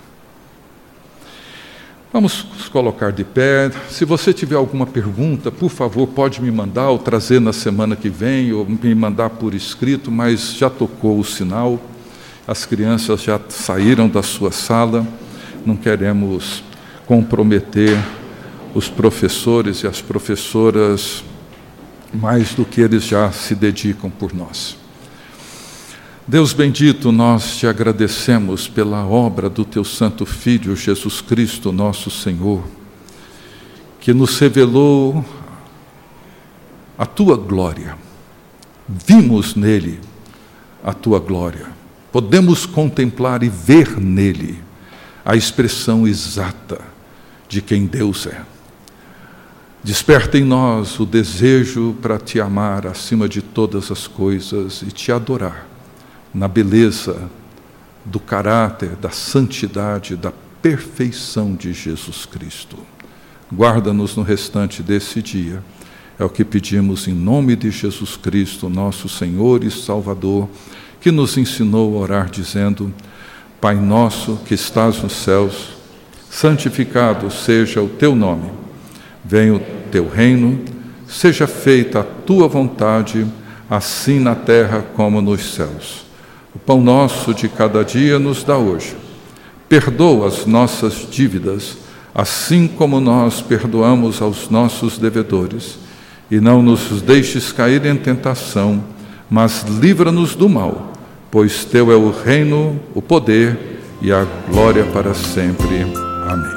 Vamos 2.12 2.46
nos 2.58 2.70
colocar 2.70 3.12
de 3.12 3.24
pé. 3.24 3.70
Se 3.90 4.06
você 4.06 4.34
tiver 4.34 4.56
alguma 4.56 4.86
pergunta, 4.86 5.52
por 5.52 5.70
favor, 5.70 6.08
pode 6.08 6.42
me 6.42 6.50
mandar 6.50 6.90
ou 6.90 6.98
trazer 6.98 7.42
na 7.42 7.52
semana 7.52 7.96
que 7.96 8.10
vem, 8.10 8.54
ou 8.54 8.66
me 8.66 8.96
mandar 8.96 9.30
por 9.32 9.54
escrito, 9.54 10.10
mas 10.10 10.56
já 10.56 10.70
tocou 10.70 11.20
o 11.20 11.24
sinal, 11.26 11.80
as 12.48 12.66
crianças 12.66 13.22
já 13.22 13.40
saíram 13.50 14.08
da 14.08 14.24
sua 14.24 14.52
sala, 14.54 15.06
não 15.66 15.76
queremos 15.76 16.64
comprometer 17.06 17.98
os 18.74 18.88
professores 18.88 19.84
e 19.84 19.88
as 19.88 20.02
professoras 20.02 21.24
mais 22.18 22.54
do 22.54 22.66
que 22.66 22.82
eles 22.82 23.06
já 23.06 23.32
se 23.32 23.54
dedicam 23.54 24.10
por 24.10 24.34
nós. 24.34 24.78
Deus 26.28 26.52
bendito, 26.52 27.12
nós 27.12 27.56
te 27.58 27.68
agradecemos 27.68 28.68
pela 28.68 29.06
obra 29.06 29.50
do 29.50 29.64
teu 29.64 29.84
Santo 29.84 30.26
Filho, 30.26 30.76
Jesus 30.76 31.22
Cristo, 31.22 31.72
nosso 31.72 32.12
Senhor, 32.12 32.64
que 34.00 34.14
nos 34.14 34.38
revelou 34.38 35.24
a 36.98 37.06
tua 37.06 37.38
glória. 37.38 37.98
Vimos 38.90 39.56
nele 39.56 40.00
a 40.84 40.94
tua 40.94 41.20
glória. 41.20 41.68
Podemos 42.12 42.66
contemplar 42.66 43.44
e 43.44 43.50
ver 43.50 43.98
nele 43.98 44.62
a 45.24 45.36
expressão 45.36 46.08
exata 46.08 46.82
de 47.48 47.62
quem 47.62 47.86
Deus 47.86 48.26
é. 48.26 48.57
Desperta 49.88 50.38
em 50.38 50.44
nós 50.44 51.00
o 51.00 51.06
desejo 51.06 51.96
para 52.02 52.18
te 52.18 52.42
amar 52.42 52.86
acima 52.86 53.26
de 53.30 53.42
todas 53.42 53.90
as 53.90 54.06
coisas 54.06 54.82
e 54.82 54.88
te 54.88 55.14
adorar 55.14 55.66
na 56.34 56.46
beleza 56.46 57.30
do 58.04 58.20
caráter, 58.20 58.98
da 58.98 59.12
santidade, 59.12 60.18
da 60.18 60.34
perfeição 60.62 61.56
de 61.56 61.72
Jesus 61.72 62.26
Cristo. 62.26 62.78
Guarda-nos 63.50 64.14
no 64.18 64.24
restante 64.24 64.84
desse 64.84 65.22
dia. 65.22 65.64
É 66.20 66.26
o 66.26 66.30
que 66.30 66.44
pedimos 66.44 67.08
em 67.08 67.14
nome 67.14 67.56
de 67.56 67.72
Jesus 67.72 68.18
Cristo, 68.18 68.68
nosso 68.68 69.08
Senhor 69.08 69.64
e 69.64 69.72
Salvador, 69.72 70.50
que 71.00 71.12
nos 71.12 71.38
ensinou 71.38 71.98
a 71.98 72.02
orar 72.02 72.30
dizendo: 72.30 72.94
Pai 73.62 73.76
nosso 73.76 74.36
que 74.46 74.54
estás 74.54 75.02
nos 75.02 75.14
céus, 75.14 75.70
santificado 76.30 77.32
seja 77.32 77.82
o 77.82 77.88
teu 77.88 78.14
nome. 78.14 78.52
Venha 79.24 79.56
o 79.56 79.77
teu 79.88 80.08
reino, 80.08 80.60
seja 81.08 81.48
feita 81.48 82.00
a 82.00 82.04
tua 82.04 82.48
vontade, 82.48 83.26
assim 83.70 84.20
na 84.20 84.36
terra 84.36 84.84
como 84.96 85.22
nos 85.22 85.54
céus. 85.54 86.06
O 86.56 86.60
pão 86.60 86.82
nosso 86.82 87.34
de 87.34 87.48
cada 87.48 87.84
dia 87.84 88.18
nos 88.18 88.44
dá 88.44 88.58
hoje. 88.58 88.96
Perdoa 89.70 90.28
as 90.28 90.46
nossas 90.46 91.08
dívidas, 91.10 91.78
assim 92.16 92.68
como 92.68 93.00
nós 93.00 93.42
perdoamos 93.42 94.22
aos 94.22 94.50
nossos 94.50 94.98
devedores. 94.98 95.78
E 96.32 96.40
não 96.40 96.62
nos 96.62 97.02
deixes 97.02 97.52
cair 97.52 97.86
em 97.86 97.96
tentação, 97.96 98.84
mas 99.30 99.64
livra-nos 99.64 100.36
do 100.36 100.50
mal, 100.50 100.92
pois 101.30 101.64
Teu 101.64 101.92
é 101.92 101.96
o 101.96 102.12
reino, 102.12 102.80
o 102.94 103.02
poder 103.02 103.80
e 104.02 104.12
a 104.12 104.26
glória 104.50 104.86
para 104.86 105.14
sempre. 105.14 105.86
Amém. 106.28 106.57